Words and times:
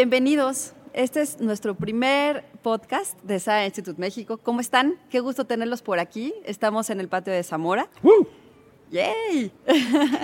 Bienvenidos. 0.00 0.72
Este 0.94 1.20
es 1.20 1.42
nuestro 1.42 1.74
primer 1.74 2.42
podcast 2.62 3.20
de 3.20 3.38
SAE 3.38 3.66
Institute 3.66 4.00
México. 4.00 4.38
¿Cómo 4.38 4.60
están? 4.60 4.94
Qué 5.10 5.20
gusto 5.20 5.44
tenerlos 5.44 5.82
por 5.82 5.98
aquí. 5.98 6.32
Estamos 6.46 6.88
en 6.88 7.00
el 7.00 7.08
patio 7.08 7.34
de 7.34 7.42
Zamora. 7.42 7.86
¡Woo! 8.02 8.26
¡Yay! 8.90 9.52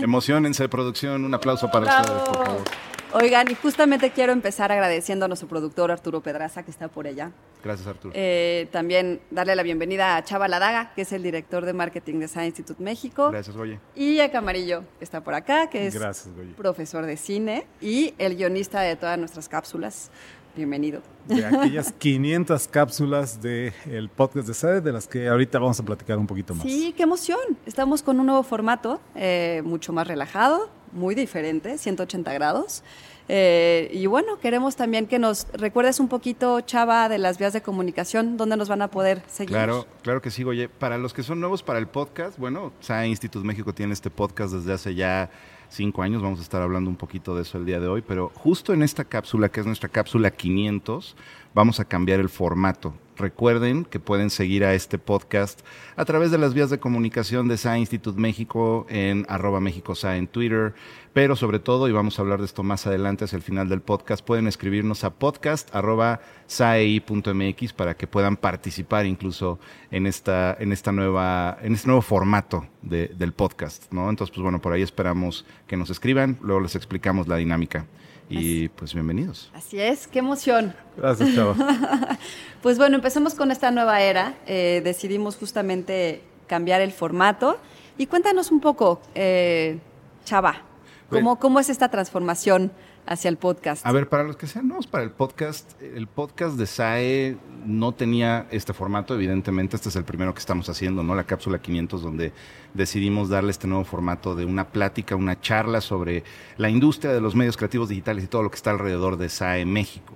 Emocionense, 0.00 0.66
producción. 0.70 1.26
Un 1.26 1.34
aplauso 1.34 1.70
para 1.70 2.00
ustedes, 2.00 2.20
por 2.26 2.46
favor. 2.46 2.64
Oigan, 3.12 3.50
y 3.50 3.54
justamente 3.54 4.10
quiero 4.10 4.32
empezar 4.32 4.72
agradeciendo 4.72 5.24
a 5.24 5.28
nuestro 5.28 5.48
productor 5.48 5.90
Arturo 5.90 6.20
Pedraza, 6.20 6.64
que 6.64 6.70
está 6.70 6.88
por 6.88 7.06
allá. 7.06 7.30
Gracias, 7.62 7.86
Arturo. 7.86 8.12
Eh, 8.14 8.68
también 8.72 9.20
darle 9.30 9.56
la 9.56 9.62
bienvenida 9.62 10.16
a 10.16 10.24
Chava 10.24 10.48
Ladaga, 10.48 10.92
que 10.94 11.02
es 11.02 11.12
el 11.12 11.22
director 11.22 11.64
de 11.64 11.72
marketing 11.72 12.18
de 12.18 12.28
SAE 12.28 12.46
Institute 12.46 12.82
México. 12.82 13.30
Gracias, 13.30 13.56
oye. 13.56 13.78
Y 13.94 14.20
a 14.20 14.30
Camarillo, 14.30 14.82
que 14.98 15.04
está 15.04 15.22
por 15.22 15.34
acá, 15.34 15.70
que 15.70 15.86
es 15.86 15.94
Gracias, 15.94 16.28
profesor 16.56 17.06
de 17.06 17.16
cine 17.16 17.66
y 17.80 18.12
el 18.18 18.36
guionista 18.36 18.80
de 18.80 18.96
todas 18.96 19.18
nuestras 19.18 19.48
cápsulas. 19.48 20.10
Bienvenido. 20.56 21.02
De 21.26 21.44
aquellas 21.44 21.92
500 21.98 22.68
cápsulas 22.68 23.42
del 23.42 24.08
podcast 24.08 24.48
de 24.48 24.54
SAE, 24.54 24.80
de 24.80 24.92
las 24.92 25.06
que 25.06 25.28
ahorita 25.28 25.58
vamos 25.58 25.78
a 25.78 25.82
platicar 25.84 26.18
un 26.18 26.26
poquito 26.26 26.54
más. 26.54 26.62
Sí, 26.64 26.94
qué 26.96 27.02
emoción. 27.02 27.38
Estamos 27.66 28.02
con 28.02 28.18
un 28.20 28.26
nuevo 28.26 28.42
formato, 28.42 29.00
eh, 29.14 29.62
mucho 29.64 29.92
más 29.92 30.06
relajado, 30.08 30.70
muy 30.96 31.14
diferente, 31.14 31.78
180 31.78 32.32
grados. 32.32 32.82
Eh, 33.28 33.90
y 33.92 34.06
bueno, 34.06 34.38
queremos 34.38 34.76
también 34.76 35.06
que 35.06 35.18
nos 35.18 35.48
recuerdes 35.52 35.98
un 35.98 36.08
poquito, 36.08 36.60
Chava, 36.60 37.08
de 37.08 37.18
las 37.18 37.38
vías 37.38 37.52
de 37.52 37.60
comunicación, 37.60 38.36
dónde 38.36 38.56
nos 38.56 38.68
van 38.68 38.82
a 38.82 38.88
poder 38.88 39.22
seguir. 39.26 39.50
Claro, 39.50 39.86
claro 40.02 40.22
que 40.22 40.30
sí, 40.30 40.44
oye. 40.44 40.68
Para 40.68 40.96
los 40.98 41.12
que 41.12 41.22
son 41.22 41.40
nuevos 41.40 41.62
para 41.62 41.78
el 41.78 41.88
podcast, 41.88 42.38
bueno, 42.38 42.72
SAE 42.80 43.08
Institute 43.08 43.46
México 43.46 43.72
tiene 43.72 43.92
este 43.92 44.10
podcast 44.10 44.54
desde 44.54 44.72
hace 44.72 44.94
ya 44.94 45.30
cinco 45.68 46.02
años. 46.02 46.22
Vamos 46.22 46.38
a 46.38 46.42
estar 46.42 46.62
hablando 46.62 46.88
un 46.88 46.96
poquito 46.96 47.34
de 47.34 47.42
eso 47.42 47.58
el 47.58 47.66
día 47.66 47.80
de 47.80 47.88
hoy, 47.88 48.02
pero 48.02 48.30
justo 48.34 48.72
en 48.72 48.82
esta 48.82 49.04
cápsula, 49.04 49.48
que 49.48 49.60
es 49.60 49.66
nuestra 49.66 49.88
cápsula 49.88 50.30
500, 50.30 51.16
vamos 51.54 51.80
a 51.80 51.84
cambiar 51.84 52.20
el 52.20 52.28
formato. 52.28 52.94
Recuerden 53.16 53.84
que 53.86 53.98
pueden 53.98 54.28
seguir 54.28 54.62
a 54.64 54.74
este 54.74 54.98
podcast 54.98 55.60
a 55.96 56.04
través 56.04 56.30
de 56.30 56.36
las 56.36 56.52
vías 56.52 56.68
de 56.68 56.78
comunicación 56.78 57.48
de 57.48 57.56
SAE 57.56 57.78
Institute 57.78 58.20
México 58.20 58.86
en 58.90 59.24
arroba 59.28 59.58
México 59.58 59.94
en 60.04 60.26
Twitter, 60.26 60.74
pero 61.14 61.34
sobre 61.34 61.58
todo, 61.58 61.88
y 61.88 61.92
vamos 61.92 62.18
a 62.18 62.22
hablar 62.22 62.40
de 62.40 62.44
esto 62.44 62.62
más 62.62 62.86
adelante 62.86 63.24
hacia 63.24 63.36
el 63.36 63.42
final 63.42 63.70
del 63.70 63.80
podcast, 63.80 64.22
pueden 64.22 64.46
escribirnos 64.46 65.02
a 65.04 65.14
podcast 65.14 65.74
arroba 65.74 66.20
saei.mx 66.46 67.72
para 67.72 67.96
que 67.96 68.06
puedan 68.06 68.36
participar 68.36 69.06
incluso 69.06 69.58
en 69.90 70.06
esta, 70.06 70.54
en 70.60 70.72
esta 70.72 70.92
nueva, 70.92 71.56
en 71.62 71.72
este 71.72 71.86
nuevo 71.88 72.02
formato 72.02 72.66
de- 72.82 73.08
del 73.16 73.32
podcast, 73.32 73.90
¿no? 73.92 74.10
Entonces, 74.10 74.34
pues 74.34 74.42
bueno, 74.42 74.60
por 74.60 74.74
ahí 74.74 74.82
esperamos 74.82 75.46
que 75.66 75.78
nos 75.78 75.88
escriban, 75.88 76.36
luego 76.42 76.60
les 76.60 76.76
explicamos 76.76 77.28
la 77.28 77.36
dinámica. 77.36 77.86
Y 78.28 78.68
pues 78.70 78.92
bienvenidos. 78.92 79.50
Así 79.54 79.80
es, 79.80 80.06
qué 80.06 80.18
emoción. 80.18 80.74
Gracias, 80.96 81.34
Chava. 81.34 81.56
Pues 82.62 82.78
bueno, 82.78 82.96
empecemos 82.96 83.34
con 83.34 83.52
esta 83.52 83.70
nueva 83.70 84.00
era. 84.00 84.34
Eh, 84.46 84.80
decidimos 84.82 85.36
justamente 85.36 86.22
cambiar 86.48 86.80
el 86.80 86.90
formato. 86.90 87.58
Y 87.96 88.06
cuéntanos 88.06 88.50
un 88.50 88.60
poco, 88.60 89.00
eh, 89.14 89.78
Chava, 90.24 90.62
¿cómo, 91.08 91.38
¿cómo 91.38 91.60
es 91.60 91.68
esta 91.68 91.90
transformación 91.90 92.72
hacia 93.06 93.28
el 93.28 93.36
podcast? 93.36 93.86
A 93.86 93.92
ver, 93.92 94.08
para 94.08 94.24
los 94.24 94.36
que 94.36 94.46
sean 94.46 94.68
nuevos 94.68 94.86
para 94.86 95.04
el 95.04 95.10
podcast, 95.10 95.80
el 95.80 96.06
podcast 96.06 96.56
de 96.56 96.66
SAE 96.66 97.36
no 97.64 97.92
tenía 97.92 98.46
este 98.50 98.72
formato, 98.72 99.14
evidentemente, 99.14 99.76
este 99.76 99.88
es 99.88 99.96
el 99.96 100.04
primero 100.04 100.34
que 100.34 100.40
estamos 100.40 100.68
haciendo, 100.68 101.02
¿no? 101.02 101.14
La 101.14 101.24
cápsula 101.24 101.60
500, 101.60 102.02
donde 102.02 102.32
decidimos 102.74 103.28
darle 103.28 103.50
este 103.50 103.66
nuevo 103.66 103.84
formato 103.84 104.34
de 104.34 104.44
una 104.44 104.68
plática, 104.68 105.16
una 105.16 105.40
charla 105.40 105.80
sobre 105.80 106.24
la 106.56 106.68
industria 106.68 107.12
de 107.12 107.20
los 107.20 107.34
medios 107.34 107.56
creativos 107.56 107.88
digitales 107.88 108.24
y 108.24 108.26
todo 108.26 108.42
lo 108.42 108.50
que 108.50 108.56
está 108.56 108.70
alrededor 108.70 109.16
de 109.16 109.28
SAE 109.28 109.64
México. 109.64 110.14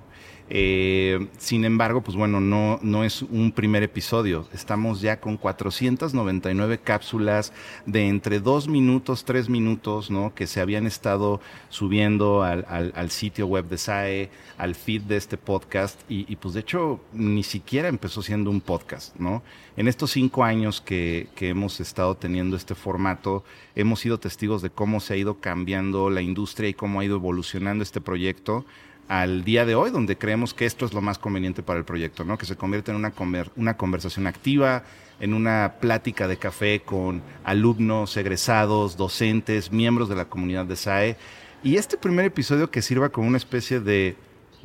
Eh, 0.53 1.29
sin 1.39 1.65
embargo, 1.65 2.03
pues 2.03 2.17
bueno, 2.17 2.41
no, 2.41 2.81
no 2.83 3.05
es 3.05 3.23
un 3.23 3.53
primer 3.53 3.85
episodio. 3.85 4.49
Estamos 4.53 5.01
ya 5.01 5.21
con 5.21 5.37
499 5.37 6.81
cápsulas 6.81 7.53
de 7.87 8.09
entre 8.09 8.41
dos 8.41 8.67
minutos, 8.67 9.25
tres 9.25 9.49
minutos, 9.49 10.11
¿no? 10.11 10.35
Que 10.35 10.49
se 10.49 10.61
habían 10.61 10.89
estado 10.89 11.41
subiendo 11.69 12.43
al, 12.43 13.11
sitio 13.11 13.47
web 13.47 13.69
de 13.69 13.79
SAE, 13.79 14.31
al 14.59 14.75
feed 14.75 15.03
de 15.03 15.17
este 15.17 15.37
podcast. 15.37 16.01
Y, 16.11 16.31
y, 16.31 16.35
pues 16.35 16.55
de 16.55 16.61
hecho, 16.61 17.01
ni 17.13 17.45
siquiera 17.45 17.87
empezó 17.87 18.21
siendo 18.21 18.51
un 18.51 18.61
podcast, 18.61 19.15
¿no? 19.17 19.45
En 19.77 19.87
estos 19.87 20.11
cinco 20.11 20.43
años 20.43 20.81
que, 20.81 21.29
que 21.37 21.51
hemos 21.51 21.79
estado 21.79 22.17
teniendo 22.17 22.57
este 22.57 22.75
formato, 22.75 23.45
hemos 23.77 24.01
sido 24.01 24.19
testigos 24.19 24.63
de 24.63 24.71
cómo 24.71 24.99
se 24.99 25.15
ha 25.15 25.17
ido 25.17 25.39
cambiando 25.39 26.11
la 26.11 26.23
industria 26.23 26.69
y 26.69 26.75
cómo 26.75 26.99
ha 26.99 27.05
ido 27.05 27.15
evolucionando 27.17 27.85
este 27.85 28.01
proyecto 28.01 28.65
al 29.11 29.43
día 29.43 29.67
de 29.67 29.75
hoy, 29.75 29.91
donde 29.91 30.17
creemos 30.17 30.55
que 30.55 30.67
esto 30.67 30.87
es 30.87 30.93
lo 30.93 31.01
más 31.01 31.19
conveniente 31.19 31.65
para 31.65 31.81
el 31.81 31.85
proyecto, 31.85 32.25
¿no? 32.25 32.39
Que 32.39 32.47
se 32.47 32.55
convierte 32.55 32.93
en 32.93 32.97
una, 32.97 33.13
una 33.57 33.77
conversación 33.77 34.29
activa, 34.29 34.85
en 35.19 35.35
una 35.35 35.75
plática 35.81 36.29
de 36.29 36.37
café 36.37 36.83
con 36.83 37.21
alumnos, 37.43 38.17
egresados, 38.17 38.97
docentes, 38.97 39.73
miembros 39.73 40.09
de 40.09 40.15
la 40.15 40.27
comunidad 40.27 40.65
de 40.65 40.77
SAE. 40.77 41.17
Y 41.65 41.75
este 41.75 41.97
primer 41.97 42.25
episodio 42.25 42.71
que 42.71 42.83
sirva 42.83 43.09
como 43.09 43.27
una 43.27 43.39
especie 43.39 43.81
de 43.81 44.15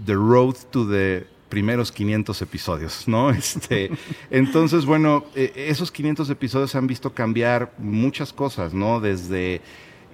The 0.06 0.14
Road 0.14 0.58
to 0.70 0.88
the 0.88 1.26
primeros 1.50 1.92
500 1.92 2.40
episodios, 2.44 3.08
¿no? 3.08 3.32
Este, 3.32 3.90
entonces, 4.30 4.86
bueno, 4.86 5.26
eh, 5.34 5.54
esos 5.56 5.92
500 5.92 6.30
episodios 6.30 6.76
han 6.76 6.86
visto 6.86 7.16
cambiar 7.16 7.74
muchas 7.80 8.32
cosas, 8.32 8.76
¿no? 8.76 9.00
Desde 9.00 9.62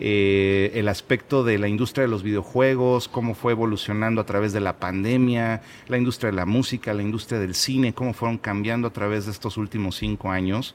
eh, 0.04 0.72
el 0.74 0.88
aspecto 0.88 1.44
de 1.44 1.60
la 1.60 1.68
industria 1.68 2.02
de 2.02 2.08
los 2.08 2.24
videojuegos, 2.24 3.08
cómo 3.08 3.36
fue 3.36 3.52
evolucionando 3.52 4.20
a 4.20 4.26
través 4.26 4.52
de 4.52 4.60
la 4.60 4.78
pandemia, 4.78 5.62
la 5.88 5.98
industria 6.00 6.32
de 6.32 6.38
la 6.38 6.48
música, 6.48 6.96
la 6.96 7.04
industria 7.04 7.40
del 7.40 7.54
cine, 7.54 7.94
cómo 7.94 8.14
fueron 8.14 8.40
cambiando 8.40 8.88
a 8.88 8.94
través 8.94 9.26
de 9.26 9.32
estos 9.32 9.58
últimos 9.58 9.98
cinco 9.98 10.32
años. 10.32 10.74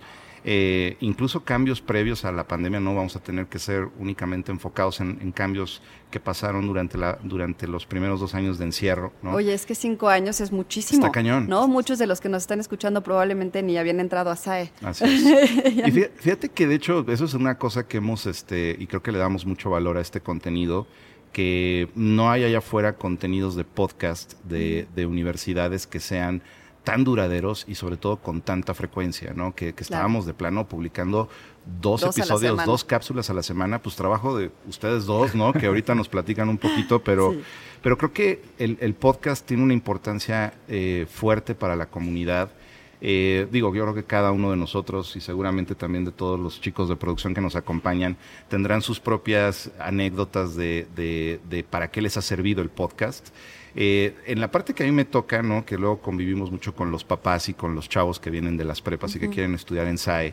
Eh, 0.48 0.96
incluso 1.00 1.42
cambios 1.42 1.80
previos 1.80 2.24
a 2.24 2.30
la 2.30 2.46
pandemia 2.46 2.78
no 2.78 2.94
vamos 2.94 3.16
a 3.16 3.20
tener 3.20 3.46
que 3.46 3.58
ser 3.58 3.88
únicamente 3.98 4.52
enfocados 4.52 5.00
en, 5.00 5.18
en 5.20 5.32
cambios 5.32 5.82
que 6.08 6.20
pasaron 6.20 6.68
durante, 6.68 6.96
la, 6.96 7.18
durante 7.24 7.66
los 7.66 7.84
primeros 7.84 8.20
dos 8.20 8.32
años 8.36 8.56
de 8.56 8.66
encierro. 8.66 9.12
¿no? 9.22 9.32
Oye, 9.32 9.52
es 9.52 9.66
que 9.66 9.74
cinco 9.74 10.08
años 10.08 10.40
es 10.40 10.52
muchísimo. 10.52 11.00
Está 11.04 11.10
cañón. 11.10 11.48
¿No? 11.48 11.66
Muchos 11.66 11.98
de 11.98 12.06
los 12.06 12.20
que 12.20 12.28
nos 12.28 12.44
están 12.44 12.60
escuchando 12.60 13.02
probablemente 13.02 13.60
ni 13.64 13.76
habían 13.76 13.98
entrado 13.98 14.30
a 14.30 14.36
SAE. 14.36 14.70
Así 14.82 15.02
es. 15.04 15.24
Y 15.66 15.90
fí- 15.90 16.10
fíjate 16.14 16.48
que 16.50 16.68
de 16.68 16.76
hecho 16.76 17.04
eso 17.08 17.24
es 17.24 17.34
una 17.34 17.58
cosa 17.58 17.88
que 17.88 17.96
hemos, 17.96 18.26
este, 18.26 18.76
y 18.78 18.86
creo 18.86 19.02
que 19.02 19.10
le 19.10 19.18
damos 19.18 19.46
mucho 19.46 19.70
valor 19.70 19.96
a 19.98 20.00
este 20.00 20.20
contenido, 20.20 20.86
que 21.32 21.88
no 21.96 22.30
hay 22.30 22.44
allá 22.44 22.58
afuera 22.58 22.92
contenidos 22.98 23.56
de 23.56 23.64
podcast 23.64 24.34
de, 24.44 24.86
de 24.94 25.06
universidades 25.06 25.88
que 25.88 25.98
sean 25.98 26.40
tan 26.86 27.02
duraderos 27.02 27.64
y 27.66 27.74
sobre 27.74 27.96
todo 27.96 28.18
con 28.18 28.40
tanta 28.42 28.72
frecuencia, 28.72 29.32
¿no? 29.34 29.54
Que, 29.56 29.74
que 29.74 29.82
estábamos 29.82 30.24
de 30.24 30.34
plano 30.34 30.68
publicando 30.68 31.28
dos, 31.80 32.00
episodios, 32.04 32.64
dos 32.64 32.84
cápsulas 32.84 33.28
a 33.28 33.34
la 33.34 33.42
semana, 33.42 33.82
pues 33.82 33.96
trabajo 33.96 34.38
de 34.38 34.52
ustedes 34.68 35.04
dos, 35.04 35.34
¿no? 35.34 35.52
Que 35.52 35.66
ahorita 35.66 35.96
nos 35.96 36.08
platican 36.08 36.48
un 36.48 36.58
poquito, 36.58 37.02
pero, 37.02 37.32
Sí. 37.34 37.40
pero 37.82 37.98
creo 37.98 38.12
que 38.12 38.40
el, 38.58 38.78
el 38.80 38.94
podcast 38.94 39.44
tiene 39.44 39.64
una 39.64 39.72
importancia 39.74 40.54
eh, 40.68 41.06
fuerte 41.10 41.56
para 41.56 41.74
la 41.74 41.86
comunidad. 41.86 42.50
Eh, 43.00 43.48
digo, 43.50 43.74
yo 43.74 43.82
creo 43.82 43.94
que 43.94 44.04
cada 44.04 44.30
uno 44.30 44.52
de 44.52 44.56
nosotros 44.56 45.16
y 45.16 45.20
seguramente 45.20 45.74
también 45.74 46.04
de 46.04 46.12
todos 46.12 46.38
los 46.38 46.60
chicos 46.60 46.88
de 46.88 46.94
producción 46.96 47.34
que 47.34 47.40
nos 47.40 47.56
acompañan 47.56 48.16
tendrán 48.48 48.80
sus 48.80 49.00
propias 49.00 49.70
anécdotas 49.80 50.54
de, 50.54 50.86
de- 50.94 51.40
de 51.50 51.64
para 51.64 51.90
qué 51.90 52.00
les 52.00 52.16
ha 52.16 52.22
servido 52.22 52.62
el 52.62 52.70
podcast. 52.70 53.28
Eh, 53.78 54.14
en 54.24 54.40
la 54.40 54.50
parte 54.50 54.72
que 54.72 54.82
a 54.84 54.86
mí 54.86 54.92
me 54.92 55.04
toca, 55.04 55.42
¿no? 55.42 55.66
que 55.66 55.76
luego 55.76 56.00
convivimos 56.00 56.50
mucho 56.50 56.74
con 56.74 56.90
los 56.90 57.04
papás 57.04 57.50
y 57.50 57.54
con 57.54 57.74
los 57.74 57.88
chavos 57.90 58.18
que 58.18 58.30
vienen 58.30 58.56
de 58.56 58.64
las 58.64 58.80
prepas 58.80 59.14
y 59.14 59.18
que 59.20 59.28
quieren 59.28 59.54
estudiar 59.54 59.86
en 59.86 59.98
SAE, 59.98 60.32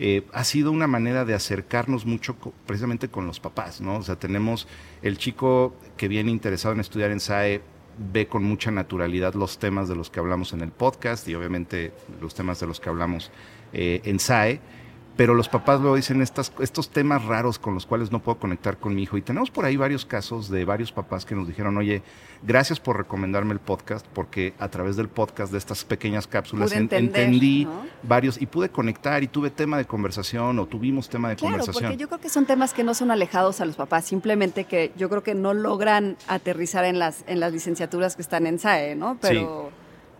eh, 0.00 0.24
ha 0.32 0.42
sido 0.42 0.72
una 0.72 0.88
manera 0.88 1.24
de 1.24 1.34
acercarnos 1.34 2.06
mucho 2.06 2.34
co- 2.36 2.52
precisamente 2.66 3.08
con 3.08 3.26
los 3.26 3.38
papás, 3.38 3.80
¿no? 3.80 3.96
O 3.98 4.02
sea, 4.02 4.16
tenemos 4.16 4.66
el 5.02 5.16
chico 5.16 5.76
que 5.96 6.08
viene 6.08 6.32
interesado 6.32 6.74
en 6.74 6.80
estudiar 6.80 7.12
en 7.12 7.20
SAE, 7.20 7.60
ve 8.12 8.26
con 8.26 8.42
mucha 8.42 8.70
naturalidad 8.72 9.34
los 9.34 9.58
temas 9.58 9.88
de 9.88 9.94
los 9.94 10.10
que 10.10 10.18
hablamos 10.18 10.52
en 10.52 10.62
el 10.62 10.70
podcast 10.72 11.28
y 11.28 11.34
obviamente 11.36 11.92
los 12.20 12.34
temas 12.34 12.58
de 12.58 12.66
los 12.66 12.80
que 12.80 12.88
hablamos 12.88 13.30
eh, 13.74 14.00
en 14.04 14.18
SAE, 14.18 14.60
pero 15.16 15.34
los 15.34 15.48
papás 15.48 15.80
luego 15.80 15.96
dicen 15.96 16.22
estas, 16.22 16.52
estos 16.60 16.90
temas 16.90 17.24
raros 17.24 17.58
con 17.58 17.74
los 17.74 17.84
cuales 17.86 18.10
no 18.10 18.20
puedo 18.20 18.38
conectar 18.38 18.78
con 18.78 18.94
mi 18.94 19.02
hijo. 19.02 19.16
Y 19.16 19.22
tenemos 19.22 19.50
por 19.50 19.64
ahí 19.64 19.76
varios 19.76 20.06
casos 20.06 20.48
de 20.48 20.64
varios 20.64 20.90
papás 20.92 21.26
que 21.26 21.34
nos 21.34 21.46
dijeron, 21.46 21.76
oye, 21.76 22.02
gracias 22.42 22.80
por 22.80 22.96
recomendarme 22.96 23.52
el 23.52 23.58
podcast, 23.60 24.06
porque 24.14 24.54
a 24.58 24.68
través 24.68 24.96
del 24.96 25.08
podcast, 25.08 25.52
de 25.52 25.58
estas 25.58 25.84
pequeñas 25.84 26.26
cápsulas, 26.26 26.72
entender, 26.72 27.24
entendí 27.24 27.66
¿no? 27.66 27.84
varios 28.02 28.40
y 28.40 28.46
pude 28.46 28.70
conectar 28.70 29.22
y 29.22 29.28
tuve 29.28 29.50
tema 29.50 29.76
de 29.76 29.84
conversación 29.84 30.58
o 30.58 30.66
tuvimos 30.66 31.08
tema 31.08 31.28
de 31.28 31.36
Claro, 31.36 31.58
conversación. 31.58 31.90
porque 31.90 32.00
yo 32.00 32.08
creo 32.08 32.20
que 32.20 32.28
son 32.30 32.46
temas 32.46 32.72
que 32.72 32.82
no 32.82 32.94
son 32.94 33.10
alejados 33.10 33.60
a 33.60 33.66
los 33.66 33.76
papás, 33.76 34.04
simplemente 34.06 34.64
que 34.64 34.92
yo 34.96 35.08
creo 35.08 35.22
que 35.22 35.34
no 35.34 35.52
logran 35.54 36.16
aterrizar 36.28 36.84
en 36.84 36.98
las, 36.98 37.24
en 37.26 37.38
las 37.40 37.52
licenciaturas 37.52 38.16
que 38.16 38.22
están 38.22 38.46
en 38.46 38.58
SAE, 38.58 38.96
¿no? 38.96 39.18
Pero, 39.20 39.70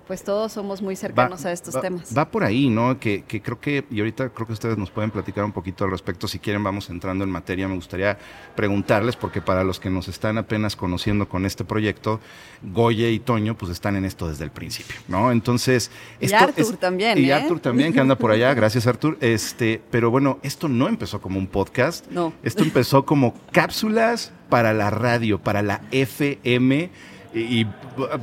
pues 0.06 0.25
todos 0.25 0.52
somos 0.52 0.82
muy 0.82 0.96
cercanos 0.96 1.44
a 1.44 1.52
estos 1.52 1.76
va- 1.76 1.81
temas. 1.81 2.16
Va 2.16 2.31
por 2.31 2.44
ahí, 2.44 2.69
¿no? 2.69 2.99
Que, 2.99 3.22
que 3.26 3.40
creo 3.40 3.60
que, 3.60 3.84
y 3.90 3.99
ahorita 4.00 4.31
creo 4.31 4.46
que 4.46 4.52
ustedes 4.52 4.76
nos 4.76 4.90
pueden 4.90 5.10
platicar 5.10 5.44
un 5.44 5.52
poquito 5.52 5.84
al 5.84 5.90
respecto. 5.90 6.26
Si 6.28 6.38
quieren, 6.38 6.62
vamos 6.64 6.90
entrando 6.90 7.25
en 7.25 7.31
materia. 7.31 7.69
Me 7.69 7.75
gustaría 7.75 8.19
preguntarles, 8.56 9.16
porque 9.16 9.40
para 9.40 9.64
los 9.64 9.78
que 9.81 9.90
nos 9.90 10.08
están 10.08 10.38
apenas 10.38 10.76
conociendo 10.76 11.28
con 11.28 11.46
este 11.46 11.64
proyecto, 11.64 12.20
Goye 12.62 13.10
y 13.12 13.19
Toño, 13.20 13.56
pues 13.56 13.70
están 13.72 13.96
en 13.96 14.04
esto 14.04 14.28
desde 14.28 14.44
el 14.44 14.50
principio, 14.50 14.96
¿no? 15.08 15.32
Entonces. 15.32 15.90
Y 16.20 16.26
esto 16.26 16.37
Arthur 16.38 16.76
también, 16.76 17.19
Y 17.19 17.31
¿eh? 17.31 17.34
Arthur 17.34 17.60
también, 17.60 17.93
que 17.93 18.00
anda 18.00 18.16
por 18.16 18.31
allá. 18.31 18.52
Gracias, 18.54 18.87
Arthur. 18.87 19.16
Este, 19.20 19.81
pero 19.90 20.10
bueno, 20.10 20.38
esto 20.43 20.69
no 20.69 20.88
empezó 20.88 21.20
como 21.20 21.38
un 21.38 21.46
podcast. 21.46 22.06
No. 22.10 22.32
Esto 22.43 22.62
empezó 22.62 23.04
como 23.04 23.34
cápsulas 23.52 24.32
para 24.49 24.72
la 24.72 24.90
radio, 24.90 25.38
para 25.38 25.62
la 25.62 25.81
FM. 25.93 26.90
Y, 27.34 27.40
y 27.60 27.66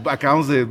acabamos 0.06 0.48
de 0.48 0.68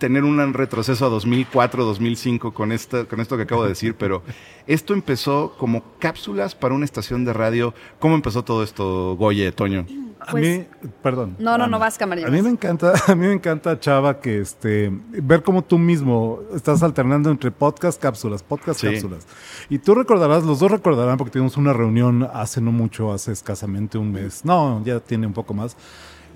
tener 0.00 0.24
un 0.24 0.52
retroceso 0.52 1.06
a 1.06 1.08
2004, 1.10 1.84
2005 1.84 2.52
con, 2.52 2.72
esta, 2.72 3.04
con 3.04 3.20
esto 3.20 3.36
que 3.36 3.44
acabo 3.44 3.62
de 3.62 3.68
decir, 3.68 3.94
pero 3.94 4.22
esto 4.66 4.94
empezó 4.94 5.54
como 5.56 5.84
cápsulas 6.00 6.56
para 6.56 6.74
una 6.74 6.84
estación 6.84 7.24
de 7.24 7.32
radio. 7.32 7.72
¿Cómo 8.00 8.16
empezó 8.16 8.42
todo 8.42 8.64
esto, 8.64 9.14
Goye, 9.16 9.52
Toño? 9.52 9.86
A 10.18 10.32
Pues- 10.32 10.58
mí, 10.58 10.66
perdón. 11.02 11.36
No, 11.38 11.50
no, 11.56 11.64
Ana. 11.64 11.66
no, 11.68 11.78
vas, 11.78 11.96
Camarillo, 11.96 12.28
A 12.28 12.30
mí 12.30 12.42
me 12.42 12.50
encanta, 12.50 12.92
a 13.06 13.14
mí 13.14 13.26
me 13.26 13.32
encanta, 13.32 13.78
Chava, 13.80 14.20
que 14.20 14.40
este, 14.40 14.90
ver 15.10 15.42
cómo 15.42 15.62
tú 15.62 15.78
mismo 15.78 16.40
estás 16.54 16.82
alternando 16.82 17.30
entre 17.30 17.50
podcast, 17.50 18.00
cápsulas, 18.00 18.42
podcast, 18.42 18.80
Sí. 18.80 18.88
cápsulas. 18.88 19.26
Y 19.70 19.78
tú 19.78 19.94
recordarás, 19.94 20.44
los 20.44 20.58
dos 20.58 20.70
recordarán, 20.70 21.16
porque 21.16 21.30
tuvimos 21.32 21.56
una 21.56 21.72
reunión 21.72 22.28
hace 22.34 22.60
no 22.60 22.70
mucho, 22.70 23.12
hace 23.12 23.32
escasamente 23.32 23.96
un 23.96 24.12
mes, 24.12 24.44
no, 24.44 24.82
ya 24.84 25.00
tiene 25.00 25.26
un 25.26 25.32
poco 25.32 25.54
más, 25.54 25.74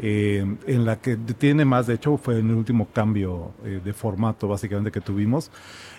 eh, 0.00 0.44
en 0.66 0.84
la 0.84 0.96
que 0.96 1.16
tiene 1.16 1.64
más, 1.64 1.86
de 1.86 1.94
hecho, 1.94 2.16
fue 2.16 2.38
en 2.38 2.50
el 2.50 2.56
último 2.56 2.88
cambio 2.92 3.52
eh, 3.64 3.80
de 3.84 3.92
formato, 3.92 4.48
básicamente, 4.48 4.90
que 4.90 5.00
tuvimos, 5.00 5.50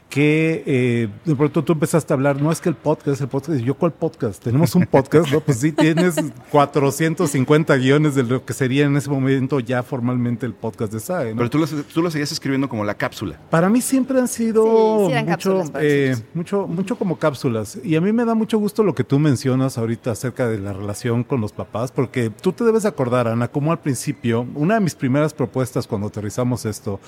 que 0.10 0.64
eh, 0.66 1.10
de 1.26 1.36
pronto 1.36 1.64
tú 1.64 1.74
empezaste 1.74 2.14
a 2.14 2.16
hablar, 2.16 2.42
no 2.42 2.52
es 2.52 2.62
que 2.62 2.70
el 2.70 2.76
podcast, 2.76 3.22
el 3.22 3.28
podcast, 3.28 3.60
y 3.60 3.64
yo, 3.64 3.74
¿cuál 3.76 3.92
podcast? 3.92 4.44
Tenemos 4.44 4.74
un 4.76 4.86
podcast, 4.86 5.32
¿no? 5.32 5.42
Pues 5.42 5.60
sí, 5.60 5.72
tienes 5.72 6.16
450 6.52 7.76
guiones 7.78 8.16
de 8.16 8.24
lo 8.24 8.46
que 8.46 8.54
sería 8.54 8.86
en 8.86 8.96
ese 8.96 9.10
momento 9.10 9.60
ya 9.60 9.84
formalmente 9.84 10.46
el 10.46 10.54
podcast 10.54 10.94
de 10.94 11.00
SAE, 11.00 11.32
¿no? 11.32 11.38
Pero 11.38 11.50
tú 11.50 11.58
lo, 11.58 11.68
tú 11.68 12.02
lo 12.02 12.12
seguías 12.12 12.32
escribiendo 12.32 12.70
como 12.70 12.86
la 12.86 12.94
cápsula. 12.94 13.40
Para 13.50 13.70
mí 13.70 13.82
siempre 13.82 14.20
han 14.20 14.28
sido 14.28 15.08
Sí, 15.10 15.14
sí 15.16 15.24
mucho, 15.26 15.64
eh, 15.80 16.16
mucho, 16.34 16.68
mucho 16.68 16.96
como 16.98 17.18
cápsulas. 17.18 17.80
Y 17.84 17.96
a 17.96 18.02
mí 18.02 18.12
me 18.12 18.26
da 18.26 18.36
mucho 18.36 18.58
gusto 18.58 18.84
lo 18.84 18.96
que 18.96 19.04
tú 19.04 19.20
mencionas 19.20 19.78
ahorita 19.78 20.12
acerca 20.12 20.48
de 20.48 20.60
la 20.60 20.74
relación 20.74 21.24
con 21.24 21.42
los 21.42 21.52
papás, 21.52 21.92
porque 21.92 22.30
tú 22.30 22.52
te 22.52 22.64
debes 22.64 22.86
acordar, 22.86 23.28
Ana, 23.28 23.48
como 23.48 23.72
al 23.72 23.80
principio, 23.80 24.48
una 24.56 24.76
de 24.76 24.80
mis 24.82 24.96
primeras 24.96 25.34
propuestas 25.34 25.88
cuando 25.88 26.08
aterrizamos 26.08 26.66
esto 26.66 27.00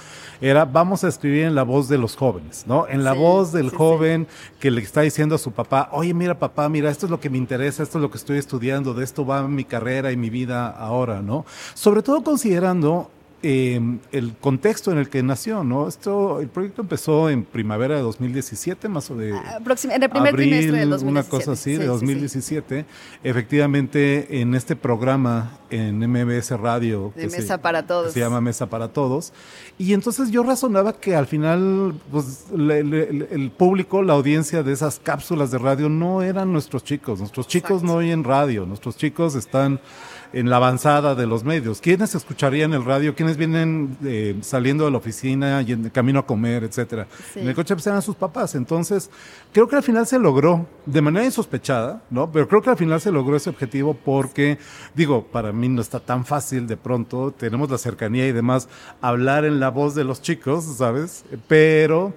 era 0.41 0.65
vamos 0.65 1.03
a 1.03 1.07
escribir 1.07 1.43
en 1.43 1.55
la 1.55 1.63
voz 1.63 1.87
de 1.87 1.97
los 1.97 2.15
jóvenes, 2.15 2.65
¿no? 2.67 2.86
En 2.89 3.03
la 3.03 3.13
Sí, 3.13 3.19
voz 3.19 3.51
del 3.51 3.65
sí, 3.65 3.69
sí. 3.71 3.75
joven 3.77 4.27
que 4.59 4.71
le 4.71 4.81
está 4.81 5.01
diciendo 5.01 5.35
a 5.35 5.37
su 5.37 5.51
papá, 5.51 5.89
oye, 5.91 6.13
mira 6.13 6.37
papá, 6.39 6.69
mira, 6.69 6.89
esto 6.89 7.05
es 7.05 7.09
lo 7.09 7.19
que 7.19 7.29
me 7.29 7.37
interesa, 7.37 7.83
esto 7.83 7.97
es 7.97 8.01
lo 8.01 8.09
que 8.11 8.17
estoy 8.17 8.37
estudiando, 8.37 8.93
de 8.93 9.03
esto 9.03 9.25
va 9.25 9.47
mi 9.47 9.63
carrera 9.65 10.11
y 10.11 10.17
mi 10.17 10.29
vida 10.29 10.67
ahora, 10.69 11.21
¿no? 11.21 11.45
Sobre 11.73 12.01
todo 12.01 12.23
considerando 12.23 13.09
eh, 13.43 13.79
el 14.11 14.35
contexto 14.37 14.91
en 14.91 14.97
el 14.97 15.09
que 15.09 15.21
nació, 15.21 15.63
¿no? 15.63 15.87
Esto, 15.87 16.39
el 16.39 16.47
proyecto 16.47 16.81
empezó 16.81 17.29
en 17.29 17.43
primavera 17.43 17.95
de 17.95 18.01
2017, 18.01 18.89
más 18.89 19.11
o 19.11 19.15
menos. 19.15 19.41
Ah, 19.45 19.57
en 19.57 20.03
el 20.03 20.09
primer 20.09 20.35
trimestre 20.35 20.79
del 20.79 20.89
2017. 20.89 21.07
Una 21.11 21.23
cosa 21.23 21.51
así, 21.51 21.63
Sí, 21.63 21.71
de 21.73 21.77
sí, 21.77 21.83
sí. 21.83 21.87
2017. 21.87 22.85
Efectivamente, 23.23 24.41
en 24.41 24.55
este 24.55 24.75
programa 24.75 25.59
en 25.69 25.99
MBS 25.99 26.51
Radio. 26.57 27.13
De 27.15 27.23
que 27.23 27.29
se- 27.29 27.37
Mesa 27.41 27.61
para 27.61 27.85
Todos. 27.85 28.13
se 28.13 28.19
llama 28.19 28.41
Mesa 28.41 28.65
para 28.67 28.87
Todos. 28.87 29.31
Y 29.77 29.93
entonces 29.93 30.31
yo 30.31 30.41
razonaba 30.43 30.93
que 30.93 31.15
al 31.15 31.27
final, 31.27 31.93
pues, 32.11 32.45
le- 32.55 32.83
le- 32.83 33.13
le- 33.13 33.27
el 33.31 33.51
público, 33.51 34.01
la 34.01 34.13
audiencia 34.13 34.63
de 34.63 34.73
esas 34.73 34.99
cápsulas 34.99 35.51
de 35.51 35.59
radio 35.59 35.87
no 35.89 36.23
eran 36.23 36.51
nuestros 36.51 36.83
chicos. 36.83 37.19
Nuestros 37.19 37.47
chicos 37.47 37.71
Exacto. 37.71 37.87
no 37.87 37.93
oyen 37.99 38.23
radio. 38.23 38.65
Nuestros 38.65 38.97
chicos 38.97 39.35
están 39.35 39.79
en 40.33 40.49
la 40.49 40.57
avanzada 40.57 41.15
de 41.15 41.25
los 41.25 41.43
medios. 41.43 41.81
¿Quiénes 41.81 42.15
escucharían 42.15 42.73
el 42.73 42.83
radio? 42.83 43.15
¿Quiénes 43.15 43.37
vienen 43.37 43.97
eh, 44.03 44.35
saliendo 44.41 44.85
de 44.85 44.91
la 44.91 44.97
oficina 44.97 45.61
y 45.61 45.71
en 45.71 45.85
el 45.85 45.91
camino 45.91 46.19
a 46.19 46.25
comer, 46.25 46.63
etcétera? 46.63 47.07
Sí. 47.33 47.39
En 47.39 47.47
el 47.47 47.55
coche 47.55 47.75
pues 47.75 47.87
eran 47.87 48.01
sus 48.01 48.15
papás. 48.15 48.55
Entonces, 48.55 49.09
creo 49.51 49.67
que 49.67 49.75
al 49.75 49.83
final 49.83 50.05
se 50.05 50.19
logró, 50.19 50.67
de 50.85 51.01
manera 51.01 51.25
insospechada, 51.25 52.01
¿no? 52.09 52.31
Pero 52.31 52.47
creo 52.47 52.61
que 52.61 52.69
al 52.69 52.77
final 52.77 53.01
se 53.01 53.11
logró 53.11 53.35
ese 53.35 53.49
objetivo 53.49 53.93
porque, 53.93 54.57
digo, 54.95 55.25
para 55.25 55.51
mí 55.51 55.69
no 55.69 55.81
está 55.81 55.99
tan 55.99 56.25
fácil 56.25 56.67
de 56.67 56.77
pronto, 56.77 57.31
tenemos 57.31 57.69
la 57.69 57.77
cercanía 57.77 58.27
y 58.27 58.31
demás, 58.31 58.67
hablar 59.01 59.45
en 59.45 59.59
la 59.59 59.69
voz 59.69 59.95
de 59.95 60.03
los 60.03 60.21
chicos, 60.21 60.65
¿sabes? 60.77 61.25
Pero 61.47 62.13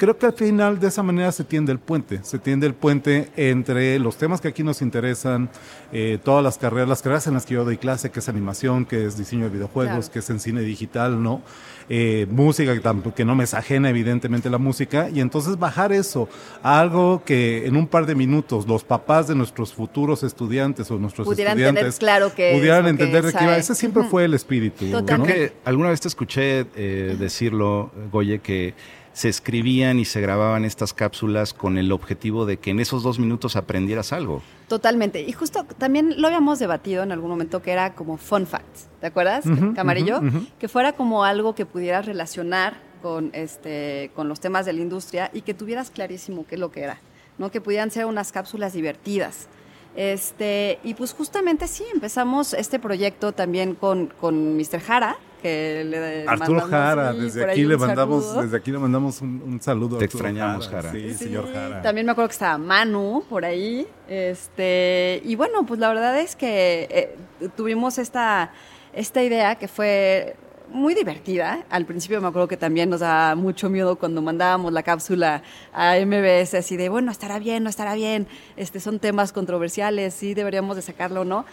creo 0.00 0.16
que 0.16 0.24
al 0.24 0.32
final 0.32 0.80
de 0.80 0.88
esa 0.88 1.02
manera 1.02 1.30
se 1.30 1.44
tiende 1.44 1.72
el 1.72 1.78
puente, 1.78 2.20
se 2.22 2.38
tiende 2.38 2.66
el 2.66 2.72
puente 2.72 3.28
entre 3.36 3.98
los 3.98 4.16
temas 4.16 4.40
que 4.40 4.48
aquí 4.48 4.62
nos 4.62 4.80
interesan, 4.80 5.50
eh, 5.92 6.18
todas 6.24 6.42
las 6.42 6.56
carreras, 6.56 6.88
las 6.88 7.02
carreras 7.02 7.26
en 7.26 7.34
las 7.34 7.44
que 7.44 7.52
yo 7.52 7.66
doy 7.66 7.76
clase, 7.76 8.10
que 8.10 8.20
es 8.20 8.28
animación, 8.30 8.86
que 8.86 9.04
es 9.04 9.18
diseño 9.18 9.44
de 9.44 9.50
videojuegos, 9.50 9.96
Claro. 10.06 10.12
que 10.12 10.18
es 10.20 10.30
en 10.30 10.40
cine 10.40 10.62
digital, 10.62 11.22
¿no? 11.22 11.42
Eh, 11.90 12.26
música, 12.30 12.72
que, 12.72 12.80
tampoco- 12.80 13.14
que 13.14 13.26
no 13.26 13.34
me 13.34 13.44
es 13.44 13.52
ajena 13.52 13.90
evidentemente 13.90 14.48
la 14.48 14.56
música, 14.56 15.10
y 15.12 15.20
entonces 15.20 15.58
bajar 15.58 15.92
eso 15.92 16.30
a 16.62 16.80
algo 16.80 17.22
que 17.22 17.66
en 17.66 17.76
un 17.76 17.86
par 17.86 18.06
de 18.06 18.14
minutos 18.14 18.66
los 18.66 18.82
papás 18.84 19.28
de 19.28 19.34
nuestros 19.34 19.74
futuros 19.74 20.22
estudiantes 20.22 20.90
o 20.90 20.98
nuestros 20.98 21.26
Pudieran 21.26 21.56
tener 21.58 21.66
estudiantes 21.68 21.98
claro 21.98 22.30
pudieran 22.30 22.84
que 22.84 22.90
entender 22.90 23.24
de 23.26 23.32
qué 23.34 23.44
iba. 23.44 23.56
Ese 23.58 23.74
siempre 23.74 24.04
fue 24.04 24.24
el 24.24 24.32
espíritu. 24.32 24.86
¿no? 24.86 25.04
Creo 25.04 25.22
que 25.24 25.52
alguna 25.66 25.90
vez 25.90 26.00
te 26.00 26.08
escuché 26.08 26.64
eh, 26.74 27.16
decirlo, 27.18 27.90
Goye, 28.10 28.38
que 28.38 28.72
se 29.12 29.28
escribían 29.28 29.98
y 29.98 30.04
se 30.04 30.20
grababan 30.20 30.64
estas 30.64 30.92
cápsulas 30.94 31.52
con 31.52 31.78
el 31.78 31.90
objetivo 31.92 32.46
de 32.46 32.58
que 32.58 32.70
en 32.70 32.80
esos 32.80 33.02
dos 33.02 33.18
minutos 33.18 33.56
aprendieras 33.56 34.12
algo. 34.12 34.42
Totalmente. 34.68 35.22
Y 35.22 35.32
justo 35.32 35.64
también 35.78 36.20
lo 36.20 36.28
habíamos 36.28 36.58
debatido 36.58 37.02
en 37.02 37.10
algún 37.12 37.30
momento 37.30 37.60
que 37.60 37.72
era 37.72 37.94
como 37.94 38.16
fun 38.18 38.46
facts. 38.46 38.86
¿Te 39.00 39.08
acuerdas, 39.08 39.44
Ujú, 39.46 39.74
Camarillo? 39.74 40.18
ujú, 40.18 40.26
ujú. 40.28 40.46
Que 40.58 40.68
fuera 40.68 40.92
como 40.92 41.24
algo 41.24 41.54
que 41.54 41.66
pudieras 41.66 42.06
relacionar 42.06 42.76
con, 43.02 43.30
este, 43.32 44.10
con 44.14 44.28
los 44.28 44.38
temas 44.40 44.64
de 44.66 44.74
la 44.74 44.80
industria 44.80 45.30
y 45.34 45.40
que 45.40 45.54
tuvieras 45.54 45.90
clarísimo 45.90 46.46
qué 46.46 46.54
es 46.54 46.60
lo 46.60 46.70
que 46.70 46.82
era. 46.82 46.98
¿no? 47.38 47.50
Que 47.50 47.60
pudieran 47.60 47.90
ser 47.90 48.04
unas 48.06 48.30
cápsulas 48.32 48.74
divertidas. 48.74 49.48
Este, 49.96 50.78
y 50.84 50.94
pues 50.94 51.12
justamente 51.12 51.66
sí, 51.66 51.84
empezamos 51.92 52.54
este 52.54 52.78
proyecto 52.78 53.32
también 53.32 53.74
con, 53.74 54.06
con 54.20 54.56
Mr. 54.56 54.80
Jara, 54.80 55.16
que 55.40 55.84
le 55.84 56.28
Arturo 56.28 56.60
Jara, 56.60 57.12
sí, 57.12 57.20
desde 57.20 57.50
aquí 57.50 57.64
le 57.64 57.76
mandamos, 57.76 58.24
saludo. 58.24 58.42
desde 58.42 58.56
aquí 58.56 58.70
le 58.70 58.78
mandamos 58.78 59.20
un, 59.20 59.42
un 59.44 59.60
saludo. 59.60 59.96
a 59.96 59.98
Te 59.98 60.04
Arturo 60.04 60.24
extrañamos, 60.26 60.68
Jara. 60.68 60.92
Sí, 60.92 61.14
Sí, 61.14 61.24
señor 61.24 61.52
Jara. 61.52 61.82
También 61.82 62.06
me 62.06 62.12
acuerdo 62.12 62.28
que 62.28 62.34
estaba 62.34 62.58
Manu 62.58 63.24
por 63.28 63.44
ahí. 63.44 63.86
Este, 64.08 65.20
y 65.24 65.34
bueno, 65.36 65.64
pues 65.66 65.80
la 65.80 65.88
verdad 65.88 66.18
es 66.18 66.36
que 66.36 66.88
eh, 66.90 67.48
tuvimos 67.56 67.98
esta, 67.98 68.52
esta 68.92 69.22
idea 69.22 69.56
que 69.56 69.68
fue 69.68 70.36
muy 70.72 70.94
divertida. 70.94 71.64
Al 71.70 71.84
principio 71.84 72.20
me 72.20 72.28
acuerdo 72.28 72.48
que 72.48 72.56
también 72.56 72.90
nos 72.90 73.00
daba 73.00 73.34
mucho 73.34 73.68
miedo 73.68 73.96
cuando 73.96 74.22
mandábamos 74.22 74.72
la 74.72 74.82
cápsula 74.82 75.42
a 75.72 75.96
MBS, 75.96 76.54
así 76.54 76.76
de, 76.76 76.88
bueno, 76.88 77.10
estará 77.10 77.38
bien, 77.38 77.64
no 77.64 77.70
estará 77.70 77.94
bien, 77.94 78.26
este, 78.56 78.80
son 78.80 78.98
temas 78.98 79.32
controversiales, 79.32 80.14
sí 80.14 80.34
deberíamos 80.34 80.76
de 80.76 80.82
sacarlo 80.82 81.22
o 81.22 81.24
no. 81.24 81.44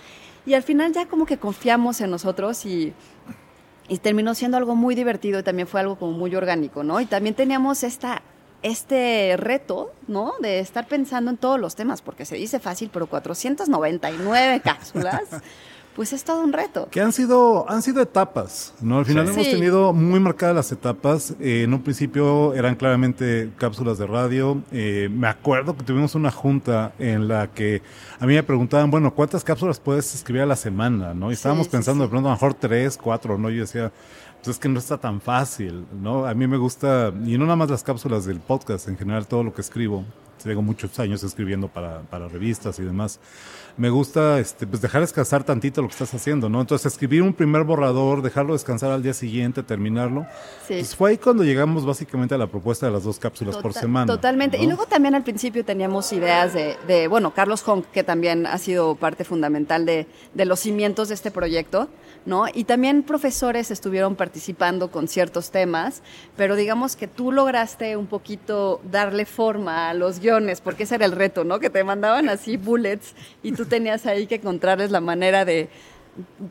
Y 0.46 0.54
al 0.54 0.64
final 0.64 0.94
ya 0.94 1.08
como 1.08 1.26
que 1.26 1.38
confiamos 1.38 2.00
en 2.00 2.10
nosotros 2.10 2.66
y, 2.66 2.94
y 3.90 3.98
terminó 4.00 4.36
siendo 4.36 4.58
algo 4.58 4.76
muy 4.76 4.96
divertido 4.96 5.40
y 5.40 5.44
también 5.44 5.68
fue 5.68 5.80
algo 5.80 5.98
como 5.98 6.12
muy 6.12 6.36
orgánico, 6.36 6.84
¿no? 6.84 7.00
Y 7.00 7.06
también 7.06 7.36
teníamos 7.36 7.84
esta, 7.84 8.22
este 8.62 9.36
reto, 9.38 9.94
¿no? 10.08 10.34
De 10.42 10.60
estar 10.60 10.88
pensando 10.88 11.32
en 11.32 11.38
todos 11.38 11.60
los 11.60 11.76
temas, 11.76 12.02
porque 12.02 12.26
se 12.26 12.36
dice 12.36 12.60
fácil, 12.60 12.90
pero 12.92 13.08
499 13.08 14.62
cápsulas, 14.64 15.24
pues 15.98 16.14
es 16.14 16.24
todo 16.24 16.42
un 16.44 16.54
reto. 16.54 16.88
Que 16.92 17.02
han 17.02 17.12
sido, 17.12 17.70
han 17.70 17.82
sido 17.82 18.02
etapas, 18.02 18.74
¿no? 18.82 19.00
Al 19.00 19.06
final 19.06 19.28
Sí. 19.28 19.34
hemos 19.34 19.46
Sí. 19.48 19.52
tenido 19.52 19.92
muy 19.94 20.20
marcadas 20.22 20.56
las 20.56 20.72
etapas. 20.72 21.34
Eh, 21.42 21.64
en 21.64 21.74
un 21.74 21.82
principio 21.82 22.54
eran 22.54 22.76
claramente 22.76 23.50
cápsulas 23.58 23.98
de 23.98 24.06
radio. 24.08 24.62
Eh, 24.72 25.10
me 25.12 25.28
acuerdo 25.28 25.76
que 25.76 25.84
tuvimos 25.84 26.14
una 26.16 26.32
junta 26.32 26.94
en 27.00 27.28
la 27.28 27.48
que 27.48 27.82
a 28.20 28.26
mí 28.28 28.36
me 28.36 28.44
preguntaban, 28.44 28.90
bueno, 28.92 29.14
¿cuántas 29.14 29.44
cápsulas 29.44 29.80
puedes 29.80 30.14
escribir 30.16 30.44
a 30.44 30.46
la 30.46 30.56
semana, 30.56 31.14
no? 31.14 31.32
Y 31.32 31.36
Sí, 31.36 31.40
estábamos 31.40 31.66
sí, 31.66 31.72
pensando 31.72 32.04
sí. 32.04 32.08
de 32.08 32.12
pronto 32.12 32.30
a 32.30 32.32
lo 32.32 32.36
mejor 32.36 32.54
tres, 32.54 32.96
cuatro, 32.98 33.38
¿no? 33.40 33.50
Yo 33.50 33.62
decía, 33.62 33.92
pues 34.44 34.50
es 34.56 34.60
que 34.60 34.70
no 34.70 34.78
está 34.78 35.00
tan 35.00 35.20
fácil, 35.20 35.86
¿no? 36.00 36.28
A 36.28 36.34
mí 36.36 36.46
me 36.46 36.58
gusta, 36.58 37.12
y 37.26 37.40
no 37.40 37.46
nada 37.46 37.56
más 37.56 37.72
las 37.72 37.82
cápsulas 37.84 38.24
del 38.26 38.40
podcast, 38.40 38.88
en 38.88 38.98
general 38.98 39.26
todo 39.28 39.44
lo 39.44 39.52
que 39.52 39.62
escribo, 39.62 40.06
tengo 40.44 40.62
muchos 40.62 40.98
años 41.00 41.24
escribiendo 41.24 41.68
para, 41.68 42.02
para 42.04 42.28
revistas 42.28 42.78
y 42.78 42.84
demás 42.84 43.20
me 43.78 43.90
gusta 43.92 44.40
este, 44.40 44.66
pues 44.66 44.82
dejar 44.82 45.02
descansar 45.02 45.44
tantito 45.44 45.82
lo 45.82 45.88
que 45.88 45.94
estás 45.94 46.14
haciendo, 46.14 46.50
¿no? 46.50 46.62
Entonces 46.62 46.92
escribir 46.92 47.22
un 47.22 47.34
primer 47.34 47.64
borrador, 47.64 48.24
dejarlo 48.24 48.54
descansar 48.54 48.92
al 48.92 49.04
día 49.04 49.14
siguiente, 49.14 49.62
terminarlo. 49.62 50.26
Sí. 50.68 50.76
Pues 50.76 50.96
fue 50.96 51.12
ahí 51.12 51.18
cuando 51.18 51.44
llegamos 51.44 51.86
básicamente 51.86 52.34
a 52.34 52.38
la 52.40 52.48
propuesta 52.48 52.88
de 52.88 52.92
las 52.92 53.04
dos 53.04 53.20
cápsulas 53.20 53.58
por 53.58 53.74
semana. 53.74 54.08
Totalmente. 54.08 54.58
Y 54.58 54.66
luego 54.66 54.88
también 54.88 55.14
al 55.14 55.24
principio 55.24 55.64
teníamos 55.64 56.12
ideas 56.12 56.54
de, 56.54 56.76
de, 56.88 57.08
bueno, 57.08 57.34
Carlos 57.34 57.64
Honk, 57.68 57.86
que 57.92 58.04
también 58.04 58.48
ha 58.48 58.58
sido 58.58 58.96
parte 58.96 59.24
fundamental 59.24 59.86
de, 59.86 60.08
de 60.34 60.46
los 60.46 60.60
cimientos 60.60 61.10
de 61.10 61.14
este 61.14 61.30
proyecto. 61.30 61.88
¿no? 62.28 62.46
Y 62.54 62.66
también 62.66 63.04
profesores 63.04 63.72
estuvieron 63.72 64.18
participando 64.18 64.92
con 64.92 65.08
ciertos 65.08 65.50
temas, 65.50 66.04
pero 66.36 66.58
digamos 66.58 66.98
que 66.98 67.08
tú 67.08 67.32
lograste 67.32 67.96
un 67.96 68.06
poquito 68.06 68.82
darle 68.92 69.26
forma 69.26 69.90
a 69.90 69.94
los 69.94 70.20
guiones, 70.20 70.60
porque 70.60 70.84
ese 70.84 70.96
era 70.96 71.06
el 71.06 71.14
reto, 71.14 71.46
¿no? 71.46 71.60
Que 71.60 71.70
te 71.70 71.86
mandaban 71.86 72.28
así 72.28 72.58
bullets 72.58 73.16
y 73.44 73.54
tú 73.54 73.66
tenías 73.68 74.06
ahí 74.06 74.28
que 74.28 74.36
encontrarles 74.36 74.92
la 74.92 75.02
manera 75.02 75.46
de, 75.46 75.70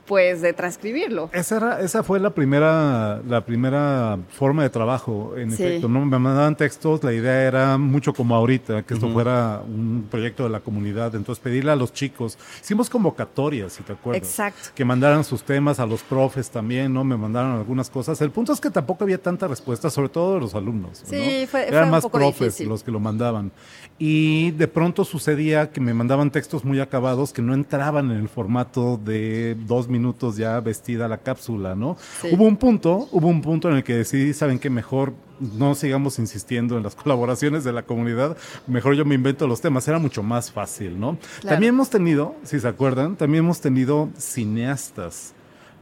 pues 0.05 0.43
de 0.43 0.53
transcribirlo. 0.53 1.31
Esa, 1.33 1.57
era, 1.57 1.81
esa 1.81 2.03
fue 2.03 2.21
la 2.21 2.31
primera, 2.31 3.21
la 3.27 3.45
primera 3.45 4.19
forma 4.31 4.63
de 4.63 4.71
trabajo, 4.71 5.35
en 5.37 5.53
efecto. 5.53 5.89
¿no? 5.89 6.05
Me 6.05 6.19
mandaban 6.19 6.57
textos, 6.57 7.03
la 7.03 7.13
idea 7.13 7.43
era 7.43 7.79
mucho 7.79 8.13
como 8.13 8.35
ahorita, 8.35 8.83
que 8.83 8.95
esto 8.95 9.09
fuera 9.11 9.63
un 9.67 10.07
proyecto 10.11 10.45
de 10.45 10.51
la 10.51 10.61
comunidad. 10.61 11.15
Entonces 11.15 11.43
pedirle 11.43 11.73
a 11.73 11.77
los 11.77 11.93
chicos, 11.93 12.39
hicimos 12.63 12.91
convocatorias, 12.91 13.73
si 13.75 13.83
te 13.83 13.93
acuerdas. 13.93 14.23
Exacto. 14.23 14.71
Que 14.75 14.85
mandaran 14.85 15.25
sus 15.25 15.43
temas 15.43 15.81
a 15.81 15.87
los 15.87 16.03
profes 16.03 16.51
también, 16.51 16.93
¿no? 16.93 17.05
Me 17.05 17.17
mandaron 17.17 17.53
algunas 17.53 17.91
cosas. 17.91 18.21
El 18.21 18.31
punto 18.31 18.53
es 18.53 18.61
que 18.61 18.71
tampoco 18.71 19.05
había 19.05 19.19
tanta 19.19 19.49
respuesta, 19.49 19.91
sobre 19.91 20.09
todo 20.09 20.35
de 20.35 20.41
los 20.41 20.55
alumnos. 20.55 21.03
Sí, 21.05 21.47
fue, 21.51 21.69
Eran 21.69 21.91
más 21.91 22.03
poco 22.03 22.19
profes 22.19 22.61
los 22.61 22.83
que 22.83 22.91
lo 22.91 23.01
mandaban. 23.01 23.53
Y 23.99 24.51
de 24.53 24.69
pronto 24.69 25.05
sucedía 25.05 25.71
que 25.71 25.81
me 25.81 25.95
mandaban 25.95 26.31
textos 26.31 26.65
muy 26.65 26.81
acabados 26.81 27.33
que 27.33 27.43
no 27.43 27.55
entraban 27.55 28.11
en 28.11 28.19
el 28.19 28.29
formato 28.29 29.01
de 29.03 29.56
dos 29.67 29.89
minutos 29.89 30.37
ya 30.37 30.61
vestida 30.61 31.09
la 31.09 31.19
cápsula, 31.19 31.75
¿no? 31.75 31.97
Hubo 32.33 32.45
un 32.45 32.57
punto, 32.57 33.09
hubo 33.13 33.29
un 33.29 33.43
punto 33.43 33.71
en 33.71 33.77
el 33.77 33.85
que 33.85 33.95
decidí, 33.95 34.33
¿saben 34.33 34.59
qué? 34.59 34.71
Mejor 34.71 35.15
no 35.41 35.75
sigamos 35.75 36.19
insistiendo 36.19 36.77
en 36.77 36.83
las 36.83 36.95
colaboraciones 36.97 37.65
de 37.65 37.73
la 37.73 37.83
comunidad, 37.83 38.37
mejor 38.67 38.95
yo 38.95 39.05
me 39.05 39.15
invento 39.15 39.47
los 39.47 39.61
temas, 39.61 39.87
era 39.89 39.99
mucho 39.99 40.23
más 40.23 40.51
fácil, 40.51 40.99
¿no? 40.99 41.19
También 41.43 41.75
hemos 41.75 41.91
tenido, 41.91 42.35
si 42.45 42.61
se 42.61 42.69
acuerdan, 42.69 43.17
también 43.17 43.45
hemos 43.45 43.61
tenido 43.61 44.11
cineastas 44.17 45.35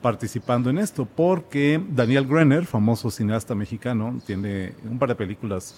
participando 0.03 0.69
en 0.69 0.79
esto, 0.79 1.07
porque 1.07 1.83
Daniel 1.91 2.27
Grenner, 2.27 2.67
famoso 2.67 3.11
cineasta 3.11 3.55
mexicano, 3.55 4.21
tiene 4.27 4.75
un 4.85 4.99
par 4.99 5.09
de 5.09 5.15
películas 5.15 5.77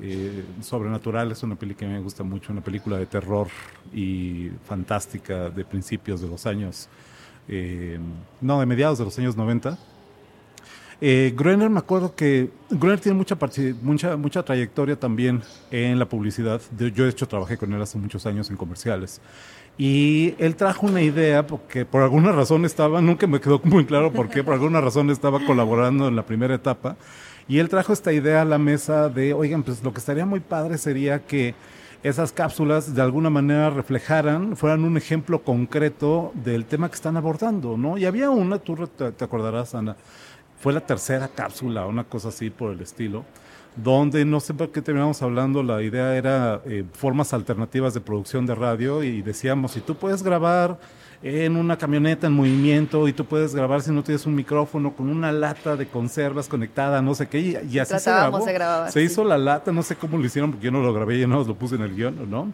eh, 0.00 0.44
Sobrenatural 0.60 1.30
es 1.30 1.42
una 1.42 1.54
película 1.54 1.88
que 1.88 1.94
me 1.94 2.00
gusta 2.00 2.24
mucho, 2.24 2.52
una 2.52 2.62
película 2.62 2.98
de 2.98 3.06
terror 3.06 3.46
y 3.92 4.50
fantástica 4.66 5.50
de 5.50 5.64
principios 5.64 6.20
de 6.20 6.28
los 6.28 6.46
años, 6.46 6.88
eh, 7.48 7.98
no, 8.40 8.60
de 8.60 8.66
mediados 8.66 8.98
de 8.98 9.04
los 9.04 9.18
años 9.18 9.36
90. 9.36 9.78
Eh, 11.00 11.34
me 11.36 11.78
acuerdo 11.78 12.14
que 12.14 12.50
Gruner 12.70 13.00
tiene 13.00 13.18
mucha, 13.18 13.36
mucha, 13.82 14.16
mucha 14.16 14.42
trayectoria 14.42 14.98
también 14.98 15.42
en 15.70 15.98
la 15.98 16.08
publicidad. 16.08 16.60
Yo, 16.78 17.04
de 17.04 17.10
hecho, 17.10 17.26
trabajé 17.26 17.56
con 17.56 17.72
él 17.72 17.82
hace 17.82 17.98
muchos 17.98 18.24
años 18.26 18.48
en 18.50 18.56
comerciales. 18.56 19.20
Y 19.76 20.34
él 20.38 20.54
trajo 20.54 20.86
una 20.86 21.02
idea, 21.02 21.46
porque 21.46 21.84
por 21.84 22.02
alguna 22.02 22.32
razón 22.32 22.64
estaba, 22.64 23.00
nunca 23.00 23.26
me 23.26 23.40
quedó 23.40 23.60
muy 23.64 23.84
claro 23.84 24.12
por 24.12 24.28
qué, 24.28 24.44
por 24.44 24.54
alguna 24.54 24.80
razón 24.80 25.10
estaba 25.10 25.44
colaborando 25.44 26.08
en 26.08 26.16
la 26.16 26.24
primera 26.24 26.54
etapa 26.54 26.96
y 27.48 27.58
él 27.58 27.68
trajo 27.68 27.92
esta 27.92 28.12
idea 28.12 28.42
a 28.42 28.44
la 28.44 28.58
mesa 28.58 29.08
de, 29.08 29.34
oigan, 29.34 29.62
pues 29.62 29.82
lo 29.82 29.92
que 29.92 29.98
estaría 29.98 30.24
muy 30.24 30.40
padre 30.40 30.78
sería 30.78 31.20
que 31.26 31.54
esas 32.04 32.32
cápsulas 32.32 32.94
de 32.94 33.00
alguna 33.00 33.30
manera 33.30 33.70
reflejaran, 33.70 34.56
fueran 34.56 34.84
un 34.84 34.98
ejemplo 34.98 35.42
concreto 35.42 36.32
del 36.34 36.66
tema 36.66 36.90
que 36.90 36.96
están 36.96 37.16
abordando, 37.16 37.78
¿no? 37.78 37.96
Y 37.96 38.04
había 38.04 38.28
una, 38.28 38.58
tú 38.58 38.76
te, 38.86 39.24
acordarás, 39.24 39.74
Ana, 39.74 39.96
fue 40.60 40.74
la 40.74 40.80
tercera 40.80 41.28
cápsula, 41.28 41.86
una 41.86 42.04
cosa 42.04 42.28
así 42.28 42.50
por 42.50 42.72
el 42.72 42.82
estilo, 42.82 43.24
donde 43.74 44.26
no 44.26 44.38
sé 44.40 44.52
por 44.52 44.70
qué 44.70 44.82
terminamos 44.82 45.22
hablando, 45.22 45.62
la 45.62 45.82
idea 45.82 46.14
era 46.14 46.60
eh, 46.66 46.84
formas 46.92 47.32
alternativas 47.32 47.94
de 47.94 48.02
producción 48.02 48.44
de 48.44 48.54
radio 48.54 49.02
y 49.02 49.22
decíamos, 49.22 49.72
si 49.72 49.80
tú 49.80 49.94
puedes 49.94 50.22
grabar 50.22 50.78
en 51.24 51.56
una 51.56 51.78
camioneta 51.78 52.26
en 52.26 52.34
movimiento 52.34 53.08
y 53.08 53.14
tú 53.14 53.24
puedes 53.24 53.54
grabar 53.54 53.80
si 53.80 53.90
no 53.90 54.04
tienes 54.04 54.26
un 54.26 54.34
micrófono 54.34 54.92
con 54.92 55.08
una 55.08 55.32
lata 55.32 55.74
de 55.74 55.88
conservas 55.88 56.48
conectada, 56.48 57.00
no 57.00 57.14
sé 57.14 57.28
qué, 57.28 57.40
y, 57.40 57.78
así 57.78 57.98
se 57.98 58.10
grabó. 58.10 58.90
se 58.90 59.02
hizo 59.02 59.24
la 59.24 59.38
lata, 59.38 59.72
no 59.72 59.82
sé 59.82 59.96
cómo 59.96 60.18
lo 60.18 60.26
hicieron 60.26 60.50
porque 60.50 60.66
yo 60.66 60.70
no 60.70 60.82
lo 60.82 60.92
grabé, 60.92 61.18
yo 61.18 61.26
no 61.26 61.42
lo 61.42 61.54
puse 61.54 61.76
en 61.76 61.80
el 61.80 61.94
guion, 61.94 62.30
¿no? 62.30 62.52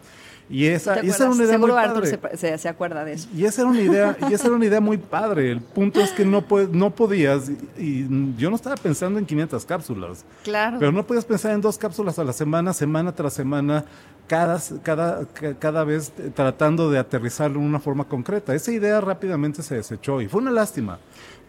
Y 0.51 0.67
esa, 0.67 1.03
y 1.03 1.09
esa 1.09 1.23
era 1.23 1.31
una 1.31 1.43
idea 1.43 1.53
Seguro 1.53 1.73
muy 1.73 1.81
Arthur 1.81 2.19
padre. 2.19 2.37
Se, 2.37 2.57
se, 2.57 2.69
acuerda 2.69 3.05
de 3.05 3.13
eso. 3.13 3.29
Y 3.33 3.45
esa 3.45 3.61
era 3.61 3.69
una 3.69 3.81
idea, 3.81 4.17
y 4.29 4.33
esa 4.33 4.47
era 4.47 4.55
una 4.55 4.65
idea 4.65 4.81
muy 4.81 4.97
padre. 4.97 5.51
El 5.51 5.61
punto 5.61 6.01
es 6.01 6.11
que 6.11 6.25
no 6.25 6.43
no 6.71 6.89
podías, 6.91 7.49
y, 7.77 8.35
yo 8.35 8.49
no 8.49 8.57
estaba 8.57 8.75
pensando 8.75 9.17
en 9.17 9.25
500 9.25 9.65
cápsulas. 9.65 10.25
Claro. 10.43 10.77
Pero 10.79 10.91
no 10.91 11.07
podías 11.07 11.23
pensar 11.23 11.53
en 11.53 11.61
dos 11.61 11.77
cápsulas 11.77 12.19
a 12.19 12.25
la 12.25 12.33
semana, 12.33 12.73
semana 12.73 13.15
tras 13.15 13.33
semana, 13.33 13.85
cada, 14.27 14.59
cada, 14.83 15.25
cada 15.57 15.83
vez 15.85 16.11
tratando 16.35 16.91
de 16.91 16.99
aterrizarlo 16.99 17.59
en 17.59 17.65
una 17.65 17.79
forma 17.79 18.03
concreta. 18.03 18.53
Esa 18.53 18.71
idea 18.71 18.99
rápidamente 18.99 19.63
se 19.63 19.75
desechó 19.75 20.21
y 20.21 20.27
fue 20.27 20.41
una 20.41 20.51
lástima 20.51 20.99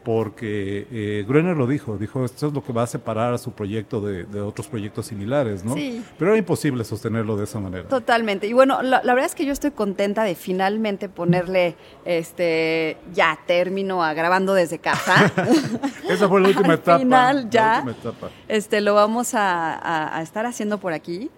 porque 0.05 0.87
eh, 0.91 1.25
Gruner 1.27 1.57
lo 1.57 1.67
dijo, 1.67 1.97
dijo, 1.97 2.25
esto 2.25 2.49
es 2.49 2.53
lo 2.53 2.63
que 2.63 2.73
va 2.73 2.83
a 2.83 2.87
separar 2.87 3.33
a 3.35 3.39
su 3.39 3.53
proyecto 3.53 4.01
de, 4.01 4.41
otros 4.41 4.67
proyectos 4.69 5.07
similares, 5.07 5.65
¿no? 5.65 5.75
Sí. 5.75 6.05
Pero 6.19 6.33
era 6.33 6.39
imposible 6.39 6.85
sostenerlo 6.85 7.37
de 7.37 7.45
esa 7.45 7.61
manera. 7.61 7.89
Totalmente. 7.89 8.47
Y 8.47 8.53
bueno, 8.53 8.83
la, 8.83 9.01
verdad 9.01 9.27
es 9.27 9.35
que 9.35 9.45
yo 9.45 9.53
estoy 9.53 9.71
contenta 9.71 10.25
de 10.25 10.35
finalmente 10.35 11.09
ponerle 11.09 11.77
este 12.05 12.97
ya 13.13 13.39
término 13.47 14.03
a 14.03 14.15
grabando 14.15 14.55
desde 14.55 14.79
casa. 14.79 15.33
esa 16.09 16.29
fue 16.29 16.41
la 16.41 16.49
última 16.55 16.75
etapa. 16.75 16.99
Final 16.99 17.49
ya. 17.51 17.63
La 17.63 17.79
última 17.79 18.11
etapa. 18.11 18.31
Este 18.49 18.81
lo 18.81 18.95
vamos 18.95 19.35
a, 19.35 20.17
a 20.17 20.23
estar 20.23 20.47
haciendo 20.47 20.79
por 20.79 20.93
aquí. 20.93 21.31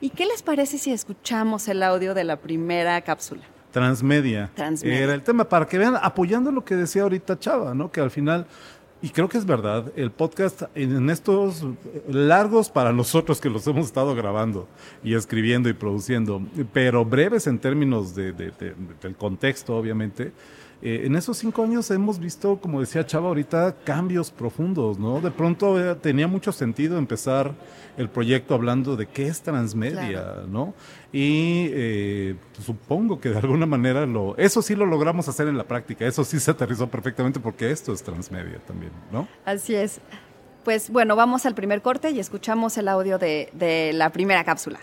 ¿Y 0.00 0.10
qué 0.10 0.26
les 0.26 0.42
parece 0.42 0.78
si 0.78 0.92
escuchamos 0.92 1.68
el 1.68 1.82
audio 1.82 2.14
de 2.14 2.24
la 2.24 2.36
primera 2.36 3.00
cápsula? 3.02 3.51
Transmedia. 3.72 4.50
Transmedia. 4.54 4.98
Era 4.98 5.14
el 5.14 5.22
tema, 5.22 5.44
para 5.48 5.66
que 5.66 5.78
vean, 5.78 5.96
apoyando 6.00 6.52
lo 6.52 6.64
que 6.64 6.76
decía 6.76 7.02
ahorita 7.02 7.38
Chava, 7.38 7.74
¿no? 7.74 7.90
Que 7.90 8.00
al 8.00 8.10
final, 8.10 8.46
y 9.00 9.08
creo 9.08 9.28
que 9.28 9.38
es 9.38 9.46
verdad, 9.46 9.90
el 9.96 10.10
podcast 10.10 10.62
en 10.74 11.10
estos 11.10 11.64
largos 12.08 12.68
para 12.70 12.92
nosotros 12.92 13.40
que 13.40 13.50
los 13.50 13.66
hemos 13.66 13.86
estado 13.86 14.14
grabando 14.14 14.68
y 15.02 15.14
escribiendo 15.14 15.68
y 15.68 15.72
produciendo, 15.72 16.42
pero 16.72 17.04
breves 17.04 17.46
en 17.46 17.58
términos 17.58 18.14
de, 18.14 18.32
del 18.32 19.16
contexto, 19.16 19.76
obviamente, 19.76 20.32
eh, 20.84 21.02
en 21.04 21.14
esos 21.14 21.38
cinco 21.38 21.62
años 21.62 21.88
hemos 21.92 22.18
visto, 22.18 22.56
como 22.56 22.80
decía 22.80 23.06
Chava 23.06 23.28
ahorita, 23.28 23.76
cambios 23.84 24.32
profundos, 24.32 24.98
¿no? 24.98 25.20
De 25.20 25.30
pronto 25.30 25.78
eh, 25.80 25.94
tenía 25.94 26.26
mucho 26.26 26.50
sentido 26.50 26.98
empezar 26.98 27.52
el 27.96 28.08
proyecto 28.08 28.54
hablando 28.54 28.96
de 28.96 29.06
qué 29.06 29.28
es 29.28 29.42
transmedia, 29.42 30.42
¿no? 30.48 30.74
Y 31.12 31.68
eh, 31.72 32.36
supongo 32.64 33.20
que 33.20 33.28
de 33.28 33.38
alguna 33.38 33.66
manera 33.66 34.06
lo, 34.06 34.36
eso 34.38 34.62
sí 34.62 34.74
lo 34.74 34.86
logramos 34.86 35.28
hacer 35.28 35.46
en 35.46 35.58
la 35.58 35.64
práctica, 35.64 36.06
eso 36.06 36.24
sí 36.24 36.40
se 36.40 36.50
aterrizó 36.50 36.88
perfectamente 36.88 37.38
porque 37.38 37.70
esto 37.70 37.92
es 37.92 38.02
transmedia 38.02 38.58
también, 38.66 38.92
¿no? 39.12 39.28
Así 39.44 39.74
es. 39.74 40.00
Pues 40.64 40.90
bueno, 40.90 41.14
vamos 41.14 41.44
al 41.44 41.54
primer 41.54 41.82
corte 41.82 42.10
y 42.12 42.18
escuchamos 42.18 42.78
el 42.78 42.88
audio 42.88 43.18
de, 43.18 43.50
de 43.52 43.92
la 43.92 44.10
primera 44.10 44.42
cápsula. 44.44 44.80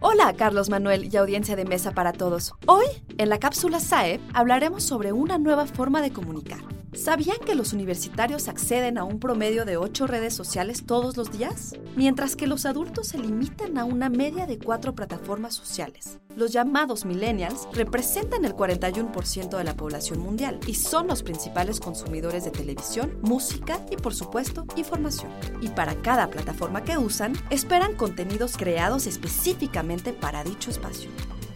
Hola, 0.00 0.32
Carlos 0.34 0.70
Manuel 0.70 1.12
y 1.12 1.16
audiencia 1.16 1.56
de 1.56 1.64
Mesa 1.64 1.92
para 1.92 2.12
Todos. 2.12 2.52
Hoy, 2.66 2.86
en 3.18 3.28
la 3.28 3.38
cápsula 3.38 3.80
SAE, 3.80 4.20
hablaremos 4.32 4.82
sobre 4.82 5.12
una 5.12 5.38
nueva 5.38 5.66
forma 5.66 6.00
de 6.00 6.12
comunicar 6.12 6.60
¿Sabían 6.92 7.38
que 7.46 7.54
los 7.54 7.72
universitarios 7.72 8.48
acceden 8.48 8.98
a 8.98 9.04
un 9.04 9.20
promedio 9.20 9.64
de 9.64 9.76
8 9.76 10.08
redes 10.08 10.34
sociales 10.34 10.84
todos 10.84 11.16
los 11.16 11.30
días? 11.30 11.76
Mientras 11.94 12.34
que 12.34 12.48
los 12.48 12.66
adultos 12.66 13.06
se 13.06 13.18
limitan 13.18 13.78
a 13.78 13.84
una 13.84 14.08
media 14.08 14.44
de 14.46 14.58
4 14.58 14.96
plataformas 14.96 15.54
sociales. 15.54 16.18
Los 16.34 16.52
llamados 16.52 17.04
millennials 17.04 17.68
representan 17.72 18.44
el 18.44 18.56
41% 18.56 19.56
de 19.56 19.64
la 19.64 19.76
población 19.76 20.18
mundial 20.18 20.58
y 20.66 20.74
son 20.74 21.06
los 21.06 21.22
principales 21.22 21.78
consumidores 21.78 22.44
de 22.44 22.50
televisión, 22.50 23.16
música 23.22 23.86
y 23.88 23.96
por 23.96 24.12
supuesto 24.12 24.64
información. 24.74 25.30
Y 25.60 25.68
para 25.68 25.94
cada 25.94 26.28
plataforma 26.28 26.82
que 26.82 26.98
usan, 26.98 27.34
esperan 27.50 27.94
contenidos 27.94 28.56
creados 28.56 29.06
específicamente 29.06 30.12
para 30.12 30.42
dicho 30.42 30.70
espacio. 30.70 31.08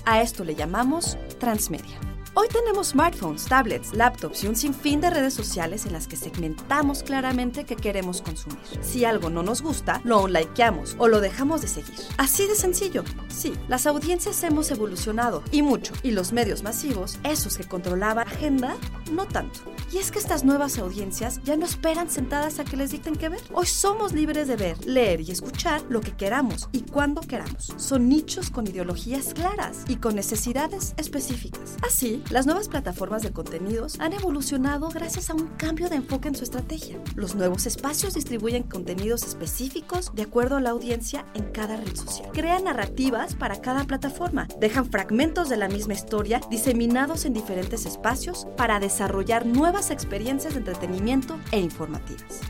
A 0.04 0.22
esto 0.22 0.44
le 0.44 0.54
llamamos 0.54 1.18
transmedia. 1.40 2.13
Hoy 2.36 2.48
tenemos 2.48 2.88
smartphones, 2.88 3.44
tablets, 3.44 3.94
laptops 3.94 4.42
y 4.42 4.48
un 4.48 4.56
sinfín 4.56 5.00
de 5.00 5.08
redes 5.08 5.34
sociales 5.34 5.86
en 5.86 5.92
las 5.92 6.08
que 6.08 6.16
segmentamos 6.16 7.04
claramente 7.04 7.62
qué 7.62 7.76
queremos 7.76 8.22
consumir. 8.22 8.58
Si 8.80 9.04
algo 9.04 9.30
no 9.30 9.44
nos 9.44 9.62
gusta, 9.62 10.00
lo 10.02 10.24
unlikeamos 10.24 10.96
o 10.98 11.06
lo 11.06 11.20
dejamos 11.20 11.62
de 11.62 11.68
seguir. 11.68 11.94
Así 12.16 12.48
de 12.48 12.56
sencillo. 12.56 13.04
Sí, 13.28 13.52
las 13.68 13.86
audiencias 13.86 14.42
hemos 14.42 14.68
evolucionado 14.72 15.44
y 15.52 15.62
mucho, 15.62 15.92
y 16.02 16.10
los 16.10 16.32
medios 16.32 16.64
masivos, 16.64 17.20
esos 17.22 17.56
que 17.56 17.68
controlaban 17.68 18.26
agenda, 18.26 18.76
no 19.12 19.26
tanto. 19.26 19.60
Y 19.92 19.98
es 19.98 20.10
que 20.10 20.18
estas 20.18 20.42
nuevas 20.42 20.78
audiencias 20.78 21.40
ya 21.44 21.56
no 21.56 21.64
esperan 21.64 22.10
sentadas 22.10 22.58
a 22.58 22.64
que 22.64 22.76
les 22.76 22.90
dicten 22.90 23.14
qué 23.14 23.28
ver. 23.28 23.42
Hoy 23.52 23.66
somos 23.66 24.12
libres 24.12 24.48
de 24.48 24.56
ver, 24.56 24.84
leer 24.84 25.20
y 25.20 25.30
escuchar 25.30 25.82
lo 25.88 26.00
que 26.00 26.16
queramos 26.16 26.68
y 26.72 26.80
cuando 26.80 27.20
queramos. 27.20 27.72
Son 27.76 28.08
nichos 28.08 28.50
con 28.50 28.66
ideologías 28.66 29.34
claras 29.34 29.84
y 29.86 29.96
con 29.96 30.16
necesidades 30.16 30.94
específicas. 30.96 31.76
Así, 31.86 32.23
las 32.30 32.46
nuevas 32.46 32.68
plataformas 32.68 33.22
de 33.22 33.32
contenidos 33.32 34.00
han 34.00 34.12
evolucionado 34.12 34.88
gracias 34.88 35.30
a 35.30 35.34
un 35.34 35.46
cambio 35.56 35.88
de 35.88 35.96
enfoque 35.96 36.28
en 36.28 36.34
su 36.34 36.44
estrategia. 36.44 36.98
Los 37.14 37.34
nuevos 37.34 37.66
espacios 37.66 38.14
distribuyen 38.14 38.62
contenidos 38.62 39.22
específicos 39.24 40.10
de 40.14 40.22
acuerdo 40.22 40.56
a 40.56 40.60
la 40.60 40.70
audiencia 40.70 41.26
en 41.34 41.44
cada 41.44 41.76
red 41.76 41.94
social. 41.94 42.30
Crean 42.32 42.64
narrativas 42.64 43.34
para 43.34 43.60
cada 43.60 43.84
plataforma. 43.84 44.48
Dejan 44.58 44.90
fragmentos 44.90 45.48
de 45.48 45.58
la 45.58 45.68
misma 45.68 45.94
historia 45.94 46.40
diseminados 46.50 47.24
en 47.24 47.34
diferentes 47.34 47.86
espacios 47.86 48.46
para 48.56 48.80
desarrollar 48.80 49.46
nuevas 49.46 49.90
experiencias 49.90 50.54
de 50.54 50.60
entretenimiento 50.60 51.38
e 51.52 51.60
informativas. 51.60 52.40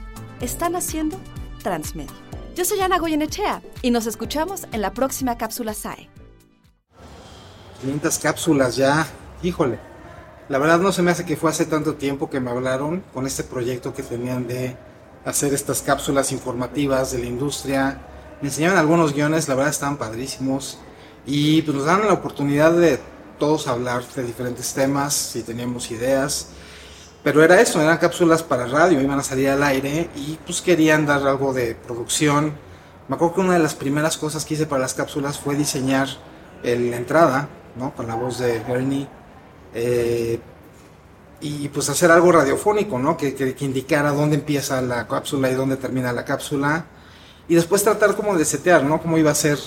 Están 0.40 0.76
haciendo 0.76 1.18
Transmedia. 1.62 2.14
Yo 2.54 2.64
soy 2.64 2.80
Ana 2.80 2.98
Goyenechea 2.98 3.62
y 3.82 3.90
nos 3.90 4.06
escuchamos 4.06 4.66
en 4.70 4.80
la 4.80 4.92
próxima 4.92 5.36
cápsula 5.36 5.74
SAE. 5.74 6.08
500 7.80 8.18
cápsulas 8.18 8.76
ya, 8.76 9.06
híjole. 9.44 9.78
La 10.48 10.58
verdad 10.58 10.78
no 10.78 10.92
se 10.92 11.02
me 11.02 11.10
hace 11.10 11.24
que 11.24 11.36
fue 11.36 11.50
hace 11.50 11.64
tanto 11.64 11.94
tiempo 11.94 12.28
que 12.28 12.40
me 12.40 12.50
hablaron 12.50 13.02
con 13.14 13.26
este 13.26 13.44
proyecto 13.44 13.94
que 13.94 14.02
tenían 14.02 14.46
de 14.46 14.76
hacer 15.24 15.54
estas 15.54 15.80
cápsulas 15.82 16.32
informativas 16.32 17.12
de 17.12 17.18
la 17.18 17.26
industria. 17.26 18.00
Me 18.42 18.48
enseñaron 18.48 18.76
algunos 18.76 19.14
guiones, 19.14 19.48
la 19.48 19.54
verdad 19.54 19.70
estaban 19.70 19.96
padrísimos. 19.96 20.78
Y 21.26 21.62
pues 21.62 21.76
nos 21.76 21.86
dan 21.86 22.06
la 22.06 22.12
oportunidad 22.12 22.72
de 22.72 23.00
todos 23.38 23.66
hablar 23.68 24.04
de 24.14 24.22
diferentes 24.22 24.74
temas, 24.74 25.14
si 25.14 25.42
teníamos 25.42 25.90
ideas. 25.90 26.48
Pero 27.22 27.42
era 27.42 27.58
eso, 27.58 27.80
eran 27.80 27.96
cápsulas 27.96 28.42
para 28.42 28.66
radio, 28.66 29.00
iban 29.00 29.18
a 29.18 29.22
salir 29.22 29.48
al 29.48 29.62
aire 29.62 30.10
y 30.14 30.38
pues 30.44 30.60
querían 30.60 31.06
dar 31.06 31.26
algo 31.26 31.54
de 31.54 31.74
producción. 31.74 32.52
Me 33.08 33.16
acuerdo 33.16 33.36
que 33.36 33.40
una 33.40 33.54
de 33.54 33.60
las 33.60 33.74
primeras 33.74 34.18
cosas 34.18 34.44
que 34.44 34.54
hice 34.54 34.66
para 34.66 34.82
las 34.82 34.92
cápsulas 34.92 35.38
fue 35.38 35.54
diseñar 35.56 36.08
la 36.62 36.96
entrada, 36.96 37.48
¿no? 37.76 37.94
Con 37.94 38.06
la 38.08 38.14
voz 38.14 38.38
de 38.38 38.60
Bernie. 38.60 39.08
Eh, 39.74 40.38
y 41.40 41.68
pues 41.68 41.90
hacer 41.90 42.10
algo 42.10 42.32
radiofónico, 42.32 42.98
¿no? 42.98 43.16
Que, 43.16 43.34
que, 43.34 43.54
que, 43.54 43.64
indicara 43.64 44.12
dónde 44.12 44.36
empieza 44.36 44.80
la 44.80 45.06
cápsula 45.06 45.50
y 45.50 45.54
dónde 45.54 45.76
termina 45.76 46.12
la 46.12 46.24
cápsula. 46.24 46.86
Y 47.48 47.54
después 47.54 47.82
tratar 47.82 48.16
como 48.16 48.36
de 48.36 48.44
setear, 48.44 48.84
¿no? 48.84 49.02
Cómo 49.02 49.18
iba 49.18 49.30
a 49.30 49.34
ser 49.34 49.58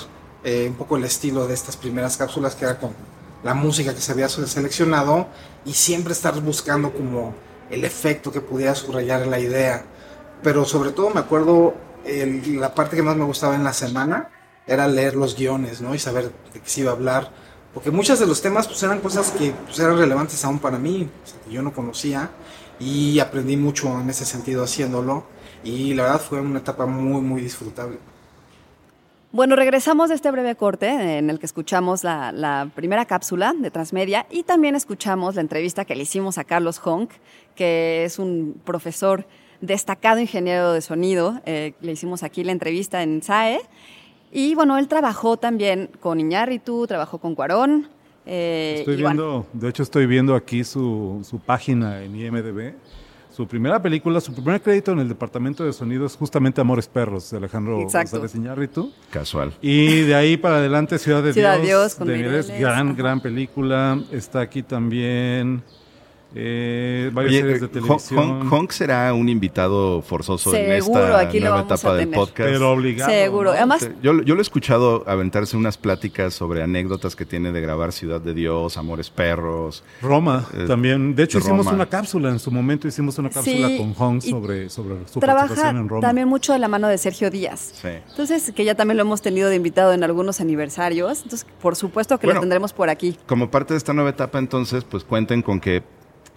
eh, 0.44 0.68
un 0.70 0.76
poco 0.76 0.98
el 0.98 1.04
estilo 1.04 1.48
de 1.48 1.54
estas 1.54 1.78
primeras 1.78 2.18
cápsulas, 2.18 2.56
que 2.56 2.66
era 2.66 2.80
con 2.80 2.92
la 3.44 3.54
música 3.54 3.94
que 3.94 4.02
se 4.02 4.12
había 4.12 4.30
seleccionado 4.30 5.28
y 5.66 5.74
siempre 5.74 6.14
estar 6.14 6.40
buscando 6.42 6.92
como 6.92 7.36
el 7.70 7.86
efecto 7.86 8.32
que 8.32 8.42
pudiera 8.42 8.74
subrayar 8.74 9.28
la 9.28 9.40
idea. 9.40 9.84
Pero 10.42 10.66
sobre 10.66 10.92
todo 10.92 11.10
me 11.10 11.20
acuerdo 11.20 11.76
el, 12.06 12.60
la 12.60 12.74
parte 12.74 12.96
que 12.96 13.04
más 13.04 13.16
me 13.16 13.26
gustaba 13.26 13.56
en 13.56 13.64
la 13.64 13.74
semana 13.74 14.30
era 14.66 14.88
leer 14.88 15.16
los 15.16 15.36
guiones, 15.36 15.82
¿no? 15.82 15.94
Y 15.94 16.00
saber 16.00 16.32
de 16.54 16.60
qué 16.60 16.70
se 16.70 16.82
iba 16.82 16.92
a 16.92 16.96
hablar. 16.96 17.32
Porque 17.78 17.92
muchos 17.92 18.18
de 18.18 18.26
los 18.26 18.42
temas 18.42 18.68
pues, 18.68 18.82
eran 18.82 19.00
cosas 19.02 19.30
que 19.30 19.52
pues, 19.52 19.78
eran 19.78 20.00
relevantes 20.00 20.44
aún 20.44 20.58
para 20.58 20.80
mí, 20.80 21.08
que 21.46 21.54
yo 21.54 21.62
no 21.62 21.72
conocía. 21.72 22.32
Y 22.80 23.20
aprendí 23.20 23.56
mucho 23.56 24.02
en 24.02 24.10
ese 24.10 24.26
sentido 24.26 24.64
haciéndolo. 24.64 25.26
Y 25.64 25.94
la 25.94 26.06
verdad 26.06 26.20
fue 26.20 26.42
una 26.42 26.58
etapa 26.58 26.88
muy, 26.88 27.22
muy 27.22 27.40
disfrutable. 27.40 28.00
Bueno, 29.32 29.56
regresamos 29.56 30.10
de 30.10 30.16
este 30.16 30.32
breve 30.32 30.56
corte 30.56 30.88
en 31.20 31.30
el 31.30 31.38
que 31.38 31.46
escuchamos 31.46 32.04
la, 32.04 32.32
la, 32.32 32.72
primera 32.74 33.06
cápsula 33.06 33.54
de 33.56 33.70
Transmedia 33.70 34.26
y 34.32 34.42
también 34.42 34.76
escuchamos 34.76 35.36
la 35.36 35.42
entrevista 35.42 35.86
que 35.86 35.96
le 35.96 36.02
hicimos 36.02 36.40
a 36.40 36.46
Carlos 36.46 36.82
Honk, 36.84 37.12
que 37.54 38.06
es 38.06 38.18
un 38.18 38.60
profesor 38.66 39.28
destacado 39.62 40.20
ingeniero 40.20 40.74
de 40.74 40.82
sonido. 40.82 41.42
Eh, 41.46 41.74
le 41.82 41.92
hicimos 41.92 42.24
aquí 42.24 42.44
la 42.44 42.54
entrevista 42.54 43.04
en 43.04 43.22
SAE. 43.22 43.62
Y 44.32 44.56
bueno, 44.56 44.78
él 44.78 44.88
trabajó 44.88 45.38
también 45.38 45.90
con 46.00 46.20
Iñárritu, 46.20 46.86
trabajó 46.88 47.18
con 47.18 47.36
Cuarón. 47.36 47.88
Eh, 48.26 48.78
estoy 48.80 48.98
viendo, 48.98 49.26
bueno. 49.26 49.46
de 49.54 49.70
hecho 49.70 49.84
estoy 49.84 50.06
viendo 50.06 50.36
aquí 50.36 50.64
su, 50.64 51.22
su 51.24 51.40
página 51.40 52.04
en 52.04 52.16
IMDB 52.16 52.74
su 53.38 53.48
primera 53.48 53.80
película, 53.80 54.20
su 54.20 54.34
primer 54.34 54.60
crédito 54.60 54.92
en 54.94 54.98
el 54.98 55.08
departamento 55.08 55.64
de 55.64 55.72
sonido 55.72 56.08
es 56.08 56.16
justamente 56.16 56.60
Amores 56.60 56.88
Perros, 56.88 57.30
de 57.30 57.38
Alejandro 57.38 57.80
Exacto. 57.82 58.18
González 58.18 58.34
Iñárritu. 58.34 58.92
Casual. 59.12 59.54
Y 59.62 60.02
de 60.02 60.16
ahí 60.16 60.38
para 60.38 60.58
adelante 60.58 60.98
Ciudad 60.98 61.22
de 61.22 61.34
Ciudad 61.34 61.60
Dios. 61.60 61.98
Dios 61.98 62.00
de 62.00 62.18
Mireles, 62.18 62.60
gran, 62.60 62.96
gran 62.96 63.22
película. 63.22 64.02
Está 64.12 64.40
aquí 64.40 64.64
también 64.64 65.62
eh, 66.36 67.10
varias 67.14 67.32
Oye, 67.32 67.42
series 67.42 67.62
de 67.62 67.68
televisión. 67.70 68.20
Honk, 68.42 68.52
Honk 68.54 68.72
será 68.72 69.14
un 69.14 69.30
invitado 69.30 70.02
forzoso 70.02 70.52
Seguro, 70.52 71.00
en 71.00 71.06
esta 71.12 71.20
aquí 71.20 71.40
nueva 71.40 71.62
etapa 71.62 71.94
del 71.96 72.10
podcast. 72.10 72.50
Pero 72.50 72.72
obligado. 72.72 73.10
Seguro. 73.12 73.52
¿no? 73.52 73.58
Además, 73.58 73.90
Yo, 74.04 74.22
yo 74.22 74.36
lo 74.36 74.42
he 74.42 74.44
escuchado 74.44 75.04
aventarse 75.08 75.56
unas 75.58 75.78
pláticas 75.78 76.34
sobre 76.34 76.62
anécdotas 76.64 77.16
que 77.16 77.26
tiene 77.26 77.52
de 77.52 77.62
grabar 77.62 77.92
Ciudad 77.94 78.20
de 78.22 78.34
Dios, 78.34 78.78
Amores 78.78 79.10
Perros. 79.10 79.84
Roma 80.02 80.46
Eh, 80.54 80.66
también. 80.68 81.16
De 81.16 81.24
hecho, 81.24 81.40
hicimos 81.40 81.60
Roma. 81.66 81.76
una 81.76 81.86
cápsula 81.88 82.30
en 82.30 82.40
su 82.40 82.52
momento. 82.52 82.88
Hicimos 82.88 83.18
una 83.18 83.30
cápsula 83.30 83.68
Sí, 83.70 83.78
con 83.78 83.94
Honk 83.98 84.24
y 84.26 84.30
sobre, 84.30 84.70
sobre 84.70 85.08
su 85.08 85.20
trabaja 85.20 85.48
participación 85.48 85.78
en 85.84 85.90
Roma. 85.90 86.02
también 86.02 86.28
mucho 86.28 86.54
de 86.54 86.60
la 86.60 86.68
mano 86.68 86.88
de 86.88 86.98
Sergio 86.98 87.30
Díaz. 87.32 87.72
Sí. 87.82 87.88
Entonces, 88.10 88.52
que 88.56 88.66
ya 88.66 88.76
también 88.76 88.98
lo 88.98 89.04
hemos 89.04 89.22
tenido 89.22 89.50
de 89.50 89.56
invitado 89.56 89.94
en 89.94 90.04
algunos 90.04 90.42
aniversarios. 90.42 91.24
Entonces, 91.24 91.48
por 91.62 91.76
supuesto 91.76 92.18
que 92.20 92.28
Bueno. 92.28 92.40
lo 92.40 92.42
tendremos 92.42 92.74
por 92.74 92.90
aquí. 92.90 93.18
Como 93.26 93.50
parte 93.50 93.74
de 93.74 93.78
esta 93.78 93.94
nueva 93.94 94.10
etapa, 94.10 94.40
entonces, 94.40 94.84
pues 94.84 95.04
cuenten 95.04 95.42
con 95.42 95.60
que 95.60 95.82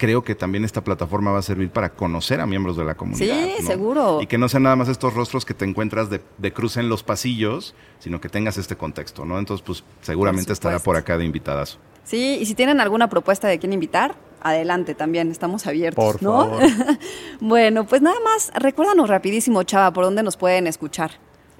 creo 0.00 0.24
que 0.24 0.34
también 0.34 0.64
esta 0.64 0.82
plataforma 0.82 1.30
va 1.30 1.40
a 1.40 1.42
servir 1.42 1.68
para 1.68 1.90
conocer 1.90 2.40
a 2.40 2.46
miembros 2.46 2.74
de 2.74 2.84
la 2.84 2.94
comunidad. 2.94 3.44
Sí, 3.44 3.54
¿no? 3.60 3.66
seguro. 3.66 4.18
Y 4.22 4.26
que 4.26 4.38
no 4.38 4.48
sean 4.48 4.62
nada 4.62 4.74
más 4.74 4.88
estos 4.88 5.12
rostros 5.12 5.44
que 5.44 5.52
te 5.52 5.66
encuentras 5.66 6.08
de, 6.08 6.22
de 6.38 6.52
cruce 6.54 6.80
en 6.80 6.88
los 6.88 7.02
pasillos, 7.02 7.74
sino 7.98 8.18
que 8.18 8.30
tengas 8.30 8.56
este 8.56 8.76
contexto, 8.76 9.26
¿no? 9.26 9.38
Entonces, 9.38 9.62
pues 9.64 9.84
seguramente 10.00 10.48
Por 10.48 10.52
estará 10.54 10.78
por 10.78 10.96
acá 10.96 11.18
de 11.18 11.26
invitadas. 11.26 11.78
Sí, 12.04 12.38
y 12.40 12.46
si 12.46 12.54
tienen 12.54 12.80
alguna 12.80 13.10
propuesta 13.10 13.46
de 13.46 13.58
quién 13.58 13.74
invitar, 13.74 14.14
adelante 14.40 14.94
también, 14.94 15.30
estamos 15.30 15.66
abiertos, 15.66 16.02
Por 16.02 16.22
¿no? 16.22 16.32
favor. 16.40 16.62
bueno, 17.40 17.86
pues 17.86 18.00
nada 18.00 18.16
más, 18.24 18.50
recuérdanos 18.54 19.06
rapidísimo, 19.06 19.62
Chava, 19.64 19.92
por 19.92 20.04
dónde 20.04 20.22
nos 20.22 20.38
pueden 20.38 20.66
escuchar. 20.66 21.10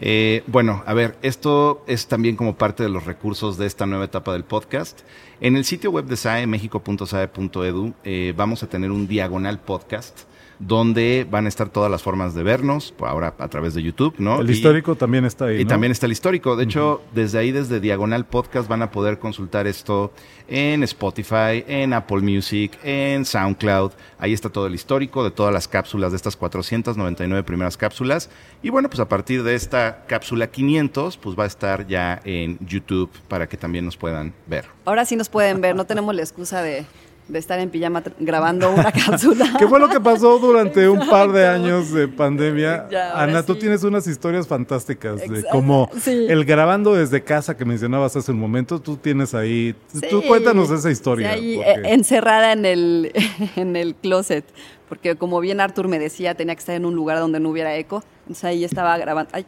Eh, 0.01 0.43
bueno, 0.47 0.83
a 0.87 0.95
ver, 0.95 1.19
esto 1.23 1.85
es 1.87 2.07
también 2.07 2.37
como 2.37 2.57
parte 2.57 2.83
de 2.83 2.89
los 2.89 3.05
recursos 3.05 3.59
de 3.59 3.67
esta 3.67 3.87
nueva 3.87 4.07
etapa 4.07 4.33
del 4.33 4.45
podcast. 4.45 5.01
En 5.41 5.57
el 5.57 5.65
sitio 5.65 5.91
web 5.91 6.07
de 6.07 6.17
SAE, 6.17 6.47
mexico.sae.edu, 6.47 7.95
eh, 8.05 8.33
vamos 8.37 8.63
a 8.63 8.69
tener 8.69 8.91
un 8.91 9.07
diagonal 9.07 9.61
podcast 9.61 10.30
donde 10.61 11.27
van 11.29 11.47
a 11.47 11.49
estar 11.49 11.71
todas 11.71 11.91
las 11.91 12.03
formas 12.03 12.35
de 12.35 12.43
vernos, 12.43 12.93
por 12.93 13.09
ahora 13.09 13.35
a 13.39 13.49
través 13.49 13.73
de 13.75 13.83
YouTube, 13.83 14.15
¿no? 14.19 14.41
El 14.41 14.51
Y- 14.51 14.53
histórico 14.53 14.95
también 14.95 15.25
está 15.25 15.47
ahí. 15.47 15.61
Y 15.63 15.65
¿no? 15.65 15.69
también 15.71 15.91
está 15.91 16.05
el 16.07 16.13
histórico. 16.13 16.55
De 16.55 16.65
hecho, 16.65 17.01
desde 17.15 17.39
ahí, 17.39 17.51
desde 17.51 17.81
Diagonal 17.81 18.27
Podcast, 18.27 18.69
van 18.69 18.83
a 18.83 18.91
poder 18.91 19.19
consultar 19.19 19.67
esto 19.67 20.13
en 20.49 20.83
Spotify, 20.83 21.65
en 21.67 21.93
Apple 21.95 22.21
Music, 22.21 22.79
en 22.85 23.25
SoundCloud. 23.25 23.93
Ahí 24.19 24.35
está 24.35 24.51
todo 24.51 24.67
el 24.67 24.75
histórico 24.75 25.25
de 25.25 25.31
todas 25.31 25.53
las 25.53 25.67
cápsulas, 25.67 26.13
de 26.13 26.17
estas 26.17 26.37
499 26.37 27.43
primeras 27.43 27.77
cápsulas. 27.79 28.29
Y 28.63 28.69
bueno, 28.69 28.91
pues 28.91 29.01
a 29.01 29.09
partir 29.09 29.43
de 29.43 29.55
esta 29.55 30.05
cápsula 30.07 30.49
500, 30.49 31.17
pues 31.17 31.39
va 31.39 31.45
a 31.45 31.47
estar 31.47 31.87
ya 31.87 32.21
en 32.25 32.59
YouTube 32.67 33.11
para 33.29 33.49
que 33.49 33.57
también 33.57 33.87
nos 33.87 33.97
puedan 33.97 34.35
ver. 34.47 34.67
Ahora 34.85 35.07
sí 35.07 35.17
nos 35.17 35.31
pueden 35.31 35.61
ver, 35.63 35.75
no 35.75 35.87
tenemos 35.87 36.15
la 36.15 36.21
excusa 36.23 36.63
de, 36.63 36.85
de 37.31 37.39
estar 37.39 37.59
en 37.61 37.71
pijama 37.71 38.03
grabando 38.19 38.71
una 38.73 38.91
cápsula. 39.07 39.55
¿Qué 39.59 39.67
fue 39.69 39.79
lo 39.79 39.89
que 39.89 40.01
pasó 40.01 40.39
durante 40.39 40.89
un 40.89 41.07
par 41.09 41.31
de 41.33 41.47
años 41.47 41.93
de 41.93 42.09
pandemia? 42.09 42.87
Ya, 42.91 43.21
Ana, 43.23 43.45
tú 43.45 43.55
tienes 43.57 43.85
unas 43.85 44.07
historias 44.07 44.49
fantásticas 44.49 45.21
de 45.21 45.45
como 45.53 45.89
sí. 46.01 46.27
el 46.29 46.45
grabando 46.45 46.95
desde 46.95 47.23
casa 47.23 47.57
que 47.57 47.65
mencionabas 47.65 48.17
hace 48.17 48.33
un 48.33 48.39
momento, 48.41 48.81
tú 48.81 48.97
tienes 48.97 49.35
ahí, 49.35 49.75
tú 50.09 50.23
cuéntanos 50.27 50.71
esa 50.71 50.91
historia. 50.91 51.31
Ahí, 51.31 51.57
porque- 51.57 51.71
eh, 51.71 51.95
encerrada 51.95 52.53
en 52.53 52.67
el, 52.67 53.13
en 53.57 53.77
el 53.77 53.95
closet, 53.95 54.45
porque 54.89 55.15
como 55.17 55.39
bien 55.41 55.61
Arthur 55.61 55.87
me 55.89 55.99
decía, 55.99 56.35
tenía 56.35 56.55
que 56.55 56.61
estar 56.61 56.75
en 56.75 56.85
un 56.85 56.95
lugar 56.95 57.19
donde 57.19 57.39
no 57.39 57.51
hubiera 57.51 57.77
eco, 57.77 58.03
entonces 58.23 58.45
ahí 58.45 58.65
estaba 58.65 58.97
grabando, 58.99 59.31
ay, 59.35 59.47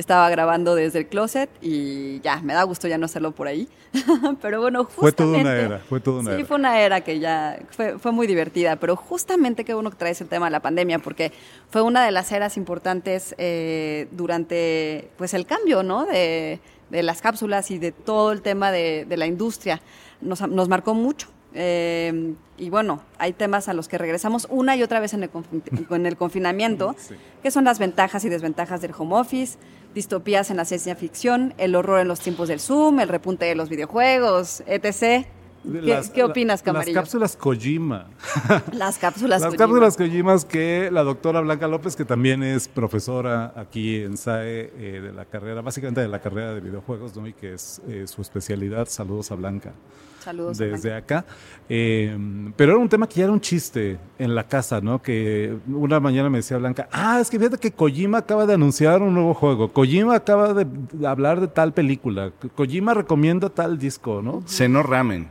estaba 0.00 0.28
grabando 0.30 0.74
desde 0.74 0.98
el 1.00 1.06
closet 1.06 1.48
y 1.60 2.20
ya, 2.20 2.40
me 2.42 2.54
da 2.54 2.62
gusto 2.64 2.88
ya 2.88 2.98
no 2.98 3.04
hacerlo 3.06 3.32
por 3.32 3.46
ahí, 3.46 3.68
pero 4.42 4.60
bueno, 4.60 4.84
justamente... 4.84 5.00
Fue 5.00 5.12
toda 5.12 5.38
una 5.40 5.56
era, 5.56 5.78
fue 5.80 6.00
toda 6.00 6.20
una 6.20 6.30
sí, 6.32 6.36
era. 6.38 6.46
fue 6.46 6.56
una 6.56 6.80
era 6.80 7.00
que 7.02 7.18
ya 7.20 7.58
fue, 7.70 7.98
fue 7.98 8.12
muy 8.12 8.26
divertida, 8.26 8.76
pero 8.76 8.96
justamente 8.96 9.64
qué 9.64 9.74
bueno 9.74 9.90
que 9.90 9.96
traes 9.96 10.20
el 10.20 10.28
tema 10.28 10.46
de 10.46 10.52
la 10.52 10.60
pandemia, 10.60 10.98
porque 10.98 11.32
fue 11.68 11.82
una 11.82 12.04
de 12.04 12.10
las 12.10 12.32
eras 12.32 12.56
importantes 12.56 13.34
eh, 13.38 14.08
durante 14.12 15.10
pues 15.16 15.34
el 15.34 15.46
cambio, 15.46 15.82
¿no? 15.82 16.06
De, 16.06 16.60
de 16.90 17.02
las 17.02 17.20
cápsulas 17.20 17.70
y 17.70 17.78
de 17.78 17.92
todo 17.92 18.32
el 18.32 18.42
tema 18.42 18.72
de, 18.72 19.04
de 19.08 19.16
la 19.16 19.26
industria. 19.26 19.80
Nos, 20.20 20.40
nos 20.48 20.68
marcó 20.68 20.94
mucho. 20.94 21.28
eh, 21.54 22.34
y 22.58 22.68
bueno, 22.68 23.00
hay 23.16 23.32
temas 23.32 23.68
a 23.68 23.72
los 23.72 23.88
que 23.88 23.96
regresamos 23.96 24.46
una 24.50 24.76
y 24.76 24.82
otra 24.82 25.00
vez 25.00 25.14
en 25.14 25.22
el, 25.22 25.32
confi- 25.32 25.62
en 25.96 26.04
el 26.04 26.16
confinamiento, 26.18 26.94
que 27.42 27.50
son 27.50 27.64
las 27.64 27.78
ventajas 27.78 28.22
y 28.26 28.28
desventajas 28.28 28.82
del 28.82 28.92
home 28.96 29.14
office, 29.14 29.56
distopías 29.94 30.50
en 30.50 30.56
la 30.56 30.64
ciencia 30.64 30.94
ficción, 30.96 31.54
el 31.58 31.74
horror 31.74 32.00
en 32.00 32.08
los 32.08 32.20
tiempos 32.20 32.48
del 32.48 32.60
Zoom, 32.60 33.00
el 33.00 33.08
repunte 33.08 33.44
de 33.44 33.54
los 33.54 33.68
videojuegos, 33.68 34.62
etc. 34.66 35.26
¿Qué, 35.62 36.00
¿qué 36.14 36.24
opinas, 36.24 36.62
Camarillo? 36.62 36.94
Las 36.94 37.04
cápsulas 37.04 37.36
Kojima. 37.36 38.06
Las 38.72 38.98
cápsulas 38.98 39.42
Las 39.42 39.50
Kojima. 39.50 39.66
cápsulas 39.66 39.96
Kojimas 39.96 40.44
que 40.46 40.88
la 40.90 41.02
doctora 41.02 41.40
Blanca 41.40 41.68
López, 41.68 41.96
que 41.96 42.06
también 42.06 42.42
es 42.42 42.66
profesora 42.66 43.52
aquí 43.56 43.96
en 43.96 44.16
SAE 44.16 44.72
eh, 44.74 45.00
de 45.02 45.12
la 45.12 45.26
carrera, 45.26 45.60
básicamente 45.60 46.00
de 46.00 46.08
la 46.08 46.20
carrera 46.20 46.54
de 46.54 46.60
videojuegos, 46.60 47.14
¿no? 47.14 47.26
y 47.26 47.34
que 47.34 47.54
es 47.54 47.82
eh, 47.88 48.06
su 48.06 48.22
especialidad. 48.22 48.88
Saludos 48.88 49.30
a 49.32 49.34
Blanca. 49.34 49.74
Saludos. 50.20 50.60
a 50.60 50.64
desde 50.64 50.94
acá. 50.94 51.24
Eh, 51.72 52.16
pero 52.56 52.72
era 52.72 52.80
un 52.80 52.88
tema 52.88 53.08
que 53.08 53.16
ya 53.16 53.24
era 53.24 53.32
un 53.32 53.40
chiste 53.40 53.96
en 54.18 54.34
la 54.34 54.42
casa, 54.44 54.80
¿no? 54.80 55.00
Que 55.00 55.54
una 55.68 56.00
mañana 56.00 56.28
me 56.28 56.38
decía 56.38 56.56
Blanca, 56.58 56.88
ah, 56.90 57.20
es 57.20 57.30
que 57.30 57.38
fíjate 57.38 57.58
que 57.58 57.70
Kojima 57.70 58.18
acaba 58.18 58.44
de 58.44 58.54
anunciar 58.54 59.02
un 59.02 59.14
nuevo 59.14 59.34
juego, 59.34 59.72
Kojima 59.72 60.16
acaba 60.16 60.52
de 60.52 60.66
hablar 61.06 61.40
de 61.40 61.46
tal 61.46 61.72
película, 61.72 62.32
Kojima 62.56 62.92
recomienda 62.92 63.50
tal 63.50 63.78
disco, 63.78 64.20
¿no? 64.20 64.42
Seno 64.46 64.82
ramen. 64.82 65.28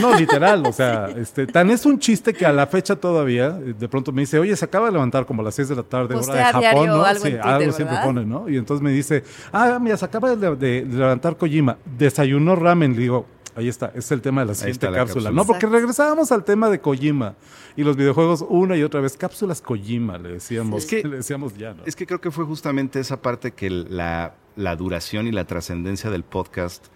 No, 0.00 0.14
literal, 0.16 0.64
o 0.64 0.72
sea, 0.72 1.08
este, 1.16 1.48
tan 1.48 1.70
es 1.70 1.84
un 1.84 1.98
chiste 1.98 2.32
que 2.34 2.46
a 2.46 2.52
la 2.52 2.68
fecha 2.68 2.94
todavía, 2.94 3.58
eh, 3.60 3.74
de 3.76 3.88
pronto 3.88 4.12
me 4.12 4.22
dice, 4.22 4.38
oye, 4.38 4.54
se 4.54 4.64
acaba 4.64 4.86
de 4.86 4.92
levantar 4.92 5.26
como 5.26 5.42
a 5.42 5.46
las 5.46 5.56
6 5.56 5.70
de 5.70 5.74
la 5.76 5.82
tarde, 5.82 6.14
hora 6.14 6.34
de 6.34 6.44
Japón, 6.44 6.86
¿no? 6.86 7.02
algo 7.04 7.08
en 7.08 7.16
sí, 7.16 7.22
Twitter, 7.22 7.40
algo 7.46 7.72
siempre 7.72 7.96
pone, 8.04 8.24
¿no? 8.24 8.48
Y 8.48 8.56
entonces 8.58 8.80
me 8.82 8.92
dice, 8.92 9.24
ah, 9.52 9.76
mira, 9.80 9.96
se 9.96 10.04
acaba 10.04 10.36
de, 10.36 10.54
de- 10.54 10.84
de 10.84 10.96
levantar 10.96 11.36
Kojima, 11.36 11.76
desayunó 11.98 12.54
ramen, 12.54 12.92
le 12.94 13.00
digo, 13.00 13.26
ahí 13.56 13.68
está, 13.68 13.92
es 13.94 14.10
el 14.12 14.20
tema 14.22 14.42
de 14.42 14.48
la 14.48 14.54
siguiente 14.54 14.86
la 14.90 14.98
cápsula, 14.98 15.24
cápsula. 15.24 15.30
¿no? 15.30 15.46
Porque 15.46 15.66
regresábamos 15.66 16.32
al 16.32 16.44
tema 16.44 16.68
de 16.70 16.80
Kojima 16.80 17.34
y 17.76 17.82
los 17.84 17.96
videojuegos 17.96 18.44
una 18.48 18.76
y 18.76 18.82
otra 18.82 19.00
vez, 19.00 19.16
cápsulas 19.16 19.60
Kojima, 19.60 20.18
le 20.18 20.30
decíamos, 20.34 20.84
Sí. 20.84 20.96
Es 20.96 21.02
que- 21.02 21.08
le 21.08 21.16
decíamos 21.18 21.56
ya, 21.56 21.74
¿no? 21.74 21.82
Es 21.86 21.96
que 21.96 22.06
creo 22.06 22.20
que 22.20 22.30
fue 22.30 22.44
justamente 22.44 23.00
esa 23.00 23.20
parte 23.22 23.52
que 23.52 23.70
la, 23.70 24.34
la 24.56 24.76
duración 24.76 25.26
y 25.26 25.32
la 25.32 25.44
trascendencia 25.44 26.10
del 26.10 26.22
podcast 26.24 26.86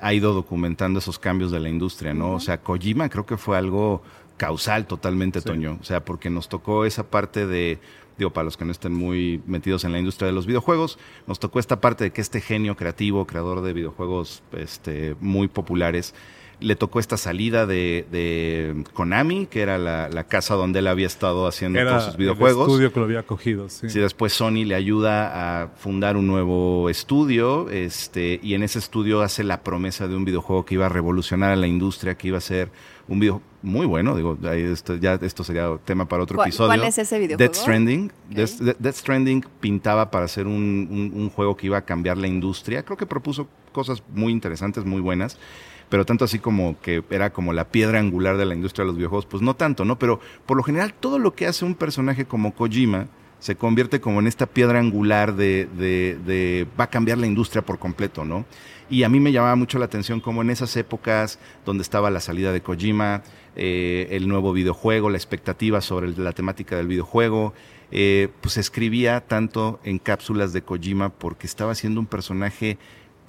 ha 0.00 0.14
ido 0.14 0.32
documentando 0.32 1.00
esos 1.00 1.18
cambios 1.18 1.50
de 1.50 1.58
la 1.60 1.68
industria, 1.68 2.14
¿no? 2.14 2.32
O 2.34 2.40
sea, 2.40 2.60
Kojima 2.62 3.08
creo 3.08 3.26
que 3.26 3.36
fue 3.36 3.56
algo 3.58 4.02
causal 4.36 4.86
totalmente, 4.86 5.40
Sí. 5.40 5.46
Toño. 5.46 5.78
O 5.80 5.84
sea, 5.84 6.04
porque 6.04 6.30
nos 6.30 6.48
tocó 6.48 6.84
esa 6.84 7.02
parte 7.10 7.46
de, 7.46 7.80
digo, 8.18 8.30
para 8.30 8.44
los 8.44 8.56
que 8.56 8.64
no 8.64 8.72
estén 8.72 8.92
muy 8.92 9.40
metidos 9.46 9.84
en 9.84 9.92
la 9.92 9.98
industria 9.98 10.26
de 10.26 10.32
los 10.32 10.46
videojuegos, 10.46 10.98
nos 11.26 11.38
tocó 11.38 11.60
esta 11.60 11.80
parte 11.80 12.04
de 12.04 12.10
que 12.10 12.20
este 12.20 12.40
genio 12.40 12.76
creativo, 12.76 13.26
creador 13.26 13.62
de 13.62 13.72
videojuegos 13.72 14.42
este, 14.52 15.14
muy 15.20 15.48
populares, 15.48 16.14
le 16.60 16.74
tocó 16.74 16.98
esta 16.98 17.16
salida 17.16 17.66
de, 17.66 18.04
de 18.10 18.82
Konami, 18.92 19.46
que 19.46 19.60
era 19.60 19.78
la, 19.78 20.08
la 20.08 20.24
casa 20.24 20.54
donde 20.54 20.80
él 20.80 20.88
había 20.88 21.06
estado 21.06 21.46
haciendo 21.46 21.78
Era 21.78 21.90
todos 21.90 22.04
sus 22.06 22.16
videojuegos. 22.16 22.66
el 22.66 22.72
estudio 22.72 22.92
que 22.92 22.98
lo 22.98 23.04
había 23.06 23.22
cogido, 23.22 23.68
sí. 23.68 23.88
Sí, 23.88 24.00
después 24.00 24.32
Sony 24.32 24.64
le 24.64 24.74
ayuda 24.74 25.62
a 25.62 25.68
fundar 25.68 26.16
un 26.16 26.26
nuevo 26.26 26.90
estudio, 26.90 27.70
este, 27.70 28.40
y 28.42 28.54
en 28.54 28.64
ese 28.64 28.80
estudio 28.80 29.22
hace 29.22 29.44
la 29.44 29.62
promesa 29.62 30.08
de 30.08 30.16
un 30.16 30.24
videojuego 30.24 30.64
que 30.64 30.74
iba 30.74 30.86
a 30.86 30.88
revolucionar 30.88 31.52
a 31.52 31.56
la 31.56 31.68
industria, 31.68 32.16
que 32.16 32.28
iba 32.28 32.38
a 32.38 32.40
ser 32.40 32.70
un 33.08 33.18
video 33.20 33.40
muy 33.62 33.86
bueno, 33.86 34.14
digo, 34.14 34.38
ahí 34.44 34.62
esto, 34.62 34.94
ya 34.96 35.14
esto 35.14 35.42
sería 35.42 35.68
tema 35.84 36.06
para 36.06 36.22
otro 36.22 36.36
¿Cuál- 36.36 36.48
episodio. 36.48 36.68
cuál 36.68 36.84
es 36.84 36.98
ese 36.98 37.18
videojuego? 37.18 37.50
Death 37.52 37.60
Stranding. 37.60 38.12
Ok. 38.30 38.76
Death, 38.78 38.94
Stranding 38.96 39.44
pintaba 39.60 40.10
para 40.10 40.28
ser 40.28 40.46
un, 40.46 40.86
un- 40.90 41.12
un 41.20 41.30
juego 41.30 41.56
que 41.56 41.66
iba 41.66 41.78
a 41.78 41.82
cambiar 41.84 42.18
la 42.18 42.28
industria. 42.28 42.84
Creo 42.84 42.96
que 42.96 43.06
propuso 43.06 43.48
cosas 43.72 44.02
muy 44.14 44.32
interesantes, 44.32 44.84
muy 44.84 45.00
buenas. 45.00 45.38
Pero 45.88 46.04
tanto 46.04 46.26
así 46.26 46.38
como 46.38 46.78
que 46.82 47.02
era 47.08 47.30
como 47.30 47.54
la 47.54 47.64
piedra 47.68 47.98
angular 47.98 48.36
de 48.36 48.44
la 48.44 48.54
industria 48.54 48.82
de 48.84 48.88
los 48.88 48.96
videojuegos, 48.96 49.24
pues 49.24 49.42
no 49.42 49.54
tanto, 49.56 49.86
¿no? 49.86 49.98
Pero 49.98 50.20
por 50.44 50.56
lo 50.58 50.62
general 50.62 50.92
todo 50.92 51.18
lo 51.18 51.34
que 51.34 51.46
hace 51.46 51.64
un 51.64 51.74
personaje 51.74 52.26
como 52.26 52.54
Kojima 52.54 53.06
se 53.40 53.56
convierte 53.56 53.98
como 54.00 54.20
en 54.20 54.26
esta 54.26 54.44
piedra 54.46 54.80
angular 54.80 55.34
de, 55.34 55.66
de- 55.78 56.18
de- 56.26 56.66
va 56.78 56.84
a 56.84 56.90
cambiar 56.90 57.16
la 57.16 57.26
industria 57.26 57.62
por 57.62 57.78
completo, 57.78 58.24
¿no? 58.26 58.44
Y 58.90 59.02
a 59.02 59.08
mí 59.08 59.20
me 59.20 59.32
llamaba 59.32 59.54
mucho 59.54 59.78
la 59.78 59.84
atención 59.84 60.20
como 60.20 60.40
en 60.40 60.50
esas 60.50 60.74
épocas 60.76 61.38
donde 61.66 61.82
estaba 61.82 62.10
la 62.10 62.20
salida 62.20 62.52
de 62.52 62.62
Kojima, 62.62 63.22
eh, 63.54 64.08
el 64.10 64.28
nuevo 64.28 64.52
videojuego, 64.52 65.10
la 65.10 65.18
expectativa 65.18 65.80
sobre 65.80 66.16
la 66.16 66.32
temática 66.32 66.76
del 66.76 66.86
videojuego, 66.86 67.52
eh, 67.90 68.28
pues 68.40 68.56
escribía 68.56 69.20
tanto 69.20 69.80
en 69.84 69.98
cápsulas 69.98 70.52
de 70.52 70.62
Kojima 70.62 71.10
porque 71.10 71.46
estaba 71.46 71.74
siendo 71.74 72.00
un 72.00 72.06
personaje 72.06 72.78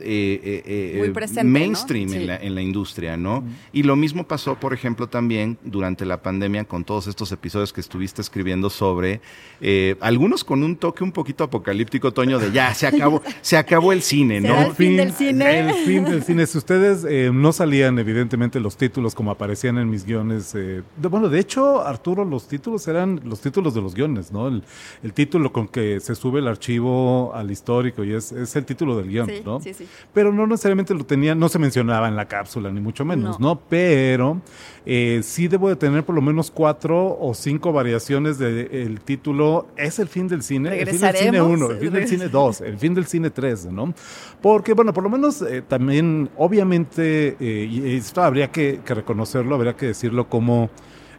eh, 0.02 0.64
eh, 0.66 0.96
Muy 1.00 1.10
presente, 1.10 1.44
¿no? 1.44 1.50
mainstream 1.52 2.10
Sí. 2.10 2.16
en, 2.18 2.28
la, 2.28 2.38
en 2.38 2.56
la 2.56 2.62
industria, 2.62 3.18
¿no? 3.18 3.44
Y 3.74 3.84
lo 3.84 3.96
mismo 3.96 4.28
pasó, 4.28 4.56
por 4.60 4.74
ejemplo, 4.74 5.08
también 5.08 5.58
durante 5.64 6.06
la 6.06 6.22
pandemia 6.22 6.64
con 6.66 6.84
todos 6.84 7.08
estos 7.08 7.32
episodios 7.32 7.74
que 7.74 7.82
estuviste 7.82 8.22
escribiendo 8.22 8.70
sobre 8.70 9.22
eh, 9.62 9.96
algunos 10.02 10.44
con 10.44 10.64
un 10.64 10.76
toque 10.76 11.04
un 11.04 11.12
poquito 11.12 11.44
apocalíptico, 11.44 12.12
Toño, 12.12 12.40
de 12.40 12.52
ya 12.52 12.74
se 12.74 12.88
acabó, 12.88 13.22
se 13.42 13.58
acabó 13.58 13.92
el 13.94 14.02
cine, 14.02 14.42
¿Será 14.42 14.62
¿no? 14.64 14.68
el 14.70 14.76
fin 14.76 14.98
del 14.98 15.12
cine? 15.14 15.60
El 15.60 15.74
fin 15.86 16.04
del 16.06 16.24
cine. 16.24 16.46
Si 16.48 16.58
ustedes 16.58 17.06
eh, 17.08 17.32
no 17.34 17.52
salían, 17.52 18.00
evidentemente, 18.00 18.60
los 18.60 18.78
títulos 18.78 19.16
como 19.16 19.32
aparecían 19.32 19.78
en 19.78 19.90
mis 19.90 20.06
guiones. 20.06 20.54
eh, 20.56 20.82
de- 20.98 21.08
bueno, 21.08 21.30
de 21.30 21.40
hecho, 21.40 21.82
Arturo, 21.86 22.26
los 22.26 22.48
títulos 22.48 22.88
eran 22.88 23.20
los 23.26 23.42
títulos 23.42 23.74
de 23.74 23.82
los 23.82 23.94
guiones, 23.96 24.32
¿no? 24.32 24.48
El, 24.48 24.64
el 25.04 25.14
título 25.14 25.52
con 25.52 25.68
que 25.68 26.00
se 26.00 26.16
sube 26.16 26.40
el 26.40 26.48
archivo 26.48 27.32
al 27.34 27.52
histórico 27.52 28.04
y 28.04 28.14
es, 28.14 28.32
es 28.32 28.56
el 28.56 28.66
título 28.66 28.96
del 28.98 29.08
guion, 29.10 29.28
Sí, 29.28 29.42
¿no? 29.46 29.60
sí, 29.62 29.74
sí. 29.74 29.86
Pero 30.14 30.34
no 30.34 30.48
necesariamente 30.48 30.94
lo 30.94 31.06
tenía, 31.06 31.36
no 31.36 31.50
se 31.50 31.60
mencionaba 31.60 32.08
en 32.08 32.16
la 32.16 32.28
cápsula, 32.28 32.72
ni 32.72 32.82
mucho 32.82 33.06
menos, 33.06 33.40
¿no? 33.40 33.60
Pero 33.70 34.42
eh, 34.86 35.22
sí 35.24 35.48
debo 35.48 35.70
de 35.70 35.76
tener 35.76 36.04
por 36.04 36.16
lo 36.16 36.22
menos 36.22 36.52
cuatro 36.52 37.18
o 37.20 37.34
cinco 37.34 37.72
variaciones 37.72 38.38
del 38.38 39.02
título. 39.02 39.68
Es 39.78 40.00
el 40.00 40.08
fin 40.08 40.28
del 40.28 40.42
cine, 40.42 40.80
el 40.80 40.90
fin 40.90 41.02
del 41.02 41.16
cine. 41.16 41.42
1, 41.42 41.72
el 41.72 41.78
fin 41.80 41.94
del 41.94 42.08
cine 42.08 42.30
2, 42.30 42.62
el 42.62 42.78
fin 42.78 42.94
del 42.94 43.06
cine 43.06 43.30
3, 43.30 43.68
¿no? 43.68 43.94
Porque, 44.42 44.74
bueno, 44.74 44.94
por 44.94 45.04
lo 45.04 45.10
menos 45.10 45.42
eh, 45.42 45.62
también, 45.68 46.30
obviamente, 46.38 47.38
eh, 47.40 47.68
y 47.70 47.96
esto 47.96 48.24
habría 48.24 48.52
que, 48.52 48.82
que 48.84 48.94
reconocerlo, 48.94 49.56
habría 49.56 49.76
que 49.76 49.88
decirlo 49.88 50.28
como 50.28 50.70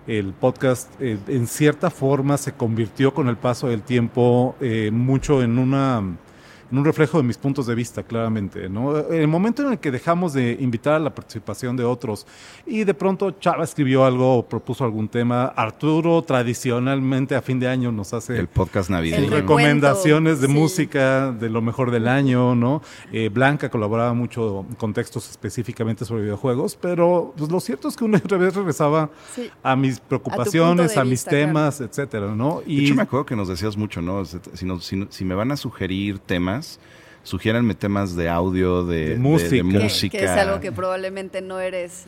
el 0.07 0.33
podcast 0.33 0.91
eh, 1.01 1.19
en 1.29 1.47
cierta 1.47 1.91
forma 1.91 2.37
se 2.37 2.53
convirtió 2.53 3.15
con 3.15 3.29
el 3.29 3.37
paso 3.37 3.69
del 3.69 3.83
tiempo 3.83 4.57
eh, 4.61 4.91
mucho 4.93 5.43
en 5.43 5.59
una 5.59 6.03
en 6.71 6.79
un 6.79 6.85
reflejo 6.85 7.19
de 7.19 7.25
mis 7.25 7.37
puntos 7.39 7.67
de 7.67 7.75
vista, 7.75 8.03
claramente. 8.03 8.69
¿no? 8.69 8.99
En 8.99 9.15
el 9.21 9.29
momento 9.29 9.63
en 9.67 9.73
el 9.73 9.79
que 9.79 9.91
dejamos 9.91 10.33
de 10.33 10.57
invitar 10.61 10.95
a 10.95 10.99
la 10.99 11.15
participación 11.15 11.77
de 11.77 11.85
otros 11.85 12.27
y 12.67 12.85
de 12.85 12.95
pronto 12.95 13.33
Chava 13.33 13.65
escribió 13.65 14.05
algo 14.05 14.39
o 14.39 14.49
propuso 14.49 14.85
algún 14.85 15.09
tema, 15.09 15.47
Arturo 15.47 16.23
tradicionalmente 16.23 17.35
a 17.35 17.43
fin 17.43 17.59
de 17.59 17.69
año 17.69 17.91
nos 17.93 18.13
hace 18.15 18.39
El 18.39 18.47
podcast 18.49 18.91
navideño. 18.91 19.31
recomendaciones 19.31 20.41
de 20.41 20.47
sí. 20.47 20.53
música 20.53 21.33
de 21.33 21.49
lo 21.51 21.63
mejor 21.63 21.91
del 21.91 22.07
año, 22.09 22.55
¿no? 22.55 22.83
Eh, 23.13 23.29
Blanca 23.33 23.69
colaboraba 23.71 24.15
mucho 24.15 24.65
con 24.79 24.93
textos 24.93 25.29
específicamente 25.31 26.05
sobre 26.05 26.23
videojuegos, 26.23 26.77
pero 26.81 27.35
pues, 27.37 27.51
lo 27.51 27.61
cierto 27.61 27.89
es 27.89 27.97
que 27.97 28.05
una 28.05 28.19
y 28.19 28.21
otra 28.25 28.39
vez 28.39 28.55
regresaba 28.55 29.11
Sí. 29.35 29.51
a 29.63 29.75
mis 29.77 30.01
preocupaciones, 30.01 30.97
a, 30.97 31.03
mis 31.05 31.11
vista, 31.11 31.31
temas, 31.31 31.81
etcétera, 31.81 32.35
¿no? 32.35 32.63
De 32.67 32.75
hecho, 32.85 32.95
me 32.95 33.03
acuerdo 33.03 33.27
que 33.27 33.37
nos 33.37 33.49
decías 33.49 33.77
mucho, 33.77 34.01
¿no? 34.03 34.25
Si, 34.25 34.67
no- 34.67 34.81
si, 34.81 34.97
no- 34.97 35.07
si 35.11 35.25
me 35.25 35.35
van 35.35 35.51
a 35.53 35.57
sugerir 35.57 36.19
temas, 36.19 36.60
sugiéranme 37.23 37.75
temas 37.75 38.17
de 38.17 38.29
audio, 38.29 38.85
de, 38.85 38.95
De 38.97 39.05
de- 39.07 39.11
de 39.15 39.19
música. 39.21 39.51
Que- 39.57 39.63
música. 39.63 40.19
Que, 40.19 40.25
es 40.25 40.31
algo 40.31 40.61
que 40.61 40.73
probablemente 40.73 41.41
no 41.41 41.61
eres 41.61 42.07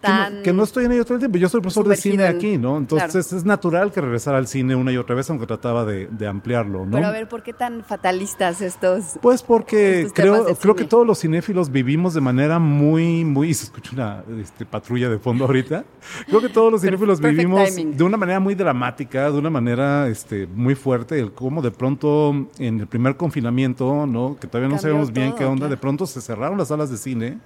que 0.00 0.08
no- 0.08 0.16
tan... 0.18 0.42
que 0.42 0.52
no 0.52 0.62
estoy 0.62 0.84
en 0.84 0.92
ello 0.92 1.04
todo 1.04 1.14
el 1.14 1.20
tiempo. 1.20 1.38
Yo 1.38 1.48
soy 1.48 1.60
profesor 1.60 1.88
de 1.88 1.96
cine 1.96 2.26
en- 2.26 2.36
aquí, 2.36 2.56
¿no? 2.58 2.76
Entonces 2.78 3.26
claro. 3.26 3.38
es 3.38 3.44
natural 3.44 3.92
que 3.92 4.00
regresara 4.00 4.38
al 4.38 4.46
cine 4.46 4.74
una 4.76 4.92
y 4.92 4.96
otra 4.96 5.14
vez, 5.14 5.28
aunque 5.30 5.46
trataba 5.46 5.84
de, 5.84 6.06
de 6.06 6.26
ampliarlo, 6.26 6.84
¿no? 6.86 6.92
Pero 6.92 7.06
a 7.06 7.10
ver, 7.10 7.28
¿por 7.28 7.42
qué 7.42 7.52
tan 7.52 7.82
fatalistas 7.84 8.60
estos? 8.60 9.18
Pues 9.20 9.42
porque 9.42 10.00
Estos 10.02 10.12
creo, 10.14 10.56
creo 10.56 10.74
que 10.76 10.84
todos 10.84 11.06
los 11.06 11.18
cinéfilos 11.20 11.70
vivimos 11.70 12.14
de 12.14 12.20
manera 12.20 12.58
muy, 12.58 13.24
muy, 13.24 13.52
se 13.54 13.64
escucha 13.64 13.90
una 13.92 14.24
este, 14.40 14.64
patrulla 14.64 15.08
de 15.08 15.18
fondo 15.18 15.44
ahorita. 15.46 15.84
Creo 16.26 16.40
que 16.40 16.48
todos 16.48 16.70
los 16.70 16.80
cinéfilos 16.82 17.20
vivimos 17.20 17.74
timing. 17.74 17.96
de 17.96 18.04
una 18.04 18.16
manera 18.16 18.40
muy 18.40 18.54
dramática, 18.54 19.30
de 19.30 19.38
una 19.38 19.50
manera 19.50 20.08
este, 20.08 20.46
muy 20.46 20.74
fuerte, 20.74 21.18
el 21.18 21.32
cómo 21.32 21.60
de 21.62 21.70
pronto 21.70 22.48
en 22.58 22.80
el 22.80 22.86
primer 22.86 23.16
confinamiento, 23.16 24.06
¿no? 24.06 24.36
Que 24.40 24.46
todavía 24.46 24.68
no 24.68 24.74
Cambió 24.76 24.82
sabemos 24.90 25.12
bien 25.12 25.28
todo, 25.30 25.38
qué 25.38 25.44
onda, 25.44 25.58
claro. 25.60 25.70
de 25.70 25.76
pronto 25.76 26.06
se 26.06 26.20
cerraron 26.20 26.56
las 26.58 26.68
salas 26.68 26.90
de 26.90 26.96
cine. 26.96 27.38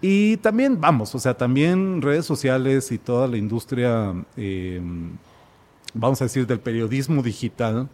Y 0.00 0.36
también, 0.38 0.80
vamos, 0.80 1.14
o 1.14 1.18
sea, 1.18 1.34
también 1.34 2.00
redes 2.02 2.24
sociales 2.24 2.92
y 2.92 2.98
toda 2.98 3.26
la 3.26 3.36
industria, 3.36 4.14
eh, 4.36 4.80
vamos 5.92 6.20
a 6.20 6.26
decir, 6.26 6.46
del 6.46 6.60
periodismo 6.60 7.22
digital, 7.22 7.88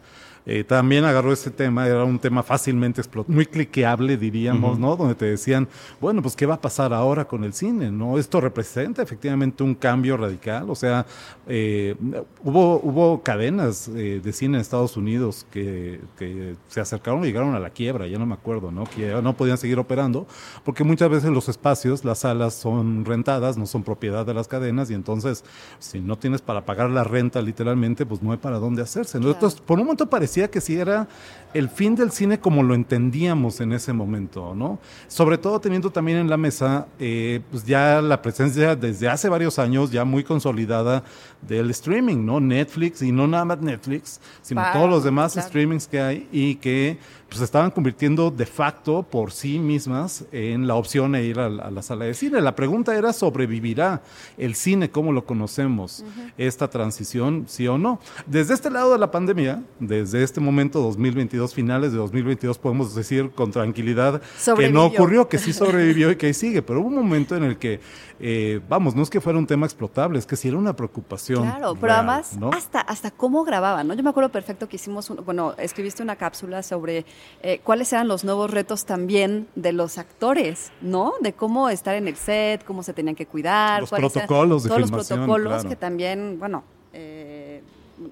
eh, 0.46 0.62
también 0.62 1.04
agarró 1.04 1.32
ese 1.32 1.50
tema, 1.50 1.86
era 1.86 2.04
un 2.04 2.18
tema 2.18 2.42
fácilmente 2.42 3.00
explot 3.00 3.28
muy 3.28 3.46
cliqueable, 3.46 4.18
diríamos, 4.18 4.78
¿no? 4.78 4.94
Donde 4.94 5.14
te 5.14 5.24
decían, 5.24 5.68
bueno, 6.02 6.20
pues, 6.20 6.36
¿qué 6.36 6.44
va 6.44 6.54
a 6.54 6.60
pasar 6.60 6.92
ahora 6.92 7.24
con 7.24 7.44
el 7.44 7.54
cine? 7.54 7.90
¿No? 7.90 8.18
Esto 8.18 8.42
representa 8.42 9.02
efectivamente 9.02 9.62
un 9.62 9.74
cambio 9.74 10.18
radical, 10.18 10.68
o 10.68 10.74
sea, 10.74 11.06
eh, 11.48 11.96
hubo, 12.42 12.78
hubo 12.80 13.22
cadenas 13.22 13.88
eh, 13.88 14.20
de 14.22 14.32
cine 14.34 14.58
en 14.58 14.60
Estados 14.60 14.98
Unidos 14.98 15.46
que, 15.50 16.00
que 16.18 16.56
se 16.68 16.80
acercaron 16.80 17.22
y 17.22 17.28
llegaron 17.28 17.54
a 17.54 17.58
la 17.58 17.70
quiebra, 17.70 18.06
ya 18.06 18.18
no 18.18 18.26
me 18.26 18.34
acuerdo, 18.34 18.70
¿no? 18.70 18.84
Que 18.84 19.08
ya 19.08 19.22
no 19.22 19.34
podían 19.34 19.56
seguir 19.56 19.78
operando, 19.78 20.26
porque 20.62 20.84
muchas 20.84 21.08
veces 21.08 21.30
los 21.30 21.48
espacios, 21.48 22.04
las 22.04 22.18
salas 22.18 22.52
son 22.52 23.06
rentadas, 23.06 23.56
no 23.56 23.64
son 23.64 23.82
propiedad 23.82 24.26
de 24.26 24.34
las 24.34 24.46
cadenas, 24.46 24.90
y 24.90 24.94
entonces, 24.94 25.42
si 25.78 26.00
no 26.00 26.18
tienes 26.18 26.42
para 26.42 26.66
pagar 26.66 26.90
la 26.90 27.02
renta 27.02 27.40
literalmente, 27.40 28.04
pues 28.04 28.22
no 28.22 28.32
hay 28.32 28.38
para 28.38 28.58
dónde 28.58 28.82
hacerse. 28.82 29.16
¿no? 29.18 29.22
Claro. 29.22 29.36
Entonces, 29.36 29.60
por 29.60 29.78
un 29.78 29.86
momento 29.86 30.06
parecía 30.10 30.33
que 30.50 30.60
sí 30.60 30.78
era 30.78 31.06
el 31.54 31.68
fin 31.68 31.94
del 31.94 32.10
cine 32.10 32.40
como 32.40 32.62
lo 32.64 32.74
entendíamos 32.74 33.60
en 33.60 33.72
ese 33.72 33.92
momento, 33.92 34.54
¿no? 34.54 34.80
Sobre 35.06 35.38
todo 35.38 35.60
teniendo 35.60 35.90
también 35.90 36.18
en 36.18 36.28
la 36.28 36.36
mesa, 36.36 36.88
eh, 36.98 37.40
pues 37.50 37.64
ya 37.64 38.02
la 38.02 38.20
presencia 38.20 38.74
desde 38.74 39.08
hace 39.08 39.28
varios 39.28 39.58
años 39.60 39.92
ya 39.92 40.04
muy 40.04 40.24
consolidada 40.24 41.04
del 41.40 41.70
streaming, 41.70 42.26
¿no? 42.26 42.40
Netflix 42.40 43.02
y 43.02 43.12
no 43.12 43.28
nada 43.28 43.44
más 43.44 43.60
Netflix, 43.60 44.20
sino 44.42 44.62
todos 44.72 44.90
los 44.90 45.04
demás 45.04 45.34
streamings 45.34 45.86
que 45.86 46.00
hay 46.00 46.28
y 46.32 46.56
que 46.56 46.98
pues 47.34 47.42
estaban 47.42 47.72
convirtiendo 47.72 48.30
de 48.30 48.46
facto 48.46 49.02
por 49.02 49.32
sí 49.32 49.58
mismas 49.58 50.24
en 50.30 50.68
la 50.68 50.76
opción 50.76 51.12
de 51.12 51.24
ir 51.24 51.40
a, 51.40 51.48
la 51.48 51.82
sala 51.82 52.04
de 52.04 52.14
cine. 52.14 52.40
La 52.40 52.54
pregunta 52.54 52.96
era, 52.96 53.12
¿sobrevivirá 53.12 54.02
el 54.38 54.54
cine 54.54 54.88
como 54.88 55.12
lo 55.12 55.24
conocemos, 55.24 56.04
esta 56.38 56.70
transición, 56.70 57.46
sí 57.48 57.66
o 57.66 57.76
no? 57.76 57.98
Desde 58.26 58.54
este 58.54 58.70
lado 58.70 58.92
de 58.92 58.98
la 58.98 59.10
pandemia, 59.10 59.64
desde 59.80 60.22
este 60.22 60.40
momento 60.40 60.80
2022, 60.80 61.43
finales 61.52 61.90
de 61.90 61.98
2022, 61.98 62.58
podemos 62.58 62.94
decir 62.94 63.32
con 63.32 63.50
tranquilidad 63.50 64.22
que 64.56 64.70
no 64.70 64.86
ocurrió, 64.86 65.28
que 65.28 65.38
sí 65.38 65.52
sobrevivió 65.52 66.12
y 66.12 66.16
que 66.16 66.26
ahí 66.26 66.34
sigue, 66.34 66.62
pero 66.62 66.80
hubo 66.80 66.88
un 66.88 66.94
momento 66.94 67.36
en 67.36 67.42
el 67.42 67.58
que, 67.58 67.80
eh, 68.20 68.60
vamos, 68.68 68.94
no 68.94 69.02
es 69.02 69.10
que 69.10 69.20
fuera 69.20 69.36
un 69.38 69.46
tema 69.46 69.66
explotable, 69.66 70.18
es 70.18 70.26
que 70.26 70.36
sí 70.36 70.48
era 70.48 70.56
una 70.56 70.76
preocupación. 70.76 71.42
Claro, 71.42 71.74
pero 71.74 71.92
además, 71.94 72.38
hasta, 72.52 72.80
hasta 72.80 73.10
cómo 73.10 73.44
grababan, 73.44 73.88
¿no? 73.88 73.94
Yo 73.94 74.02
me 74.02 74.10
acuerdo 74.10 74.30
perfecto 74.30 74.68
que 74.68 74.76
hicimos, 74.76 75.12
bueno, 75.24 75.54
escribiste 75.58 76.02
una 76.02 76.16
cápsula 76.16 76.62
sobre 76.62 77.04
eh, 77.42 77.60
cuáles 77.64 77.92
eran 77.92 78.06
los 78.08 78.24
nuevos 78.24 78.50
retos 78.50 78.84
también 78.84 79.48
de 79.56 79.72
los 79.72 79.98
actores, 79.98 80.70
¿no? 80.80 81.14
De 81.20 81.32
cómo 81.32 81.68
estar 81.68 81.96
en 81.96 82.08
el 82.08 82.16
set, 82.16 82.64
cómo 82.64 82.82
se 82.82 82.92
tenían 82.92 83.16
que 83.16 83.26
cuidar. 83.26 83.80
Los 83.80 83.90
protocolos 83.90 84.62
de 84.62 84.68
Todos 84.68 84.80
los 84.80 84.90
protocolos 84.90 85.64
que 85.64 85.76
también, 85.76 86.38
bueno, 86.38 86.64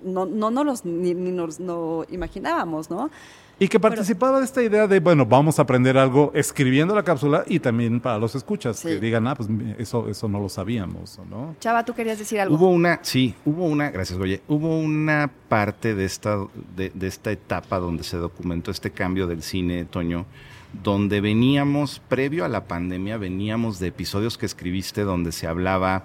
no, 0.05 0.27
no, 0.27 0.51
no 0.51 0.65
los 0.65 0.85
ni, 0.85 1.15
nos 1.15 1.61
no 1.61 2.05
imaginábamos, 2.11 2.91
¿no? 2.91 3.11
Y 3.59 3.69
que 3.69 3.79
participaba 3.79 4.41
de 4.41 4.45
esta 4.45 4.61
idea 4.63 4.89
de, 4.89 4.99
bueno, 4.99 5.25
vamos 5.25 5.59
a 5.59 5.63
aprender 5.63 5.97
algo 5.97 6.33
escribiendo 6.35 6.97
la 6.97 7.05
cápsula 7.05 7.45
y 7.47 7.61
también 7.61 8.01
para 8.01 8.19
los 8.19 8.35
escuchas, 8.35 8.83
que 8.83 8.99
digan, 8.99 9.27
ah, 9.29 9.37
pues 9.37 9.49
eso, 9.79 10.09
eso 10.09 10.29
no 10.29 10.41
lo 10.41 10.49
sabíamos, 10.49 11.21
¿no? 11.31 11.55
Chava, 11.61 11.85
tú 11.85 11.95
querías 11.95 12.19
decir 12.19 12.41
algo. 12.41 12.57
Hubo 12.57 12.71
una, 12.71 12.99
sí, 13.03 13.37
hubo 13.45 13.67
una, 13.67 13.91
gracias, 13.91 14.19
Oye, 14.19 14.43
hubo 14.49 14.79
una 14.79 15.31
parte 15.49 15.95
de 15.95 16.05
esta, 16.05 16.39
de, 16.75 16.91
de 16.93 17.07
esta 17.07 17.31
etapa 17.31 17.79
donde 17.79 18.03
se 18.03 18.17
documentó 18.17 18.73
este 18.73 18.91
cambio 18.91 19.29
del 19.29 19.43
cine, 19.43 19.85
Toño, 19.85 20.27
donde 20.83 21.21
veníamos, 21.21 22.01
previo 22.09 22.45
a 22.45 22.49
la 22.49 22.65
pandemia, 22.65 23.17
veníamos 23.17 23.79
de 23.79 23.89
episodios 23.89 24.39
que 24.39 24.47
escribiste 24.47 25.03
donde 25.03 25.31
se 25.31 25.47
hablaba 25.47 26.05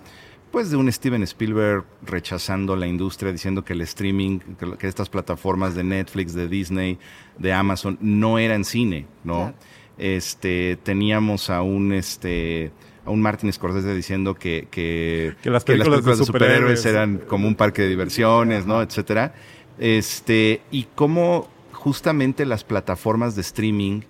pues 0.52 0.72
de 0.72 0.78
un 0.78 0.92
Steven 0.92 1.24
Spielberg 1.24 1.84
rechazando 2.06 2.76
la 2.76 2.88
industria, 2.88 3.32
diciendo 3.32 3.64
que 3.64 3.74
el 3.74 3.82
streaming, 3.82 4.40
que, 4.80 4.88
estas 4.88 5.10
plataformas 5.10 5.76
de 5.76 5.84
Netflix, 5.84 6.34
de 6.34 6.48
Disney, 6.48 6.98
de 7.38 7.54
Amazon 7.54 7.98
no 8.02 8.40
eran 8.40 8.64
cine, 8.64 9.06
¿no? 9.24 9.54
Este, 9.98 10.78
teníamos 10.84 11.50
a 11.50 11.62
un 11.62 11.92
este 11.92 12.72
a 13.06 13.10
un 13.10 13.22
Martin 13.22 13.52
Scorsese 13.52 13.96
diciendo 13.96 14.36
que, 14.36 14.68
que, 14.70 15.34
las 15.44 15.64
películas, 15.64 16.04
de, 16.04 16.26
superhéroes, 16.26 16.86
eran 16.86 17.20
como 17.20 17.48
un 17.48 17.56
parque 17.56 17.84
de 17.84 17.88
diversiones, 17.88 18.66
¿no? 18.66 18.82
etcétera. 18.82 19.34
Este, 19.80 20.62
y 20.72 20.88
cómo 20.94 21.48
justamente 21.72 22.46
las 22.46 22.66
plataformas 22.66 23.36
de 23.36 23.42
streaming 23.42 24.02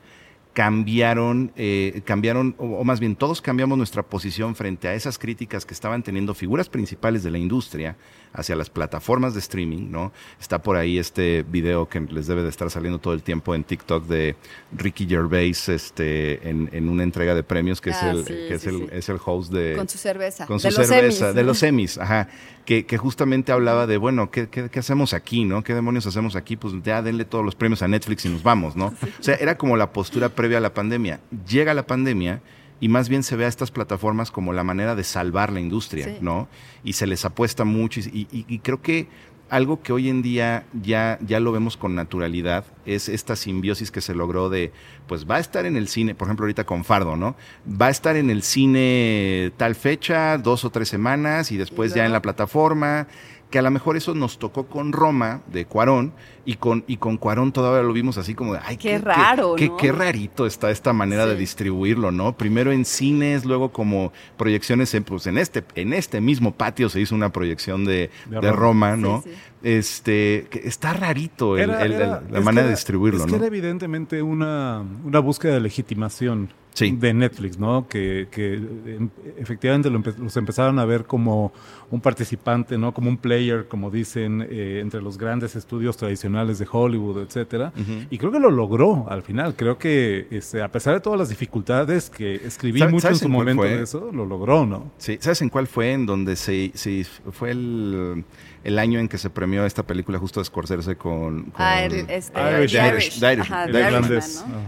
cambiaron, 0.58 1.52
eh, 1.56 2.02
cambiaron, 2.04 2.56
o, 2.58 2.84
más 2.84 3.00
bien 3.00 3.16
todos 3.16 3.44
cambiamos 3.44 3.78
nuestra 3.78 4.02
posición 4.02 4.56
frente 4.56 4.88
a 4.88 4.96
esas 4.96 5.20
críticas 5.20 5.68
que 5.68 5.76
estaban 5.76 6.02
teniendo 6.02 6.34
figuras 6.34 6.68
principales 6.68 7.22
de 7.22 7.30
la 7.30 7.38
industria 7.38 7.96
hacia 8.38 8.56
las 8.56 8.70
plataformas 8.70 9.34
de 9.34 9.40
streaming, 9.40 9.90
¿no? 9.90 10.14
Está 10.40 10.62
por 10.62 10.78
ahí 10.78 11.00
este 11.00 11.44
video 11.44 11.90
que 11.90 12.00
les 12.00 12.28
debe 12.28 12.44
de 12.44 12.50
estar 12.50 12.70
saliendo 12.70 13.00
todo 13.00 13.14
el 13.14 13.24
tiempo 13.24 13.56
en 13.56 13.64
TikTok 13.64 14.06
de 14.06 14.36
Ricky 14.72 15.08
Gervais, 15.08 15.68
este, 15.70 16.48
en, 16.48 16.88
una 16.88 17.04
entrega 17.04 17.34
de 17.34 17.44
premios 17.44 17.82
que 17.82 17.90
es 17.90 17.98
ah, 17.98 18.12
el, 18.12 18.24
que 18.24 18.54
es 18.54 18.66
el, 18.68 18.90
es 18.92 19.10
el 19.10 19.18
host 19.24 19.52
de 19.52 19.76
con 19.76 19.90
su 19.90 19.98
cerveza, 19.98 20.46
con 20.46 20.60
su 20.60 20.72
cerveza, 20.72 21.34
de 21.34 21.44
los 21.44 21.58
semis, 21.58 21.98
ajá, 21.98 22.30
que, 22.64 22.86
que 22.86 22.98
justamente 22.98 23.52
hablaba 23.52 23.88
de 23.88 23.98
bueno, 23.98 24.30
¿qué, 24.30 24.48
¿qué, 24.50 24.70
qué, 24.70 24.80
hacemos 24.80 25.14
aquí, 25.14 25.44
no? 25.44 25.64
¿Qué 25.64 25.74
demonios 25.74 26.06
hacemos 26.06 26.36
aquí? 26.36 26.56
Pues 26.56 26.76
ya 26.84 27.02
denle 27.02 27.26
todos 27.26 27.44
los 27.44 27.56
premios 27.56 27.82
a 27.82 27.88
Netflix 27.88 28.26
y 28.26 28.30
nos 28.30 28.44
vamos, 28.44 28.76
¿no? 28.76 28.88
O 29.20 29.24
sea, 29.24 29.36
era 29.36 29.58
como 29.58 29.76
la 29.78 29.92
postura 29.92 30.30
previa 30.30 30.60
a 30.60 30.62
la 30.62 30.74
pandemia. 30.74 31.20
Llega 31.48 31.74
la 31.74 31.88
pandemia 31.88 32.42
y 32.80 32.90
más 32.90 33.10
bien 33.10 33.24
se 33.24 33.36
ve 33.36 33.46
a 33.46 33.48
estas 33.48 33.72
plataformas 33.72 34.32
como 34.32 34.54
la 34.54 34.64
manera 34.64 34.96
de 34.96 35.04
salvar 35.04 35.52
la 35.52 35.60
industria, 35.60 36.18
¿no? 36.22 36.48
Y 36.84 36.94
se 36.94 37.08
les 37.08 37.26
apuesta 37.26 37.66
mucho 37.66 38.00
y, 38.02 38.60
creo 38.60 38.82
que 38.82 39.08
algo 39.50 39.82
que 39.82 39.94
hoy 39.94 40.10
en 40.10 40.22
día 40.22 40.66
ya, 40.74 41.18
ya 41.26 41.40
lo 41.40 41.54
vemos 41.54 41.78
con 41.78 41.96
naturalidad 41.96 42.66
es 42.86 43.08
esta 43.08 43.38
simbiosis 43.38 43.92
que 43.92 44.02
se 44.02 44.14
logró 44.14 44.50
de, 44.50 44.74
pues 45.08 45.26
va 45.26 45.38
a 45.38 45.40
estar 45.40 45.66
en 45.66 45.78
el 45.78 45.88
cine, 45.88 46.16
por 46.16 46.28
ejemplo 46.28 46.44
ahorita 46.44 46.66
con 46.66 46.84
Fardo, 46.84 47.16
¿no? 47.16 47.36
Va 47.70 47.88
a 47.88 47.90
estar 47.90 48.18
en 48.18 48.30
el 48.30 48.44
cine 48.44 49.54
tal 49.56 49.76
fecha, 49.76 50.38
dos 50.38 50.66
o 50.66 50.70
tres 50.70 50.90
semanas 50.90 51.52
y 51.54 51.58
después 51.58 51.94
ya 51.94 52.06
en 52.06 52.12
la 52.12 52.22
plataforma 52.22 53.08
que 53.50 53.60
a 53.60 53.62
lo 53.62 53.72
mejor 53.72 53.96
eso 53.96 54.14
nos 54.14 54.40
tocó 54.40 54.66
con 54.66 54.92
Roma 54.92 55.42
de 55.48 55.66
Cuarón 55.66 56.14
y 56.46 56.56
con 56.56 56.84
y 56.88 56.98
con 56.98 57.18
Cuarón 57.18 57.52
todavía 57.52 57.82
lo 57.82 57.94
vimos 57.94 58.18
así 58.18 58.36
como 58.36 58.54
de 58.54 58.60
ay 58.64 58.78
qué, 58.78 58.98
raro 58.98 59.56
qué, 59.56 59.72
qué, 59.78 59.92
rarito 59.92 60.46
está 60.46 60.70
esta 60.70 60.94
manera 60.94 61.26
de 61.26 61.36
distribuirlo 61.36 62.12
no 62.12 62.36
primero 62.36 62.72
en 62.72 62.84
cines 62.86 63.46
luego 63.46 63.72
como 63.72 64.12
proyecciones 64.38 64.94
en 64.94 65.04
pues 65.04 65.28
en 65.28 65.38
este 65.38 65.64
en 65.76 65.94
este 65.94 66.20
mismo 66.20 66.54
patio 66.54 66.90
se 66.90 67.00
hizo 67.00 67.16
una 67.16 67.32
proyección 67.32 67.86
de, 67.86 68.10
de, 68.30 68.52
Roma, 68.52 68.96
no 68.96 69.24
este 69.64 70.48
está 70.68 70.94
rarito 70.94 71.56
la 71.56 72.42
manera 72.42 72.68
de 72.68 72.72
distribuirlo 72.72 73.24
es 73.24 73.32
que 73.32 73.36
era 73.38 73.48
evidentemente 73.48 74.22
una 74.22 74.84
una 75.04 75.20
búsqueda 75.20 75.54
de 75.54 75.62
legitimación 75.62 76.50
de 76.80 77.14
Netflix, 77.14 77.58
¿no? 77.58 77.88
Que, 77.88 78.28
que 78.30 78.54
em, 78.54 79.10
efectivamente 79.38 79.90
los 79.90 80.38
empezaron 80.38 80.80
a 80.80 80.86
ver 80.86 81.06
como 81.06 81.52
un 81.90 82.02
participante, 82.02 82.78
¿no? 82.78 82.94
Como 82.94 83.10
un 83.10 83.18
player, 83.18 83.68
como 83.68 83.90
dicen, 83.90 84.46
eh, 84.50 84.80
entre 84.82 85.02
los 85.02 85.18
grandes 85.18 85.56
estudios 85.56 85.96
tradicionales 85.96 86.60
de 86.60 86.68
Hollywood, 86.70 87.22
etcétera. 87.22 87.72
Y 88.10 88.18
creo 88.18 88.32
que 88.32 88.40
lo 88.40 88.52
logró 88.52 89.06
al 89.10 89.24
final. 89.24 89.56
Creo 89.56 89.78
que 89.78 90.28
este, 90.32 90.62
a 90.62 90.72
pesar 90.72 90.96
de 90.96 91.00
todas 91.00 91.18
las 91.18 91.30
dificultades 91.30 92.10
que 92.10 92.36
escribí 92.36 92.84
mucho 92.84 93.08
en 93.10 93.16
su 93.16 93.30
momento 93.30 93.64
de 93.64 93.84
eso, 93.84 94.10
lo 94.12 94.26
logró, 94.26 94.66
¿no? 94.66 94.92
Sí, 94.98 95.18
¿sabes 95.22 95.42
en 95.42 95.50
cuál 95.50 95.68
fue? 95.68 95.94
En 95.94 96.06
donde 96.06 96.36
se, 96.36 96.72
se 96.76 97.06
fue 97.32 97.52
el 97.52 98.26
el 98.68 98.80
año 98.80 99.00
en 99.00 99.08
que 99.08 99.18
se 99.18 99.30
premió 99.30 99.66
esta 99.66 99.84
película 99.84 100.20
justo 100.20 100.42
de 100.42 100.46
Scorsese 100.46 100.98
con, 100.98 101.44
con 101.44 101.54
ah, 101.56 101.86
este, 101.86 102.34
Irish, 102.60 103.24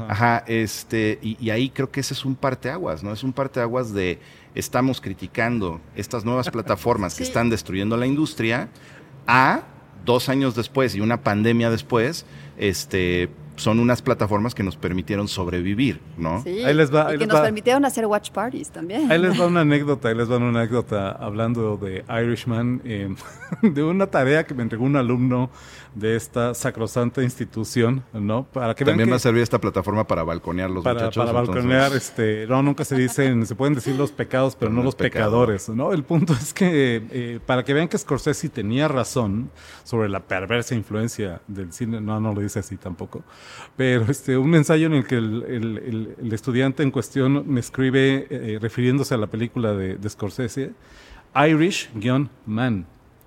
Ajá, 0.08 0.44
este, 0.48 1.20
y, 1.22 1.50
ahí 1.50 1.70
creo 1.70 1.92
que 1.92 2.00
ese 2.00 2.14
es 2.14 2.24
un 2.24 2.36
parteaguas, 2.36 3.04
¿no? 3.04 3.12
Es 3.12 3.24
un 3.24 3.34
parteaguas 3.34 3.94
de 3.94 4.20
estamos 4.60 5.02
criticando 5.02 5.82
estas 5.96 6.26
nuevas 6.26 6.50
plataformas 6.52 7.16
que 7.16 7.24
están 7.24 7.50
destruyendo 7.50 7.98
la 7.98 8.06
industria 8.06 8.70
a 9.26 9.64
dos 10.06 10.30
años 10.30 10.56
después 10.56 10.96
y 10.96 11.02
una 11.02 11.22
pandemia 11.24 11.70
después, 11.70 12.26
este 12.58 13.30
son 13.60 13.80
unas 13.80 14.02
plataformas 14.02 14.56
que 14.56 14.64
nos 14.64 14.78
permitieron 14.78 15.28
sobrevivir, 15.28 16.00
¿no? 16.18 16.42
Sí, 16.44 16.64
ahí 16.64 16.74
les 16.74 16.94
va, 16.94 17.14
y 17.14 17.18
que 17.18 17.28
nos 17.28 17.42
permitieron 17.42 17.84
hacer 17.86 18.06
watch 18.06 18.32
parties 18.32 18.70
también. 18.70 19.12
Ahí 19.12 19.20
les 19.20 19.40
va 19.40 19.48
una 19.48 19.62
anécdota, 19.70 20.10
ahí 20.10 20.16
les 20.16 20.32
va 20.32 20.38
una 20.38 20.60
anécdota 20.60 21.12
hablando 21.12 21.78
de 21.78 22.04
Irishman, 22.10 22.82
eh, 22.86 23.14
de 23.62 23.84
una 23.84 24.08
tarea 24.08 24.46
que 24.46 24.54
me 24.54 24.64
entregó 24.64 24.86
un 24.86 24.96
alumno 24.96 25.50
de 25.94 26.16
esta 26.16 26.54
sacrosanta 26.54 27.22
institución, 27.24 28.04
¿no? 28.14 28.46
Para 28.46 28.76
que 28.76 28.86
También 28.86 29.12
va 29.12 29.16
a 29.16 29.20
servir 29.20 29.44
esta 29.44 29.60
plataforma 29.60 30.06
para 30.06 30.24
balconear 30.24 30.70
los 30.70 30.84
para, 30.84 31.02
muchachos. 31.02 31.26
Para 31.26 31.32
balconear, 31.32 31.94
este, 31.94 32.46
no, 32.48 32.62
nunca 32.62 32.86
se 32.86 32.96
dicen, 32.96 33.46
se 33.46 33.56
pueden 33.56 33.74
decir 33.74 33.96
los 33.96 34.12
pecados, 34.12 34.56
pero, 34.56 34.72
no 34.72 34.84
los 34.84 34.96
pecadores, 34.96 35.68
¿no? 35.70 35.92
El 35.92 36.04
punto 36.04 36.34
es 36.34 36.54
que, 36.54 37.04
eh, 37.12 37.40
para 37.46 37.64
que 37.64 37.74
vean 37.74 37.88
que 37.88 37.98
Scorsese 37.98 38.50
tenía 38.50 38.88
razón 38.88 39.50
sobre 39.84 40.10
la 40.10 40.22
perversa 40.22 40.76
influencia 40.76 41.42
del 41.48 41.74
cine, 41.74 42.00
no, 42.00 42.20
no 42.20 42.34
lo 42.34 42.42
dice 42.42 42.60
así 42.60 42.78
tampoco, 42.78 43.24
pero 43.76 44.06
este, 44.10 44.38
un 44.38 44.54
ensayo 44.56 44.88
en 44.88 44.94
el 44.94 45.06
que 45.06 45.16
el, 45.16 46.32
estudiante 46.32 46.84
en 46.84 46.92
cuestión 46.92 47.44
me 47.48 47.60
escribe, 47.60 48.28
eh, 48.30 48.60
refiriéndose 48.62 49.14
a 49.14 49.18
la 49.18 49.28
película 49.28 49.74
de, 49.74 49.96
de 49.96 50.10
Scorsese, 50.10 50.72
Irish-Man. 51.36 52.86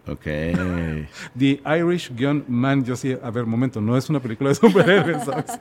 Ok. 0.09 0.25
The 1.38 1.61
Irish-Man, 1.65 2.85
yo 2.85 2.97
sí, 2.97 3.17
a 3.23 3.31
ver, 3.31 3.47
momento, 3.47 3.81
no 3.81 3.97
es 3.97 4.11
una 4.11 4.21
película 4.21 4.49
de 4.51 4.57
superhéroes, 4.57 5.25
¿sabes? 5.25 5.61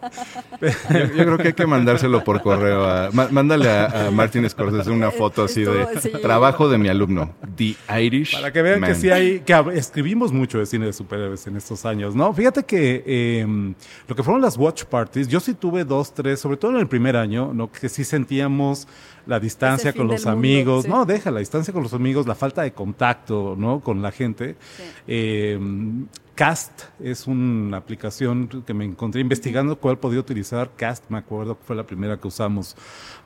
yo, 1.15 1.25
creo 1.25 1.37
que 1.37 1.47
hay 1.49 1.53
que 1.53 1.67
mandárselo 1.67 2.23
por 2.23 2.41
correo. 2.41 2.85
A, 2.85 3.11
mándale 3.11 3.69
a, 3.69 4.09
Martin 4.11 4.49
Scorsese 4.49 4.89
una 4.89 5.11
foto 5.11 5.43
así 5.43 5.63
de 5.63 5.85
trabajo 6.21 6.69
de 6.69 6.77
mi 6.77 6.87
alumno, 6.87 7.35
The 7.55 7.75
Irish. 8.01 8.33
Para 8.33 8.51
que 8.51 8.61
vean 8.61 8.81
que 8.81 8.95
sí 8.95 9.11
hay, 9.11 9.41
que 9.41 9.53
escribimos 9.73 10.31
mucho 10.31 10.57
de 10.57 10.65
cine 10.65 10.87
de 10.87 10.93
superhéroes 10.93 11.45
en 11.45 11.57
estos 11.57 11.85
años, 11.85 12.15
¿no? 12.15 12.33
Fíjate 12.33 12.63
que 12.63 13.03
em, 13.41 13.75
lo 14.07 14.15
que 14.15 14.23
fueron 14.23 14.41
las 14.41 14.57
watch 14.57 14.85
parties, 14.85 15.27
yo 15.27 15.39
sí 15.39 15.53
tuve 15.53 15.83
dos, 15.83 16.13
tres, 16.13 16.39
sobre 16.39 16.57
todo 16.57 16.71
en 16.71 16.77
el 16.77 16.87
primer 16.87 17.15
año, 17.15 17.53
¿no? 17.53 17.71
Que 17.71 17.89
sí 17.89 18.03
sentíamos 18.03 18.87
la 19.27 19.39
distancia 19.39 19.93
con 19.93 20.07
los 20.07 20.25
amigos, 20.25 20.87
no, 20.87 21.05
deja 21.05 21.29
la 21.29 21.39
distancia 21.39 21.71
con 21.71 21.83
los 21.83 21.93
amigos, 21.93 22.25
la 22.25 22.35
falta 22.35 22.63
de 22.63 22.71
contacto, 22.71 23.55
¿no? 23.57 23.79
Con 23.79 24.01
la 24.01 24.11
gente. 24.11 24.30
Eh, 25.07 25.57
Cast 26.41 26.85
es 26.99 27.27
una 27.27 27.77
aplicación 27.77 28.63
que 28.65 28.73
me 28.73 28.83
encontré 28.83 29.21
investigando 29.21 29.75
cuál 29.75 29.99
podía 29.99 30.19
utilizar. 30.19 30.71
Cast, 30.75 31.03
me 31.07 31.19
acuerdo 31.19 31.55
que 31.55 31.63
fue 31.63 31.75
la 31.75 31.85
primera 31.85 32.17
que 32.17 32.27
usamos 32.27 32.75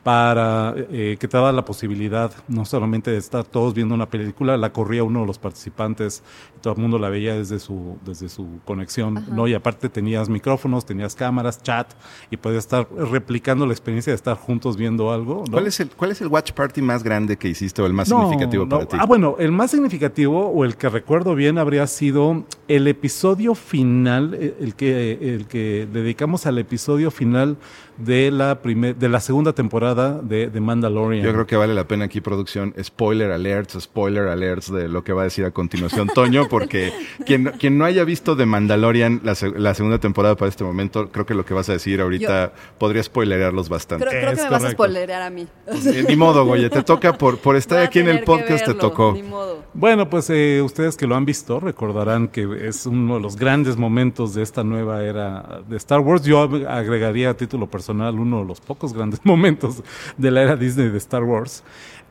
para 0.03 0.75
eh, 0.91 1.15
que 1.17 1.27
te 1.29 1.37
daba 1.37 1.53
la 1.53 1.63
posibilidad 1.63 2.29
no 2.49 2.65
solamente 2.65 3.11
de 3.11 3.17
estar 3.17 3.45
todos 3.45 3.73
viendo 3.73 3.95
una 3.95 4.09
película, 4.09 4.57
la 4.57 4.73
corría 4.73 5.03
uno 5.05 5.21
de 5.21 5.27
los 5.27 5.39
participantes 5.39 6.23
y 6.57 6.59
todo 6.59 6.73
el 6.73 6.79
mundo 6.81 6.99
la 6.99 7.09
veía 7.09 7.35
desde 7.35 7.57
su 7.57 7.97
desde 8.05 8.27
su 8.27 8.59
conexión, 8.65 9.25
¿no? 9.29 9.47
Y 9.47 9.53
aparte 9.53 9.87
tenías 9.87 10.27
micrófonos, 10.27 10.85
tenías 10.85 11.15
cámaras, 11.15 11.63
chat 11.63 11.93
y 12.29 12.35
podías 12.35 12.65
estar 12.65 12.85
replicando 12.91 13.65
la 13.65 13.71
experiencia 13.71 14.11
de 14.11 14.15
estar 14.15 14.35
juntos 14.35 14.75
viendo 14.75 15.13
algo. 15.13 15.45
¿no? 15.47 15.53
¿Cuál 15.53 15.67
es 15.67 15.79
el 15.79 15.89
cuál 15.89 16.11
es 16.11 16.19
el 16.19 16.27
watch 16.27 16.51
party 16.51 16.81
más 16.81 17.01
grande 17.01 17.37
que 17.37 17.47
hiciste 17.47 17.81
o 17.81 17.85
el 17.85 17.93
más 17.93 18.09
No, 18.09 18.19
significativo 18.19 18.67
para 18.67 18.85
ti? 18.85 18.97
Ah, 18.99 19.05
bueno, 19.05 19.37
el 19.39 19.53
más 19.53 19.71
significativo 19.71 20.49
o 20.49 20.65
el 20.65 20.75
que 20.75 20.89
recuerdo 20.89 21.33
bien 21.33 21.57
habría 21.57 21.87
sido 21.87 22.43
el 22.67 22.87
episodio 22.89 23.04
final, 23.09 24.33
eh, 24.39 24.55
el 24.59 24.75
que, 24.75 25.11
el 25.35 25.47
que 25.47 25.87
dedicamos 25.91 26.45
al 26.45 26.57
episodio 26.57 27.11
final 27.11 27.57
de 27.97 28.29
la, 28.29 28.61
primer, 28.61 28.95
de 28.97 29.07
la 29.07 29.19
segunda 29.21 29.53
temporada 29.53 30.19
de, 30.21 30.49
de 30.49 30.59
Mandalorian. 30.59 31.23
Yo 31.23 31.31
creo 31.31 31.47
que 31.47 31.55
vale 31.55 31.73
la 31.73 31.87
pena 31.87 32.05
aquí, 32.05 32.19
producción, 32.19 32.73
spoiler 32.83 33.31
alerts, 33.31 33.77
spoiler 33.79 34.27
alerts 34.27 34.69
de 34.71 34.89
lo 34.89 35.03
que 35.03 35.13
va 35.13 35.21
a 35.21 35.23
decir 35.25 35.45
a 35.45 35.51
continuación 35.51 36.07
Toño, 36.13 36.47
porque 36.49 36.91
quien, 37.25 37.45
quien 37.59 37.77
no 37.77 37.85
haya 37.85 38.03
visto 38.03 38.35
The 38.35 38.45
Mandalorian 38.45 39.21
la, 39.23 39.33
se- 39.35 39.57
la 39.57 39.73
segunda 39.73 39.99
temporada 39.99 40.35
para 40.35 40.49
este 40.49 40.63
momento, 40.65 41.09
creo 41.09 41.25
que 41.25 41.33
lo 41.35 41.45
que 41.45 41.53
vas 41.53 41.69
a 41.69 41.73
decir 41.73 42.01
ahorita 42.01 42.53
podría 42.77 43.01
spoilerearlos 43.01 43.69
bastante. 43.69 44.05
Creo, 44.05 44.31
que 44.35 44.41
me 44.43 44.49
vas 44.49 44.63
a 44.65 44.71
spoilerear 44.71 45.21
a 45.21 45.29
mí. 45.29 45.47
Eh, 45.95 46.05
Ni 46.07 46.15
modo, 46.15 46.45
Goye, 46.45 46.69
te 46.69 46.83
toca 46.83 47.13
por, 47.17 47.37
por 47.37 47.55
estar 47.55 47.79
aquí 47.79 47.99
en 47.99 48.07
el 48.09 48.23
podcast, 48.23 48.65
te 48.65 48.73
tocó. 48.73 49.13
Ni 49.13 49.23
modo. 49.23 49.63
Bueno, 49.73 50.09
pues 50.09 50.29
eh, 50.29 50.61
ustedes 50.63 50.97
que 50.97 51.05
lo 51.07 51.15
han 51.15 51.25
visto 51.25 51.59
recordarán 51.59 52.27
que 52.27 52.67
es 52.67 52.84
uno 52.85 53.15
de 53.15 53.21
los 53.21 53.35
grandes 53.35 53.77
momentos 53.77 54.33
de 54.33 54.43
esta 54.43 54.63
nueva 54.63 55.03
era 55.03 55.61
de 55.67 55.77
Star 55.77 55.99
Wars. 56.01 56.23
Yo 56.23 56.49
ag- 56.49 56.65
agregaría 56.67 57.29
a 57.29 57.33
título 57.35 57.69
personal 57.69 58.19
uno 58.19 58.39
de 58.39 58.45
los 58.45 58.59
pocos 58.61 58.93
grandes 58.93 59.19
momentos 59.25 59.83
de 60.17 60.31
la 60.31 60.41
era 60.43 60.55
Disney 60.55 60.89
de 60.89 60.97
Star 60.97 61.23
Wars. 61.23 61.63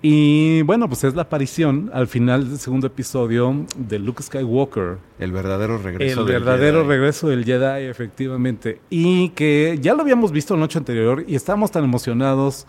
Y 0.07 0.61
bueno, 0.63 0.87
pues 0.87 1.03
es 1.05 1.15
la 1.15 1.23
aparición 1.23 1.91
al 1.95 2.07
final 2.09 2.47
del 2.51 2.59
segundo 2.59 2.87
episodio 2.89 3.65
de 3.77 3.99
Luke 3.99 4.23
Skywalker, 4.23 4.99
El 5.19 5.33
verdadero 5.33 5.79
regreso 5.79 6.21
el 6.21 6.27
del 6.27 6.35
verdadero 6.43 6.81
Jedi. 6.81 6.89
regreso 6.91 7.29
del 7.29 7.45
Jedi, 7.47 7.85
efectivamente. 7.87 8.81
Y 8.91 9.31
que 9.31 9.79
ya 9.81 9.95
lo 9.95 10.03
habíamos 10.03 10.31
visto 10.31 10.53
la 10.55 10.61
noche 10.61 10.79
anterior 10.79 11.25
y 11.27 11.35
estábamos 11.37 11.71
tan 11.71 11.85
emocionados 11.85 12.67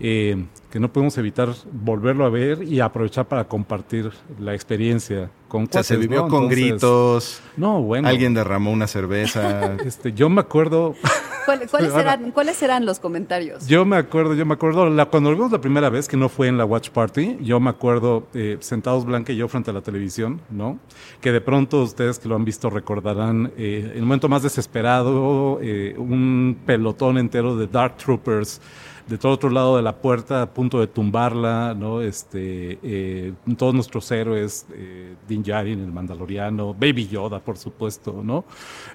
eh, 0.00 0.44
que 0.70 0.78
no 0.78 0.92
podemos 0.92 1.16
evitar 1.18 1.48
volverlo 1.72 2.24
a 2.26 2.28
ver 2.30 2.62
y 2.62 2.80
aprovechar 2.80 3.26
para 3.26 3.44
compartir 3.48 4.10
la 4.38 4.54
experiencia 4.54 5.30
con 5.48 5.64
O 5.64 5.68
sea, 5.70 5.82
se 5.82 5.94
cuates, 5.94 6.08
vivió 6.08 6.22
¿no? 6.24 6.28
con 6.28 6.42
Entonces, 6.44 6.58
gritos, 6.70 7.40
No, 7.56 7.80
bueno. 7.82 8.06
alguien 8.08 8.34
derramó 8.34 8.70
una 8.70 8.86
cerveza. 8.86 9.76
Este, 9.84 10.12
yo 10.12 10.28
me 10.28 10.40
acuerdo, 10.42 10.94
¿Cuál- 11.46 11.66
¿Cuáles 11.70 11.92
serán, 11.94 12.30
¿Cuáles 12.32 12.56
serán 12.56 12.84
los 12.84 12.98
comentarios? 13.00 13.66
yo 13.66 13.86
me 13.86 13.96
acuerdo, 13.96 14.34
yo 14.34 14.44
me 14.44 14.52
acuerdo, 14.54 14.90
la, 14.90 15.06
cuando 15.06 15.30
lo 15.30 15.36
vimos 15.36 15.50
la 15.50 15.60
primera 15.62 15.88
vez, 15.88 16.06
que 16.06 16.18
no 16.18 16.28
fue 16.28 16.48
en 16.48 16.58
la 16.58 16.66
Watch 16.66 16.90
Party, 16.90 17.38
yo 17.40 17.58
me 17.58 17.70
acuerdo 17.70 18.26
eh, 18.34 18.58
sentados 18.60 19.06
Blanca 19.06 19.32
y 19.32 19.36
yo 19.36 19.48
frente 19.48 19.70
a 19.70 19.74
la 19.74 19.80
televisión, 19.80 20.42
¿no? 20.50 20.78
Que 21.22 21.32
de 21.32 21.40
pronto 21.40 21.82
ustedes 21.82 22.18
que 22.18 22.28
lo 22.28 22.36
han 22.36 22.44
visto 22.44 22.68
recordarán 22.68 23.50
eh, 23.56 23.92
el 23.94 24.02
momento 24.02 24.28
más 24.28 24.42
desesperado, 24.42 25.58
eh, 25.62 25.94
un 25.96 26.58
pelotón 26.66 27.16
entero 27.16 27.56
de 27.56 27.66
Dark 27.66 27.96
Troopers 27.96 28.60
de 29.08 29.16
todo 29.16 29.32
otro 29.32 29.50
lado 29.50 29.76
de 29.76 29.82
la 29.82 29.96
puerta 29.96 30.42
a 30.42 30.50
punto 30.50 30.80
de 30.80 30.86
tumbarla, 30.86 31.74
¿no? 31.74 32.02
Este, 32.02 32.78
eh, 32.82 33.32
todos 33.56 33.74
nuestros 33.74 34.10
héroes, 34.10 34.66
eh, 34.72 35.14
Din 35.26 35.42
Djarin, 35.42 35.80
el 35.80 35.92
Mandaloriano, 35.92 36.74
Baby 36.74 37.08
Yoda, 37.08 37.40
por 37.40 37.56
supuesto, 37.56 38.20
¿no? 38.22 38.44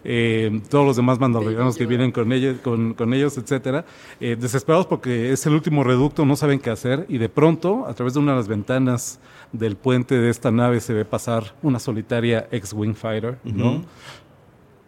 Eh, 0.04 0.62
todos 0.70 0.86
los 0.86 0.96
demás 0.96 1.20
Mandalorianos 1.20 1.76
que 1.76 1.88
vienen 1.88 2.12
con 2.12 2.32
ellos, 2.32 2.58
con, 2.64 2.94
con 2.94 3.14
ellos, 3.14 3.38
etcétera, 3.38 3.86
eh, 4.20 4.38
desesperados 4.40 4.86
porque 4.86 5.32
es 5.32 5.46
el 5.48 5.54
último 5.54 5.84
reducto, 5.84 6.26
no 6.26 6.36
saben 6.36 6.60
qué 6.60 6.70
hacer 6.70 7.06
y 7.10 7.18
de 7.18 7.30
pronto, 7.30 7.88
a 7.88 7.94
través 7.94 8.14
de 8.14 8.20
una 8.20 8.34
de 8.34 8.38
las 8.38 8.48
ventanas 8.48 9.20
del 9.52 9.76
puente 9.76 10.20
de 10.20 10.30
esta 10.30 10.52
nave 10.52 10.80
se 10.80 10.94
ve 10.94 11.06
pasar 11.06 11.56
una 11.62 11.80
solitaria 11.80 12.48
ex-wing 12.52 12.96
fighter, 12.96 13.38
¿no? 13.44 13.84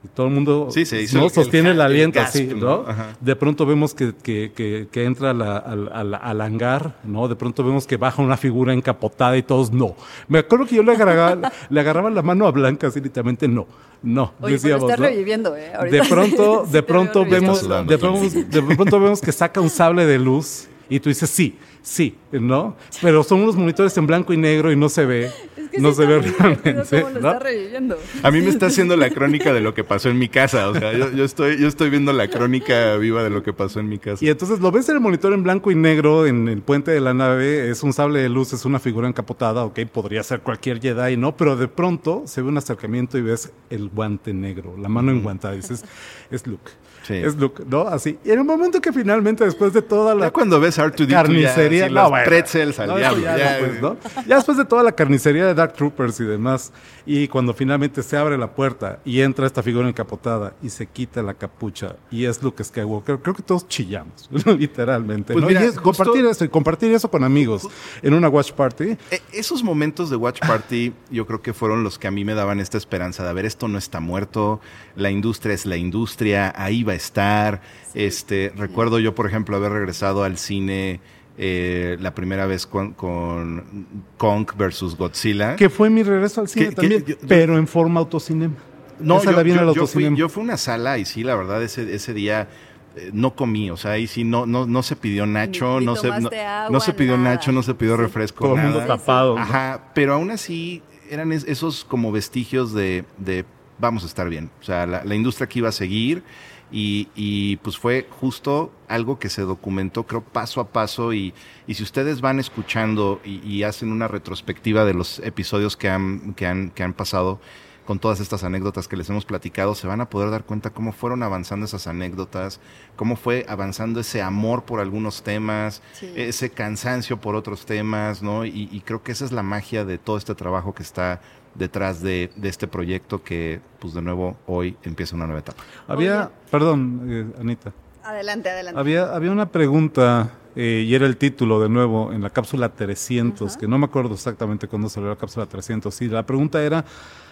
Y 0.05 0.07
todo 0.13 0.27
el 0.27 0.33
mundo 0.33 0.67
Sí, 0.69 0.85
se 0.85 1.01
hizo 1.01 1.17
¿no? 1.17 1.25
el- 1.25 1.31
sostiene 1.31 1.69
el, 1.69 1.77
el 1.77 1.81
aliento 1.81 2.19
gasp, 2.19 2.35
así, 2.35 2.45
¿no? 2.55 2.85
De 3.19 3.35
pronto 3.35 3.65
vemos 3.65 3.95
que, 3.95 4.13
que, 4.21 4.51
que, 4.55 4.87
que 4.91 5.03
entra 5.03 5.33
la- 5.33 5.57
al, 5.57 5.89
al- 5.91 6.13
al 6.13 6.41
hangar, 6.41 6.93
¿no? 7.03 7.27
De 7.27 7.35
pronto 7.35 7.63
vemos 7.63 7.87
que 7.87 7.97
baja 7.97 8.21
una 8.21 8.37
figura 8.37 8.71
encapotada 8.71 9.35
y 9.35 9.41
todos 9.41 9.71
no. 9.71 9.95
Me 10.27 10.39
acuerdo 10.39 10.67
que 10.67 10.75
yo 10.75 10.83
le 10.83 10.91
agarraba, 10.91 11.51
le 11.69 11.79
agarraba 11.79 12.11
la 12.11 12.21
mano 12.21 12.45
a 12.45 12.51
Blanca 12.51 12.87
así 12.87 13.01
literalmente 13.01 13.47
no, 13.47 13.65
no. 14.03 14.23
Oye, 14.25 14.33
pero 14.41 14.49
decíamos, 14.51 14.83
estás 14.83 14.99
¿no? 14.99 15.05
reviviendo, 15.07 15.57
¿eh? 15.57 15.71
Ahorita. 15.75 15.97
De 15.97 16.03
pronto, 16.09 16.65
de 16.71 16.83
pronto 16.83 17.25
vemos, 17.25 17.61
de 17.67 17.95
está 17.95 17.97
pronto, 17.97 18.29
de 18.29 18.75
pronto 18.75 18.99
vemos 18.99 19.21
que 19.21 19.31
saca 19.31 19.59
un 19.59 19.69
sable 19.71 20.05
de 20.05 20.19
luz 20.19 20.67
y 20.89 20.99
tú 20.99 21.09
dices 21.09 21.29
sí, 21.29 21.57
sí, 21.81 22.15
¿no? 22.31 22.75
Pero 23.01 23.23
son 23.23 23.41
unos 23.41 23.55
monitores 23.55 23.95
en 23.97 24.07
blanco 24.07 24.33
y 24.33 24.37
negro 24.37 24.71
y 24.71 24.75
no 24.75 24.89
se 24.89 25.05
ve, 25.05 25.31
Es 25.57 25.69
que 25.69 25.79
no 25.79 25.91
sí 25.91 25.97
se 25.97 26.05
ve 26.05 26.19
realmente, 26.21 27.01
cómo 27.01 27.09
lo 27.13 27.21
¿no? 27.21 27.29
está 27.29 27.39
reviviendo. 27.39 27.97
A 28.23 28.31
mí 28.31 28.41
me 28.41 28.49
está 28.49 28.67
haciendo 28.67 28.95
la 28.95 29.09
crónica 29.11 29.53
de 29.53 29.61
lo 29.61 29.73
que 29.73 29.83
pasó 29.83 30.09
en 30.09 30.19
mi 30.19 30.29
casa. 30.29 30.69
O 30.69 30.75
sea, 30.75 30.93
yo, 30.93 31.11
yo 31.11 31.23
estoy, 31.23 31.57
yo 31.57 31.67
estoy 31.67 31.89
viendo 31.89 32.13
la 32.13 32.27
crónica 32.27 32.97
viva 32.97 33.23
de 33.23 33.29
lo 33.29 33.43
que 33.43 33.53
pasó 33.53 33.79
en 33.79 33.89
mi 33.89 33.97
casa. 33.97 34.23
Y 34.23 34.29
entonces 34.29 34.59
lo 34.59 34.71
ves 34.71 34.89
en 34.89 34.95
el 34.95 35.01
monitor 35.01 35.33
en 35.33 35.43
blanco 35.43 35.71
y 35.71 35.75
negro 35.75 36.25
en 36.25 36.47
el 36.47 36.61
puente 36.61 36.91
de 36.91 37.01
la 37.01 37.13
nave, 37.13 37.69
es 37.69 37.83
un 37.83 37.93
sable 37.93 38.19
de 38.19 38.29
luz, 38.29 38.53
es 38.53 38.65
una 38.65 38.79
figura 38.79 39.07
encapotada, 39.07 39.63
ok, 39.63 39.79
podría 39.91 40.23
ser 40.23 40.41
cualquier 40.41 40.81
Jedi, 40.81 41.17
¿no? 41.17 41.35
Pero 41.35 41.55
de 41.55 41.67
pronto 41.67 42.23
se 42.25 42.41
ve 42.41 42.49
un 42.49 42.57
acercamiento 42.57 43.17
y 43.17 43.21
ves 43.21 43.51
el 43.69 43.89
guante 43.89 44.33
negro, 44.33 44.75
la 44.77 44.89
mano 44.89 45.11
enguantada, 45.11 45.55
dices, 45.55 45.83
es 46.31 46.45
Luke. 46.47 46.71
Sí. 47.05 47.13
Es 47.15 47.35
Luke, 47.35 47.63
¿no? 47.67 47.81
Así. 47.87 48.17
Y 48.25 48.31
en 48.31 48.39
el 48.39 48.45
momento 48.45 48.81
que 48.81 48.91
finalmente, 48.91 49.45
después 49.45 49.73
de 49.73 49.81
toda 49.83 50.15
la 50.15 50.25
Ya 50.25 50.31
cuando 50.31 50.59
ves 50.59 50.79
R2D2 50.79 51.09
carnicería, 51.11 51.81
ya, 51.83 51.87
no, 51.89 51.93
las 51.95 52.09
bueno. 52.09 52.25
pretzels 52.25 52.79
al 52.79 52.87
No, 52.87 52.97
diablo. 52.97 53.21
ya 53.23 53.37
ya, 53.37 53.59
¿no? 53.81 53.97
Ya 54.25 54.35
después 54.37 54.57
de 54.57 54.65
toda 54.65 54.81
la 54.81 54.91
carnicería 54.91 55.45
de 55.45 55.53
Dark 55.53 55.73
Troopers 55.73 56.19
y 56.19 56.23
demás, 56.23 56.71
y 57.05 57.27
cuando 57.27 57.53
finalmente 57.53 58.01
se 58.03 58.17
abre 58.17 58.37
la 58.37 58.53
puerta 58.55 58.99
y 59.05 59.21
entra 59.21 59.45
esta 59.45 59.61
figura 59.61 59.87
encapotada 59.87 60.53
y 60.63 60.69
se 60.69 60.87
quita 60.87 61.21
la 61.21 61.33
capucha 61.35 61.95
y 62.09 62.25
es 62.25 62.41
Luke 62.41 62.63
Skywalker, 62.63 63.19
creo 63.19 63.35
que 63.35 63.43
todos 63.43 63.67
chillamos, 63.67 64.27
literalmente. 64.57 65.33
Pues 65.33 65.41
¿no? 65.43 65.47
mira, 65.47 65.61
y 65.61 65.65
es 65.65 65.77
justo- 65.77 65.83
compartir 66.03 66.25
eso 66.25 66.45
y 66.45 66.49
compartir 66.49 66.91
eso 66.93 67.09
con 67.11 67.23
amigos 67.23 67.67
en 68.01 68.13
una 68.13 68.27
watch 68.29 68.51
party. 68.53 68.97
E- 69.11 69.21
Esos 69.33 69.63
momentos 69.63 70.09
de 70.09 70.15
Watch 70.15 70.39
Party 70.39 70.93
yo 71.11 71.25
creo 71.27 71.41
que 71.41 71.53
fueron 71.53 71.83
los 71.83 71.99
que 71.99 72.07
a 72.07 72.11
mí 72.11 72.25
me 72.25 72.33
daban 72.33 72.59
esta 72.59 72.77
esperanza 72.77 73.23
de, 73.23 73.29
a 73.29 73.33
ver, 73.33 73.45
esto 73.45 73.67
no 73.67 73.77
está 73.77 73.99
muerto, 73.99 74.59
la 74.95 75.11
industria 75.11 75.53
es 75.53 75.65
la 75.65 75.77
industria, 75.77 76.53
ahí 76.55 76.83
va 76.83 76.93
a 76.93 76.95
estar. 76.95 77.61
Este, 77.93 78.51
recuerdo 78.55 78.99
yo, 78.99 79.15
por 79.15 79.27
ejemplo, 79.27 79.55
haber 79.55 79.71
regresado 79.71 80.23
al 80.23 80.37
cine 80.37 80.99
eh, 81.37 81.97
la 81.99 82.13
primera 82.15 82.45
vez 82.45 82.65
con, 82.65 82.93
con 82.93 83.85
Kong 84.17 84.47
versus 84.57 84.95
Godzilla. 84.97 85.55
Que 85.55 85.69
fue 85.69 85.89
mi 85.89 86.03
regreso 86.03 86.41
al 86.41 86.47
cine 86.47 86.69
Que- 86.69 86.75
también, 86.75 87.05
yo- 87.05 87.15
pero 87.27 87.57
en 87.57 87.67
forma 87.67 87.99
autocinema. 87.99 88.53
No, 88.99 89.17
Esa 89.17 89.31
yo, 89.31 89.37
la 89.37 89.43
vi 89.43 89.51
en 89.51 89.57
el 89.57 89.63
fui, 89.65 89.69
autocinema. 89.79 90.17
yo 90.17 90.29
fui 90.29 90.41
a 90.41 90.43
una 90.45 90.57
sala 90.57 90.97
y 90.97 91.05
sí, 91.05 91.23
la 91.23 91.35
verdad, 91.35 91.61
ese, 91.61 91.93
ese 91.93 92.13
día 92.13 92.47
eh, 92.95 93.09
no 93.11 93.35
comí, 93.35 93.69
o 93.69 93.75
sea, 93.75 93.91
ahí 93.91 94.07
sí 94.07 94.23
no, 94.23 94.45
no, 94.45 94.65
no 94.65 94.81
se 94.83 94.95
pidió 94.95 95.25
nacho, 95.25 95.73
Ni- 95.73 95.79
ni 95.81 95.85
no, 95.87 95.95
se, 95.97 96.07
no, 96.07 96.15
tomaste 96.15 96.41
agua, 96.45 96.69
no 96.71 96.79
se 96.79 96.93
pidió 96.93 97.17
nada. 97.17 97.35
nacho, 97.35 97.51
no 97.51 97.61
se 97.63 97.73
pidió 97.73 97.97
refresco, 97.97 98.45
Todo 98.45 98.55
el 98.55 98.61
mundo 98.63 98.79
tapado. 98.87 99.35
¿no? 99.35 99.41
Ajá, 99.41 99.91
pero 99.93 100.13
aún 100.13 100.31
así 100.31 100.81
eran 101.09 101.33
es- 101.33 101.43
esos 101.45 101.83
como 101.83 102.13
vestigios 102.13 102.73
de, 102.73 103.03
de 103.17 103.43
vamos 103.79 104.03
a 104.03 104.05
estar 104.07 104.29
bien. 104.29 104.49
O 104.61 104.63
sea, 104.63 104.85
la, 104.85 105.03
la 105.03 105.13
industria 105.15 105.47
que 105.47 105.59
iba 105.59 105.67
a 105.67 105.73
seguir 105.73 106.23
y, 106.71 107.07
y, 107.15 107.57
pues 107.57 107.77
fue 107.77 108.07
justo 108.19 108.71
algo 108.87 109.19
que 109.19 109.29
se 109.29 109.43
documentó, 109.43 110.03
creo, 110.05 110.21
paso 110.21 110.59
a 110.61 110.67
paso 110.69 111.13
y, 111.13 111.33
y 111.67 111.75
si 111.75 111.83
ustedes 111.83 112.21
van 112.21 112.39
escuchando 112.39 113.21
y, 113.23 113.39
y 113.47 113.63
hacen 113.63 113.91
una 113.91 114.07
retrospectiva 114.07 114.83
de 114.85 114.93
los 114.93 115.19
episodios 115.19 115.77
que 115.77 115.89
han, 115.89 116.33
que 116.33 116.47
han, 116.47 116.71
que 116.71 116.83
han 116.83 116.93
pasado 116.93 117.39
con 117.85 117.99
todas 117.99 118.19
estas 118.19 118.43
anécdotas 118.43 118.87
que 118.87 118.97
les 118.97 119.07
hemos 119.11 119.25
platicado, 119.25 119.75
se 119.75 119.85
van 119.85 120.01
a 120.01 120.09
poder 120.09 120.31
dar 120.31 120.43
cuenta 120.43 120.71
cómo 120.71 120.91
fueron 120.91 121.21
avanzando 121.21 121.67
esas 121.67 121.85
anécdotas, 121.85 122.59
cómo 122.95 123.15
fue 123.15 123.45
avanzando 123.47 123.99
ese 123.99 124.23
amor 124.23 124.63
por 124.63 124.79
algunos 124.79 125.21
temas, 125.21 125.83
Sí. 125.93 126.11
ese 126.15 126.49
cansancio 126.49 127.21
por 127.21 127.35
otros 127.35 127.67
temas, 127.67 128.23
¿no? 128.23 128.43
Y, 128.43 128.69
y 128.71 128.81
creo 128.81 129.03
que 129.03 129.11
esa 129.11 129.23
es 129.23 129.31
la 129.31 129.43
magia 129.43 129.85
de 129.85 129.99
todo 129.99 130.17
este 130.17 130.33
trabajo 130.33 130.73
que 130.73 130.81
está 130.81 131.21
detrás 131.55 132.01
de, 132.01 132.29
de 132.35 132.49
este 132.49 132.67
proyecto 132.67 133.23
que, 133.23 133.61
pues 133.79 133.93
de 133.93 134.01
nuevo, 134.01 134.37
hoy 134.45 134.77
empieza 134.83 135.15
una 135.15 135.25
nueva 135.25 135.39
etapa. 135.39 135.63
Había, 135.87 136.25
Oye. 136.25 136.29
perdón, 136.51 137.01
eh, 137.07 137.39
Anita. 137.39 137.73
Adelante, 138.03 138.49
adelante. 138.49 138.79
Había, 138.79 139.15
había 139.15 139.31
una 139.31 139.47
pregunta, 139.47 140.33
eh, 140.55 140.83
y 140.85 140.93
era 140.93 141.05
el 141.07 141.17
título 141.17 141.59
de 141.59 141.69
nuevo, 141.69 142.11
en 142.13 142.21
la 142.21 142.29
cápsula 142.29 142.69
300, 142.69 143.51
Ajá. 143.51 143.59
que 143.59 143.67
no 143.67 143.77
me 143.77 143.85
acuerdo 143.85 144.13
exactamente 144.13 144.67
cuándo 144.67 144.89
salió 144.89 145.09
la 145.09 145.15
cápsula 145.15 145.45
300. 145.45 145.93
Sí, 145.93 146.07
la 146.07 146.25
pregunta 146.25 146.61
era, 146.61 146.85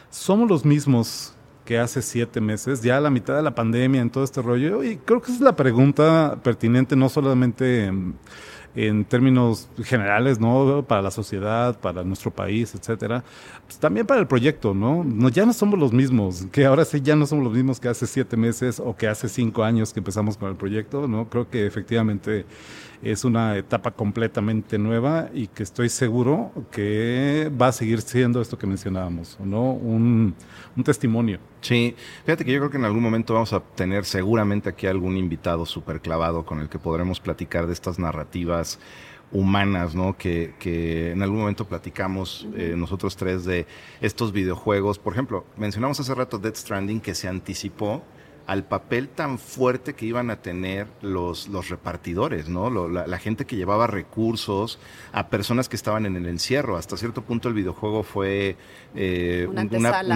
¿somos 0.09 0.49
los 0.49 0.65
mismos 0.65 1.35
que 1.65 1.77
hace 1.77 2.01
siete 2.01 2.41
meses, 2.41 2.81
ya 2.81 2.97
a 2.97 3.01
la 3.01 3.09
mitad 3.09 3.35
de 3.35 3.43
la 3.43 3.53
pandemia, 3.53 4.01
en 4.01 4.09
todo 4.09 4.23
este 4.23 4.41
rollo? 4.41 4.83
Y 4.83 4.97
creo 4.97 5.21
que 5.21 5.27
esa 5.27 5.35
es 5.35 5.41
la 5.41 5.55
pregunta 5.55 6.39
pertinente, 6.43 6.95
no 6.95 7.09
solamente... 7.09 7.91
en 8.75 9.05
términos 9.05 9.69
generales, 9.83 10.39
¿no? 10.39 10.83
Para 10.87 11.01
la 11.01 11.11
sociedad, 11.11 11.79
para 11.79 12.03
nuestro 12.03 12.31
país, 12.31 12.73
etcétera. 12.73 13.23
Pues 13.65 13.77
también 13.77 14.05
para 14.05 14.19
el 14.19 14.27
proyecto, 14.27 14.73
¿no? 14.73 15.03
¿no? 15.03 15.29
Ya 15.29 15.45
no 15.45 15.53
somos 15.53 15.79
los 15.79 15.93
mismos, 15.93 16.47
que 16.51 16.65
ahora 16.65 16.85
sí 16.85 17.01
ya 17.01 17.15
no 17.15 17.25
somos 17.25 17.43
los 17.45 17.53
mismos 17.53 17.79
que 17.79 17.89
hace 17.89 18.07
siete 18.07 18.35
meses 18.37 18.79
o 18.79 18.95
que 18.95 19.07
hace 19.07 19.29
cinco 19.29 19.63
años 19.63 19.93
que 19.93 19.99
empezamos 19.99 20.37
con 20.37 20.49
el 20.49 20.55
proyecto, 20.55 21.07
¿no? 21.07 21.29
Creo 21.29 21.49
que 21.49 21.65
efectivamente 21.65 22.45
es 23.03 23.25
una 23.25 23.57
etapa 23.57 23.91
completamente 23.91 24.77
nueva 24.77 25.29
y 25.33 25.47
que 25.47 25.63
estoy 25.63 25.89
seguro 25.89 26.51
que 26.71 27.51
va 27.61 27.67
a 27.67 27.71
seguir 27.71 28.01
siendo 28.01 28.39
esto 28.39 28.57
que 28.57 28.65
mencionábamos, 28.65 29.37
¿no? 29.43 29.73
Un, 29.73 30.33
un 30.75 30.83
testimonio. 30.83 31.39
Sí, 31.61 31.95
fíjate 32.25 32.45
que 32.45 32.53
yo 32.53 32.59
creo 32.59 32.71
que 32.71 32.77
en 32.77 32.85
algún 32.85 33.03
momento 33.03 33.33
vamos 33.33 33.51
a 33.53 33.59
tener 33.59 34.05
seguramente 34.05 34.69
aquí 34.69 34.87
algún 34.87 35.17
invitado 35.17 35.65
súper 35.65 35.99
clavado 35.99 36.45
con 36.45 36.59
el 36.59 36.69
que 36.69 36.79
podremos 36.79 37.19
platicar 37.19 37.67
de 37.67 37.73
estas 37.73 37.99
narrativas 37.99 38.79
humanas, 39.33 39.95
¿no? 39.95 40.15
Que, 40.15 40.53
que 40.59 41.11
en 41.11 41.23
algún 41.23 41.39
momento 41.39 41.65
platicamos 41.65 42.47
eh, 42.55 42.75
nosotros 42.77 43.17
tres 43.17 43.43
de 43.43 43.65
estos 43.99 44.31
videojuegos. 44.31 44.99
Por 44.99 45.13
ejemplo, 45.13 45.45
mencionamos 45.57 45.99
hace 45.99 46.13
rato 46.15 46.37
Dead 46.37 46.55
Stranding 46.55 47.01
que 47.01 47.15
se 47.15 47.27
anticipó 47.27 48.03
al 48.45 48.65
papel 48.65 49.09
tan 49.09 49.39
fuerte 49.39 49.93
que 49.93 50.05
iban 50.05 50.29
a 50.29 50.41
tener 50.41 50.87
los, 51.01 51.47
los 51.47 51.69
repartidores, 51.69 52.49
¿no? 52.49 52.69
la, 52.89 53.17
gente 53.17 53.45
que 53.45 53.55
llevaba 53.55 53.87
recursos 53.87 54.79
a 55.13 55.29
personas 55.29 55.69
que 55.69 55.75
estaban 55.75 56.05
en 56.05 56.15
el 56.17 56.27
encierro. 56.27 56.75
Hasta 56.75 56.97
cierto 56.97 57.21
punto 57.21 57.47
el 57.47 57.53
videojuego 57.53 58.03
fue 58.03 58.57
eh, 58.95 59.47
una, 59.49 59.61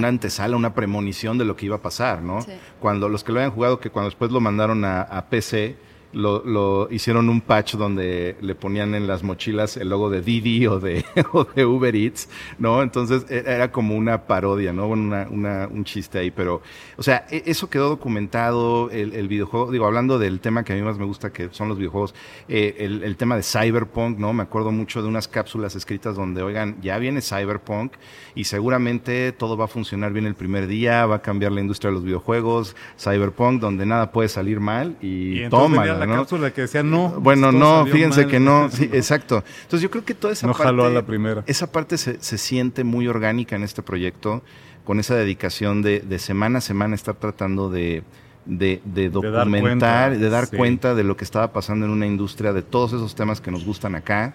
antesala. 0.08 0.56
una, 0.56 0.74
premonición 0.74 1.38
de 1.38 1.46
lo 1.46 1.56
que 1.56 1.68
iba 1.68 1.78
a 1.78 1.82
pasar, 1.82 2.22
¿no? 2.22 2.40
Cuando 2.80 3.08
los 3.08 3.24
que 3.24 3.32
lo 3.32 3.40
habían 3.40 3.54
jugado, 3.54 3.80
que 3.80 3.90
cuando 3.90 4.10
después 4.10 4.32
lo 4.32 4.42
mandaron 4.42 4.84
a, 4.84 5.02
a 5.02 5.30
PC, 5.30 5.78
lo, 6.18 6.44
lo, 6.44 6.92
hicieron 6.92 7.30
un 7.30 7.42
patch 7.42 7.76
donde 7.76 8.36
le 8.42 8.56
ponían 8.56 8.96
en 8.96 9.08
las 9.08 9.24
mochilas 9.24 9.78
el 9.78 9.90
logo 9.90 10.10
de 10.10 10.22
Didi 10.22 10.66
o 10.68 10.80
de, 10.80 11.06
o 11.34 11.44
de 11.44 11.66
Uber 11.66 11.96
Eats, 11.96 12.28
¿no? 12.58 12.82
Entonces 12.82 13.26
e, 13.30 13.44
era 13.46 13.72
como 13.72 13.96
una 13.96 14.26
parodia, 14.26 14.74
¿no? 14.74 14.88
Una, 14.88 15.28
una, 15.30 15.68
un 15.68 15.84
chiste 15.84 16.20
ahí, 16.20 16.32
pero, 16.32 16.62
o 16.98 17.04
sea, 17.04 17.26
e, 17.30 17.44
eso 17.46 17.70
quedó 17.70 17.90
documentado, 17.90 18.90
el, 18.90 19.14
el, 19.14 19.28
videojuego, 19.28 19.72
digo, 19.72 19.86
hablando 19.86 20.18
del 20.18 20.40
tema 20.40 20.64
que 20.64 20.74
a 20.74 20.76
mí 20.76 20.82
más 20.82 20.98
me 20.98 21.06
gusta, 21.06 21.32
que 21.32 21.50
son 21.52 21.70
los 21.70 21.78
videojuegos, 21.78 22.16
eh, 22.48 22.76
el, 22.80 23.04
el, 23.04 23.16
tema 23.16 23.36
de 23.36 23.44
Cyberpunk, 23.44 24.18
¿no? 24.18 24.34
Me 24.34 24.44
acuerdo 24.44 24.72
mucho 24.72 25.02
de 25.02 25.08
unas 25.08 25.28
cápsulas 25.28 25.76
escritas 25.76 26.16
donde, 26.16 26.42
oigan, 26.42 26.78
ya 26.82 26.98
viene 26.98 27.22
Cyberpunk 27.22 27.94
y 28.34 28.46
seguramente 28.46 29.32
todo 29.34 29.56
va 29.56 29.66
a 29.66 29.68
funcionar 29.68 30.14
bien 30.14 30.26
el 30.26 30.36
primer 30.36 30.68
día, 30.68 31.06
va 31.06 31.18
a 31.18 31.22
cambiar 31.22 31.52
la 31.52 31.62
industria 31.62 31.90
de 31.90 31.96
los 31.96 32.04
videojuegos, 32.04 32.76
Cyberpunk, 33.00 33.62
donde 33.62 33.86
nada 33.86 34.12
puede 34.12 34.30
salir 34.30 34.60
mal 34.60 34.98
y, 35.02 35.44
y 35.44 35.50
toma 35.50 35.86
la 36.10 36.18
cápsula 36.18 36.52
que 36.52 36.62
decía 36.62 36.84
no. 36.84 37.10
Bueno, 37.20 37.52
no, 37.52 37.86
fíjense 37.86 38.28
que 38.28 38.40
no, 38.40 38.70
sí, 38.70 38.84
exacto. 38.94 39.44
Entonces 39.64 39.82
yo 39.82 39.92
creo 39.92 40.06
que 40.06 40.14
toda 40.14 40.34
esa 40.34 40.48
no 40.48 40.54
parte. 40.54 40.82
a 40.82 40.90
la 40.90 41.06
primera. 41.06 41.44
Esa 41.48 41.72
parte 41.72 41.98
se, 41.98 42.22
se, 42.22 42.38
siente 42.38 42.84
muy 42.84 43.08
orgánica 43.08 43.56
en 43.56 43.64
este 43.64 43.82
proyecto, 43.82 44.44
con 44.84 45.00
esa 45.00 45.16
dedicación 45.16 45.82
de, 45.82 46.00
de 46.00 46.20
semana 46.20 46.60
a 46.60 46.62
semana 46.62 46.96
estar 46.96 47.16
tratando 47.16 47.70
de, 47.70 48.04
de, 48.46 48.82
de 48.86 49.10
documentar, 49.10 50.18
de 50.18 50.30
dar, 50.30 50.50
cuenta, 50.50 50.96
de 50.96 51.04
lo 51.04 51.18
que 51.18 51.26
estaba 51.26 51.52
pasando 51.52 51.86
en 51.86 51.92
una 51.92 52.08
industria, 52.08 52.54
de 52.54 52.62
todos 52.62 52.94
esos 52.94 53.16
temas 53.16 53.42
que 53.42 53.52
nos 53.52 53.66
gustan 53.66 53.96
acá 53.96 54.34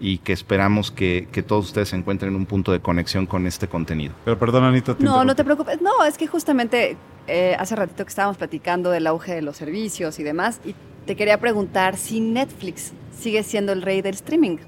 y 0.00 0.18
que 0.18 0.32
esperamos 0.32 0.90
que, 0.90 1.28
que, 1.30 1.42
todos 1.44 1.66
ustedes 1.66 1.92
encuentren 1.92 2.34
un 2.34 2.44
punto 2.44 2.72
de 2.72 2.80
conexión 2.80 3.26
con 3.26 3.46
este 3.46 3.68
contenido. 3.68 4.12
Pero 4.24 4.36
perdón, 4.38 4.64
Anita. 4.64 4.96
no, 4.98 5.24
no 5.24 5.36
te 5.36 5.44
preocupes. 5.44 5.80
No, 5.80 6.04
es 6.04 6.18
que 6.18 6.26
justamente 6.26 6.96
eh, 7.28 7.54
hace 7.56 7.76
ratito 7.76 8.04
que 8.04 8.08
estábamos 8.08 8.36
platicando 8.36 8.90
del 8.90 9.06
auge 9.06 9.34
de 9.34 9.42
los 9.42 9.56
servicios 9.56 10.18
y 10.18 10.24
demás, 10.24 10.60
y 10.64 10.74
te 11.06 11.16
quería 11.16 11.38
preguntar 11.38 11.96
si 11.96 12.20
Netflix 12.20 12.92
sigue 13.18 13.42
siendo 13.42 13.72
el 13.72 13.82
rey 13.82 14.02
del 14.02 14.14
streaming. 14.14 14.58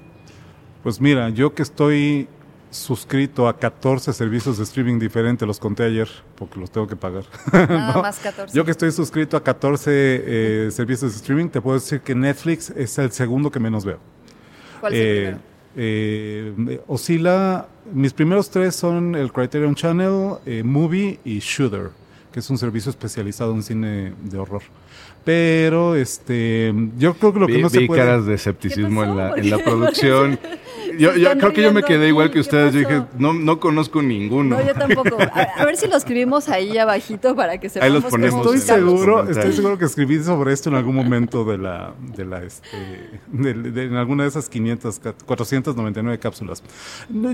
Pues 0.83 1.01
mira, 1.01 1.29
yo 1.29 1.53
que 1.53 1.63
estoy 1.63 2.27
suscrito 2.69 3.47
a 3.47 3.57
14 3.57 4.11
servicios 4.13 4.57
de 4.57 4.63
streaming 4.63 4.99
diferentes, 4.99 5.47
los 5.47 5.59
conté 5.59 5.83
ayer 5.83 6.09
porque 6.35 6.59
los 6.59 6.69
tengo 6.69 6.87
que 6.87 6.95
pagar. 6.95 7.23
Nada 7.53 8.01
más 8.01 8.19
14. 8.19 8.55
Yo 8.55 8.65
que 8.65 8.71
estoy 8.71 8.91
suscrito 8.91 9.37
a 9.37 9.43
14 9.43 9.91
eh, 9.91 10.71
servicios 10.71 11.11
de 11.13 11.17
streaming, 11.17 11.47
te 11.47 11.61
puedo 11.61 11.79
decir 11.79 12.01
que 12.01 12.13
Netflix 12.13 12.69
es 12.71 12.97
el 12.97 13.11
segundo 13.11 13.49
que 13.49 13.59
menos 13.59 13.85
veo. 13.85 13.99
¿Cuál 14.81 14.93
es 14.93 14.99
el 14.99 15.33
eh, 15.77 16.53
eh, 16.67 16.81
oscila, 16.87 17.67
mis 17.91 18.13
primeros 18.13 18.49
tres 18.49 18.75
son 18.75 19.15
el 19.15 19.31
Criterion 19.31 19.75
Channel, 19.75 20.63
Movie 20.63 21.19
y 21.25 21.39
Shooter, 21.39 21.89
que 22.31 22.39
es 22.39 22.49
un 22.49 22.57
servicio 22.57 22.89
especializado 22.89 23.53
en 23.53 23.63
cine 23.63 24.13
de 24.23 24.37
horror. 24.37 24.61
Pero 25.25 25.95
este, 25.95 26.71
yo 26.97 27.15
creo 27.15 27.33
que 27.33 27.39
lo 27.39 27.47
que 27.47 27.57
no 27.57 27.69
se 27.69 27.81
puede. 27.81 27.99
caras 27.99 28.27
de 28.27 28.35
escepticismo 28.35 29.03
en 29.03 29.17
la, 29.17 29.33
en 29.35 29.49
la 29.49 29.57
producción. 29.63 30.39
yo, 30.99 31.11
creo 31.11 31.51
que 31.51 31.61
yo 31.63 31.73
me 31.73 31.81
quedé 31.81 32.09
igual 32.09 32.29
que 32.29 32.39
ustedes. 32.39 32.73
dije, 32.73 33.03
no, 33.17 33.33
no 33.33 33.59
conozco 33.59 34.03
ninguno. 34.03 34.57
No, 34.57 34.65
yo 34.65 34.75
tampoco. 34.75 35.17
A, 35.19 35.65
ver 35.65 35.77
si 35.77 35.87
lo 35.87 35.97
escribimos 35.97 36.47
ahí 36.47 36.77
abajito 36.77 37.35
para 37.35 37.57
que 37.59 37.69
sepamos. 37.69 37.95
Ahí 37.95 38.01
los 38.01 38.11
ponemos. 38.11 38.45
Estoy 38.45 38.59
seguro, 38.59 39.27
estoy 39.27 39.53
seguro 39.53 39.79
que 39.79 39.85
escribí 39.85 40.23
sobre 40.23 40.53
esto 40.53 40.69
en 40.69 40.75
algún 40.75 40.95
momento 40.95 41.43
de 41.43 41.57
la, 41.57 41.95
de 42.15 42.25
la, 42.25 42.43
este, 42.43 42.77
de, 43.27 43.83
en 43.83 43.95
alguna 43.95 44.23
de 44.23 44.29
esas 44.29 44.47
500, 44.47 45.01
499 45.25 46.19
cápsulas. 46.19 46.63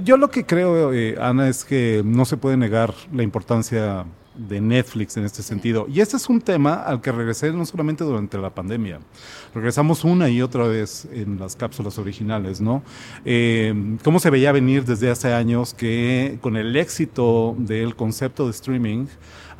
Yo 0.03 0.15
lo 0.15 0.29
que 0.29 0.45
creo, 0.45 0.93
eh, 0.93 1.17
Ana, 1.19 1.49
es 1.49 1.65
que 1.65 2.03
no 2.05 2.23
se 2.23 2.37
puede 2.37 2.55
negar 2.55 2.93
la 3.13 3.23
importancia 3.23 4.05
de 4.47 4.61
Netflix 4.61 5.17
en 5.17 5.25
este 5.25 5.43
sentido. 5.43 5.87
Y 5.91 6.01
este 6.01 6.17
es 6.17 6.29
un 6.29 6.41
tema 6.41 6.75
al 6.75 7.01
que 7.01 7.11
regresé 7.11 7.51
no 7.51 7.65
solamente 7.65 8.03
durante 8.03 8.37
la 8.37 8.49
pandemia, 8.49 8.99
regresamos 9.53 10.03
una 10.03 10.29
y 10.29 10.41
otra 10.41 10.67
vez 10.67 11.07
en 11.11 11.39
las 11.39 11.55
cápsulas 11.55 11.97
originales, 11.97 12.61
¿no? 12.61 12.83
Eh, 13.25 13.97
¿Cómo 14.03 14.19
se 14.19 14.29
veía 14.29 14.51
venir 14.51 14.85
desde 14.85 15.09
hace 15.09 15.33
años 15.33 15.73
que 15.73 16.37
con 16.41 16.57
el 16.57 16.75
éxito 16.75 17.55
del 17.57 17.95
concepto 17.95 18.45
de 18.45 18.51
streaming, 18.51 19.05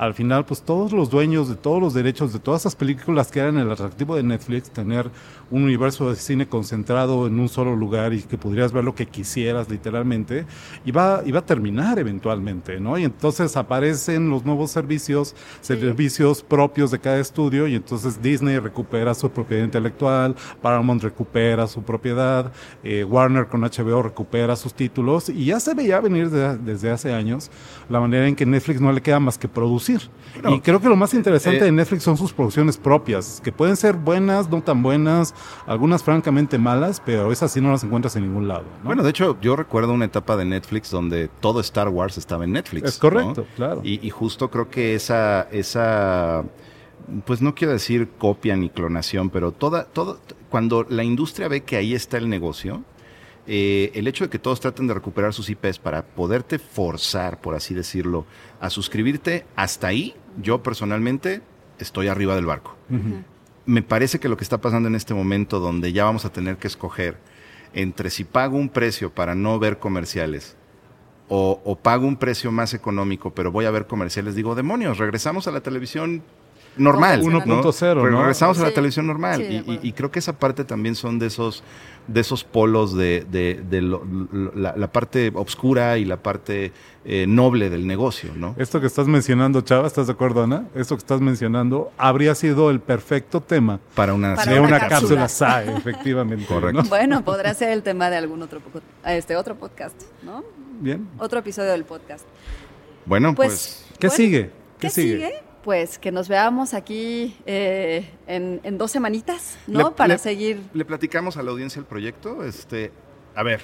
al 0.02 0.16
final, 0.16 0.45
pues 0.45 0.64
todos 0.64 0.93
los 0.93 1.12
dueños 1.12 1.47
de 1.47 1.54
todos 1.54 1.80
los 1.80 1.93
derechos 1.93 2.34
de 2.34 2.39
todas 2.39 2.64
esas 2.64 2.76
películas 2.76 3.30
que 3.30 3.39
eran 3.39 3.60
el 3.60 3.70
atractivo 3.70 4.16
de 4.16 4.24
Netflix, 4.24 4.72
tener 4.72 5.12
un 5.52 5.66
universo 5.66 6.10
de 6.10 6.16
cine 6.16 6.47
concentrado 6.47 7.28
en 7.28 7.39
un 7.39 7.47
solo 7.47 7.76
lugar 7.76 8.12
y 8.12 8.24
que 8.24 8.36
podrías 8.36 8.72
ver 8.72 8.84
lo 8.84 8.95
que 8.95 9.06
quisieras 9.06 9.70
literalmente, 9.70 10.47
iba, 10.86 11.22
iba 11.24 11.38
a 11.38 11.45
terminar 11.45 11.99
eventualmente, 11.99 12.80
¿no? 12.80 12.97
Y 12.97 13.04
entonces 13.04 13.56
aparecen 13.56 14.28
los 14.32 14.43
nuevos 14.43 14.72
servicios, 14.72 15.36
servicios 15.60 16.41
propios 16.41 16.89
de 16.89 16.97
cada 16.97 17.20
estudio 17.20 17.68
y 17.68 17.76
entonces 17.76 18.20
Disney 18.24 18.58
recupera 18.58 19.14
su 19.14 19.30
propiedad 19.30 19.66
intelectual, 19.66 20.36
Paramount 20.64 21.04
recupera 21.04 21.68
su 21.68 21.84
propiedad, 21.84 22.52
eh, 22.84 23.04
Warner 23.04 23.45
con 23.45 23.62
HBO 23.62 24.02
recupera 24.02 24.56
sus 24.56 24.74
títulos 24.74 25.30
y 25.30 25.45
ya 25.45 25.60
se 25.60 25.76
veía 25.76 25.99
venir 25.99 26.32
desde 26.32 26.89
hace 26.89 27.14
años 27.14 27.52
la 27.88 27.99
manera 27.99 28.28
en 28.28 28.36
que 28.36 28.47
Netflix 28.47 28.82
no 28.82 28.91
le 28.91 29.02
queda 29.02 29.20
más 29.20 29.38
que 29.38 29.47
producir 29.47 29.90
y 30.49 30.59
creo 30.61 30.79
que 30.79 30.89
lo 30.89 30.95
más 30.95 31.13
interesante 31.13 31.59
eh, 31.59 31.63
de 31.65 31.71
Netflix 31.71 32.03
son 32.03 32.17
sus 32.17 32.33
producciones 32.33 32.77
propias, 32.77 33.41
que 33.43 33.51
pueden 33.51 33.75
ser 33.75 33.95
buenas, 33.95 34.49
no 34.49 34.61
tan 34.61 34.81
buenas, 34.81 35.33
algunas 35.65 36.03
francamente 36.03 36.57
malas, 36.57 37.01
pero 37.05 37.31
esas 37.31 37.51
sí 37.51 37.61
no 37.61 37.71
las 37.71 37.83
encuentras 37.83 38.15
en 38.15 38.23
ningún 38.23 38.47
lado. 38.47 38.63
Bueno, 38.83 39.03
de 39.03 39.09
hecho, 39.09 39.37
yo 39.41 39.55
recuerdo 39.55 39.93
una 39.93 40.05
etapa 40.05 40.37
de 40.37 40.45
Netflix 40.45 40.89
donde 40.89 41.27
todo 41.27 41.59
Star 41.59 41.89
Wars 41.89 42.17
estaba 42.17 42.43
en 42.43 42.53
Netflix. 42.53 42.89
Es 42.89 42.97
correcto, 42.97 43.45
claro. 43.55 43.81
Y, 43.83 44.05
y, 44.05 44.09
justo 44.09 44.49
creo 44.49 44.69
que 44.69 44.95
esa, 44.95 45.47
esa, 45.51 46.43
pues 47.25 47.41
no 47.41 47.55
quiero 47.55 47.73
decir 47.73 48.09
copia 48.17 48.55
ni 48.55 48.69
clonación, 48.69 49.29
pero 49.29 49.51
toda, 49.51 49.85
todo, 49.85 50.19
cuando 50.49 50.85
la 50.89 51.03
industria 51.03 51.47
ve 51.47 51.61
que 51.61 51.77
ahí 51.77 51.93
está 51.93 52.17
el 52.17 52.29
negocio, 52.29 52.83
eh, 53.47 53.91
el 53.95 54.07
hecho 54.07 54.25
de 54.25 54.29
que 54.29 54.39
todos 54.39 54.59
traten 54.59 54.87
de 54.87 54.93
recuperar 54.93 55.33
sus 55.33 55.49
IPs 55.49 55.79
para 55.79 56.05
poderte 56.05 56.59
forzar, 56.59 57.41
por 57.41 57.55
así 57.55 57.73
decirlo, 57.73 58.25
a 58.59 58.69
suscribirte, 58.69 59.45
hasta 59.55 59.87
ahí 59.87 60.15
yo 60.41 60.61
personalmente 60.61 61.41
estoy 61.79 62.07
arriba 62.07 62.35
del 62.35 62.45
barco. 62.45 62.77
Me 63.65 63.81
parece 63.81 64.19
que 64.19 64.29
lo 64.29 64.37
que 64.37 64.43
está 64.43 64.59
pasando 64.59 64.87
en 64.89 64.95
este 64.95 65.13
momento, 65.13 65.59
donde 65.59 65.93
ya 65.93 66.03
vamos 66.03 66.25
a 66.25 66.31
tener 66.31 66.57
que 66.57 66.67
escoger 66.67 67.17
entre 67.73 68.09
si 68.09 68.23
pago 68.23 68.57
un 68.57 68.69
precio 68.69 69.13
para 69.13 69.33
no 69.33 69.57
ver 69.59 69.79
comerciales 69.79 70.57
o, 71.33 71.79
pago 71.81 72.05
un 72.05 72.17
precio 72.17 72.51
más 72.51 72.73
económico, 72.73 73.33
pero 73.33 73.53
voy 73.53 73.63
a 73.63 73.71
ver 73.71 73.87
comerciales, 73.87 74.35
digo, 74.35 74.53
demonios, 74.53 74.97
regresamos 74.97 75.47
a 75.47 75.51
la 75.51 75.61
televisión 75.61 76.23
normal. 76.78 77.22
1.0, 77.22 78.03
Regresamos 78.03 78.59
a 78.59 78.63
la 78.63 78.72
televisión 78.72 79.07
normal. 79.07 79.41
y, 79.82 79.91
creo 79.93 80.11
que 80.11 80.19
esa 80.19 80.38
parte 80.38 80.63
también 80.63 80.95
son 80.95 81.19
de 81.19 81.28
esos, 81.28 81.63
de 82.07 82.22
esos 82.22 82.43
polos 82.43 82.95
de, 82.95 83.26
de, 83.30 83.82
la, 84.55 84.91
parte 84.91 85.32
oscura 85.36 85.97
y 85.97 86.05
la 86.05 86.17
parte 86.17 86.72
eh, 87.05 87.26
noble 87.28 87.69
del 87.69 87.88
negocio, 87.88 88.32
¿no? 88.36 88.55
Esto 88.57 88.80
que 88.82 88.88
estás 88.88 89.07
mencionando, 89.07 89.61
Chava, 89.61 89.88
¿estás 89.88 90.07
de 90.07 90.13
acuerdo, 90.13 90.43
Ana? 90.43 90.67
Esto 90.76 90.95
que 90.95 90.99
estás 90.99 91.22
mencionando 91.22 91.91
habría 91.97 92.36
sido 92.36 92.69
el 92.69 92.80
perfecto 92.80 93.41
tema 93.41 93.80
para 93.95 94.13
una, 94.13 94.36
de 94.36 94.59
una, 94.59 94.88
cápsula, 94.88 95.28
SAE, 95.28 95.76
efectivamente. 95.78 96.45
Correcto. 96.45 96.84
Bueno, 96.89 97.24
podrá 97.24 97.53
ser 97.53 97.69
el 97.72 97.84
tema 97.84 98.09
de 98.09 98.17
algún 98.17 98.41
otro, 98.41 98.61
este 99.05 99.36
otro 99.36 99.55
podcast, 99.55 99.95
¿no? 100.24 100.43
Bien. 100.80 101.07
Otro 101.19 101.39
episodio 101.39 101.72
del 101.72 101.86
podcast. 101.86 102.26
Bueno, 103.05 103.36
pues... 103.36 103.86
pues 103.88 103.99
¿Qué 103.99 104.09
sigue? 104.09 104.51
¿Qué, 104.80 104.89
sigue? 104.89 105.43
Pues 105.64 105.97
que 105.99 106.12
nos 106.12 106.28
veamos 106.28 106.74
aquí 106.74 107.36
eh, 107.45 108.09
en, 108.28 108.59
en 108.64 108.78
dos 108.78 108.91
semanitas, 108.91 109.57
¿no? 109.68 109.89
Le- 109.89 109.95
Para 109.95 110.14
le- 110.16 110.20
seguir. 110.20 110.62
Le 110.74 110.86
platicamos 110.86 111.38
a 111.38 111.43
la 111.43 111.51
audiencia 111.51 111.80
el 111.80 111.86
proyecto. 111.86 112.43
Este, 112.43 112.91
a 113.36 113.43
ver, 113.43 113.62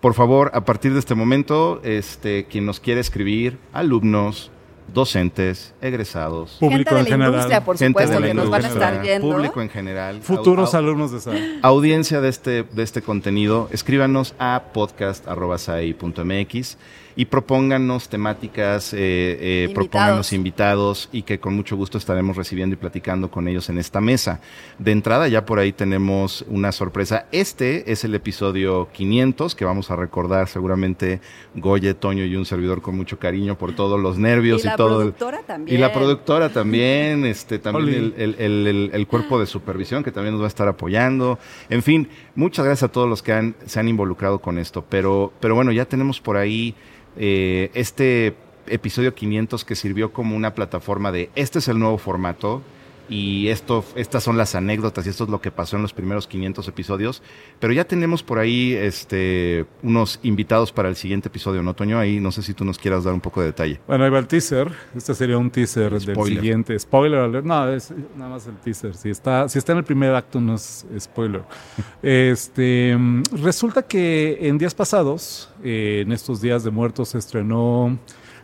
por 0.00 0.14
favor, 0.14 0.50
a 0.54 0.64
partir 0.64 0.92
de 0.92 1.00
este 1.00 1.14
momento, 1.14 1.80
este, 1.82 2.46
quien 2.46 2.64
nos 2.66 2.78
quiere 2.80 3.00
escribir, 3.00 3.58
alumnos, 3.72 4.50
docentes, 4.94 5.74
egresados, 5.82 6.56
Público 6.58 6.94
gente 6.94 6.94
de 6.94 7.00
en 7.00 7.04
la 7.04 7.10
general. 7.10 7.32
industria, 7.34 7.64
por 7.64 7.76
gente 7.76 7.88
supuesto, 8.04 8.14
de 8.14 8.20
la 8.20 8.26
que 8.28 8.34
nos 8.34 8.48
van 8.48 8.64
a 8.64 8.68
estar 8.68 9.02
viendo. 9.02 9.30
público 9.30 9.60
en 9.60 9.68
general, 9.68 10.22
Futuros 10.22 10.70
au- 10.72 10.76
au- 10.76 10.78
alumnos 10.78 11.12
de 11.12 11.20
SAE. 11.20 11.58
audiencia 11.62 12.22
de 12.22 12.28
este, 12.30 12.62
de 12.62 12.82
este 12.82 13.02
contenido, 13.02 13.68
escríbanos 13.70 14.34
a 14.38 14.62
podcast.sai.mx 14.72 16.78
y 17.20 17.24
propónganos 17.24 18.08
temáticas, 18.08 18.94
eh, 18.94 18.98
eh, 19.00 19.64
Invitados. 19.64 19.74
propónganos 19.74 20.32
invitados 20.32 21.08
y 21.10 21.22
que 21.22 21.40
con 21.40 21.52
mucho 21.56 21.74
gusto 21.76 21.98
estaremos 21.98 22.36
recibiendo 22.36 22.74
y 22.74 22.76
platicando 22.76 23.28
con 23.28 23.48
ellos 23.48 23.68
en 23.70 23.78
esta 23.78 24.00
mesa. 24.00 24.40
De 24.78 24.92
entrada 24.92 25.26
ya 25.26 25.44
por 25.44 25.58
ahí 25.58 25.72
tenemos 25.72 26.44
una 26.48 26.70
sorpresa. 26.70 27.26
Este 27.32 27.90
es 27.90 28.04
el 28.04 28.14
episodio 28.14 28.88
500 28.92 29.56
que 29.56 29.64
vamos 29.64 29.90
a 29.90 29.96
recordar 29.96 30.46
seguramente 30.46 31.20
Goye, 31.56 31.92
Toño 31.94 32.24
y 32.24 32.36
un 32.36 32.44
servidor 32.46 32.82
con 32.82 32.94
mucho 32.96 33.18
cariño 33.18 33.58
por 33.58 33.74
todos 33.74 33.98
los 33.98 34.16
nervios 34.16 34.62
Y 34.62 34.68
y, 34.68 34.70
la 34.70 34.76
todo. 34.76 35.02
el- 35.02 35.12
productora 35.12 35.42
también. 35.44 35.76
y 35.76 35.80
la 35.80 35.92
productora 35.92 36.48
también, 36.50 37.26
este, 37.26 37.58
también 37.58 37.84
Oli. 37.88 37.96
el, 37.96 38.14
el- 38.16 38.34
el- 38.38 38.66
el- 38.68 38.90
el 38.92 39.06
cuerpo 39.08 39.40
de 39.40 39.46
supervisión 39.46 40.04
que 40.04 40.12
también 40.12 40.34
nos 40.34 40.42
va 40.42 40.46
a 40.46 40.54
estar 40.54 40.68
apoyando. 40.68 41.40
En 41.68 41.82
fin, 41.82 42.08
muchas 42.36 42.64
gracias 42.64 42.88
a 42.88 42.92
todos 42.92 43.08
los 43.08 43.24
que 43.24 43.32
han, 43.32 43.56
se 43.66 43.80
han 43.80 43.88
involucrado 43.88 44.38
con 44.38 44.56
esto. 44.56 44.84
Pero, 44.88 45.32
pero 45.40 45.56
bueno, 45.56 45.72
ya 45.72 45.84
tenemos 45.84 46.20
por 46.20 46.36
ahí 46.36 46.76
eh, 47.18 47.70
este 47.74 48.34
episodio 48.68 49.14
500 49.14 49.64
que 49.64 49.74
sirvió 49.74 50.12
como 50.12 50.36
una 50.36 50.54
plataforma 50.54 51.12
de 51.12 51.30
este 51.34 51.58
es 51.58 51.68
el 51.68 51.78
nuevo 51.78 51.98
formato. 51.98 52.62
Y 53.08 53.48
esto, 53.48 53.84
estas 53.94 54.22
son 54.22 54.36
las 54.36 54.54
anécdotas 54.54 55.06
y 55.06 55.10
esto 55.10 55.24
es 55.24 55.30
lo 55.30 55.40
que 55.40 55.50
pasó 55.50 55.76
en 55.76 55.82
los 55.82 55.92
primeros 55.92 56.26
500 56.26 56.66
episodios. 56.68 57.22
Pero 57.58 57.72
ya 57.72 57.84
tenemos 57.84 58.22
por 58.22 58.38
ahí 58.38 58.74
este, 58.74 59.66
unos 59.82 60.20
invitados 60.22 60.72
para 60.72 60.88
el 60.88 60.96
siguiente 60.96 61.28
episodio, 61.28 61.62
¿no, 61.62 61.74
Toño? 61.74 61.98
Ahí 61.98 62.20
no 62.20 62.30
sé 62.32 62.42
si 62.42 62.54
tú 62.54 62.64
nos 62.64 62.78
quieras 62.78 63.04
dar 63.04 63.14
un 63.14 63.20
poco 63.20 63.40
de 63.40 63.46
detalle. 63.46 63.80
Bueno, 63.86 64.04
ahí 64.04 64.10
va 64.10 64.18
el 64.18 64.26
teaser. 64.26 64.70
Este 64.94 65.14
sería 65.14 65.38
un 65.38 65.50
teaser 65.50 65.92
del 65.92 66.14
Spoiler. 66.14 66.38
siguiente. 66.38 66.78
Spoiler 66.78 67.20
alert. 67.20 67.46
No, 67.46 67.68
es 67.68 67.92
nada 68.16 68.30
más 68.30 68.46
el 68.46 68.56
teaser. 68.56 68.94
Si 68.94 69.10
está, 69.10 69.48
si 69.48 69.58
está 69.58 69.72
en 69.72 69.78
el 69.78 69.84
primer 69.84 70.14
acto, 70.14 70.40
no 70.40 70.54
es 70.54 70.86
spoiler. 70.98 71.42
este 72.02 72.98
Resulta 73.32 73.82
que 73.82 74.38
en 74.42 74.58
días 74.58 74.74
pasados, 74.74 75.50
eh, 75.62 76.02
en 76.04 76.12
estos 76.12 76.40
días 76.40 76.64
de 76.64 76.70
muertos, 76.70 77.10
se 77.10 77.18
estrenó 77.18 77.98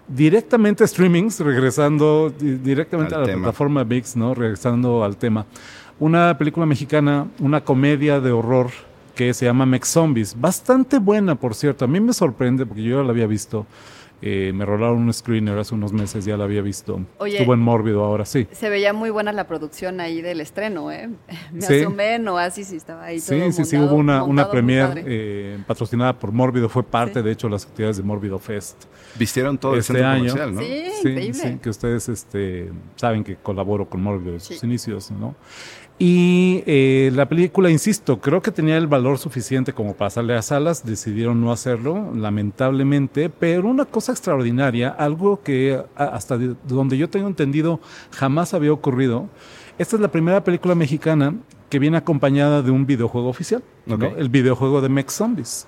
directamente 0.08 0.86
streamings, 0.86 1.40
regresando 1.40 2.32
di- 2.38 2.56
directamente 2.56 3.14
Al 3.14 3.20
a 3.22 3.24
la 3.24 3.30
tema. 3.30 3.42
plataforma 3.44 3.84
VIX, 3.84 4.16
¿no? 4.16 4.34
Regresando 4.34 5.04
al 5.04 5.16
tema. 5.16 5.46
Una 5.98 6.36
película 6.36 6.66
mexicana, 6.66 7.26
una 7.38 7.62
comedia 7.62 8.20
de 8.20 8.32
horror 8.32 8.70
que 9.14 9.32
se 9.32 9.44
llama 9.46 9.64
Mex 9.64 9.88
Zombies. 9.88 10.38
Bastante 10.38 10.98
buena, 10.98 11.36
por 11.36 11.54
cierto. 11.54 11.84
A 11.84 11.88
mí 11.88 12.00
me 12.00 12.12
sorprende 12.12 12.66
porque 12.66 12.82
yo 12.82 12.98
ya 12.98 13.04
la 13.04 13.10
había 13.10 13.26
visto. 13.26 13.64
Eh, 14.26 14.52
me 14.54 14.64
rolaron 14.64 15.02
un 15.02 15.12
screener 15.12 15.58
hace 15.58 15.74
unos 15.74 15.92
meses, 15.92 16.24
ya 16.24 16.38
la 16.38 16.44
había 16.44 16.62
visto. 16.62 16.98
Oye. 17.18 17.36
Estuvo 17.36 17.52
en 17.52 17.60
Mórbido 17.60 18.02
ahora, 18.02 18.24
sí. 18.24 18.46
Se 18.52 18.70
veía 18.70 18.94
muy 18.94 19.10
buena 19.10 19.32
la 19.32 19.46
producción 19.46 20.00
ahí 20.00 20.22
del 20.22 20.40
estreno, 20.40 20.90
¿eh? 20.90 21.10
Me 21.52 21.60
Sí. 21.60 21.80
asomé 21.82 22.14
en 22.14 22.26
Oasis 22.28 22.72
y 22.72 22.76
estaba 22.76 23.04
ahí 23.04 23.20
todo 23.20 23.38
Sí, 23.38 23.52
sí, 23.52 23.64
sí, 23.66 23.76
hubo 23.76 23.96
una, 23.96 24.22
una 24.24 24.50
premier 24.50 25.02
eh, 25.06 25.58
patrocinada 25.66 26.18
por 26.18 26.32
Mórbido, 26.32 26.70
fue 26.70 26.82
parte 26.84 27.20
Sí. 27.20 27.22
de 27.26 27.32
hecho 27.32 27.48
de 27.48 27.50
las 27.52 27.66
actividades 27.66 27.98
de 27.98 28.02
Mórbido 28.02 28.38
Fest. 28.38 28.84
Vistieron 29.18 29.58
todo 29.58 29.76
Este 29.76 29.98
el 29.98 30.04
año. 30.04 30.34
¿no? 30.34 30.58
Sí, 30.58 30.84
Sí, 31.02 31.08
increíble. 31.10 31.34
sí, 31.34 31.58
que 31.62 31.68
ustedes 31.68 32.08
este, 32.08 32.72
saben 32.96 33.24
que 33.24 33.36
colaboro 33.36 33.90
con 33.90 34.02
Mórbido 34.02 34.32
desde 34.32 34.54
sus 34.54 34.64
inicios, 34.64 35.10
¿no? 35.10 35.34
Y 35.96 36.64
eh, 36.66 37.12
la 37.14 37.28
película, 37.28 37.70
insisto, 37.70 38.20
creo 38.20 38.42
que 38.42 38.50
tenía 38.50 38.76
el 38.76 38.88
valor 38.88 39.16
suficiente 39.18 39.72
como 39.72 39.94
para 39.94 40.10
salir 40.10 40.32
a 40.32 40.42
salas, 40.42 40.84
decidieron 40.84 41.40
no 41.40 41.52
hacerlo, 41.52 42.12
lamentablemente, 42.14 43.30
pero 43.30 43.68
una 43.68 43.84
cosa 43.84 44.10
extraordinaria, 44.10 44.88
algo 44.88 45.40
que 45.42 45.80
hasta 45.94 46.36
de- 46.36 46.56
donde 46.66 46.98
yo 46.98 47.08
tengo 47.08 47.28
entendido 47.28 47.78
jamás 48.10 48.54
había 48.54 48.72
ocurrido, 48.72 49.28
esta 49.78 49.94
es 49.94 50.02
la 50.02 50.08
primera 50.08 50.42
película 50.42 50.74
mexicana 50.74 51.34
que 51.70 51.78
viene 51.78 51.96
acompañada 51.96 52.60
de 52.62 52.72
un 52.72 52.86
videojuego 52.86 53.28
oficial, 53.28 53.62
el 54.18 54.28
videojuego 54.28 54.80
de 54.80 54.88
Mex 54.88 55.14
Zombies. 55.14 55.66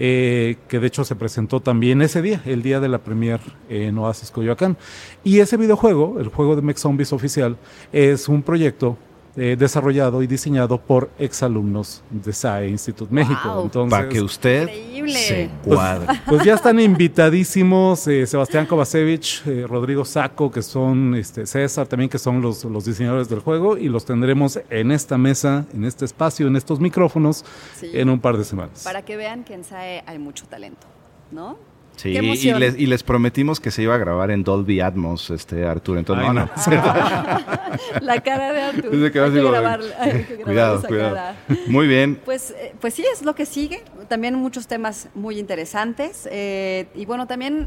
eh, 0.00 0.58
que 0.68 0.78
de 0.78 0.86
hecho 0.86 1.02
se 1.04 1.16
presentó 1.16 1.58
también 1.58 2.00
ese 2.02 2.22
día, 2.22 2.40
el 2.46 2.62
día 2.62 2.78
de 2.78 2.86
la 2.88 2.98
premier 2.98 3.40
en 3.68 3.98
Oasis 3.98 4.30
Coyoacán. 4.30 4.76
Y 5.24 5.40
ese 5.40 5.56
videojuego, 5.56 6.20
el 6.20 6.28
juego 6.28 6.54
de 6.54 6.62
Mex 6.62 6.82
Zombies 6.82 7.12
oficial, 7.12 7.56
es 7.92 8.28
un 8.28 8.44
proyecto 8.44 8.96
eh, 9.38 9.56
desarrollado 9.58 10.22
y 10.22 10.26
diseñado 10.26 10.78
por 10.80 11.10
exalumnos 11.18 12.02
de 12.10 12.32
SAE 12.32 12.68
Institute 12.68 13.12
México. 13.14 13.40
Wow. 13.44 13.62
Entonces, 13.64 13.90
Para 13.90 14.08
que 14.08 14.20
usted 14.20 14.62
Increíble. 14.62 15.12
se 15.18 15.50
pues, 15.64 15.76
cuadre. 15.76 16.06
pues 16.26 16.44
ya 16.44 16.54
están 16.54 16.80
invitadísimos 16.80 18.06
eh, 18.08 18.26
Sebastián 18.26 18.66
Kovacevic, 18.66 19.46
eh, 19.46 19.64
Rodrigo 19.68 20.04
Saco, 20.04 20.50
que 20.50 20.62
son 20.62 21.14
este, 21.14 21.46
César 21.46 21.86
también, 21.86 22.08
que 22.10 22.18
son 22.18 22.40
los, 22.42 22.64
los 22.64 22.84
diseñadores 22.84 23.28
del 23.28 23.40
juego, 23.40 23.76
y 23.76 23.88
los 23.88 24.04
tendremos 24.04 24.58
en 24.70 24.90
esta 24.90 25.16
mesa, 25.18 25.66
en 25.72 25.84
este 25.84 26.04
espacio, 26.04 26.46
en 26.46 26.56
estos 26.56 26.80
micrófonos, 26.80 27.44
Sí. 27.76 27.90
en 27.92 28.10
un 28.10 28.18
par 28.20 28.36
de 28.36 28.44
semanas. 28.44 28.82
Para 28.84 29.02
que 29.04 29.16
vean 29.16 29.44
que 29.44 29.54
en 29.54 29.62
SAE 29.64 30.02
hay 30.06 30.18
mucho 30.18 30.46
talento, 30.46 30.86
¿no? 31.30 31.56
Sí, 31.98 32.12
Qué 32.12 32.20
y 32.22 32.52
les, 32.54 32.78
y 32.78 32.86
les 32.86 33.02
prometimos 33.02 33.58
que 33.58 33.70
se 33.72 33.82
iba 33.82 33.94
a 33.94 33.98
grabar 33.98 34.30
en 34.30 34.44
Dolby 34.44 34.80
Atmos, 34.80 35.30
este 35.30 35.66
Arturo. 35.66 35.98
Entonces, 35.98 36.24
Ay, 36.28 36.34
no, 36.34 36.44
no. 36.46 36.50
no. 36.76 38.00
La 38.00 38.20
cara 38.22 38.52
de 38.52 38.60
Arturo. 38.62 38.90
Hay, 39.04 39.10
que 39.10 39.20
como- 39.20 39.50
grabar, 39.50 39.80
hay 39.98 40.10
que 40.22 40.36
grabar 40.36 40.44
Cuidado, 40.44 40.78
esa 40.78 40.88
cuidado. 40.88 41.14
cara. 41.16 41.36
Muy 41.66 41.86
bien. 41.88 42.20
Pues, 42.24 42.52
eh, 42.52 42.72
pues 42.80 42.94
sí, 42.94 43.04
es 43.12 43.22
lo 43.22 43.34
que 43.34 43.46
sigue. 43.46 43.82
También 44.08 44.34
muchos 44.36 44.66
temas 44.68 45.08
muy 45.14 45.38
interesantes. 45.40 46.28
eh, 46.30 46.86
y 46.94 47.04
bueno, 47.04 47.26
también 47.26 47.66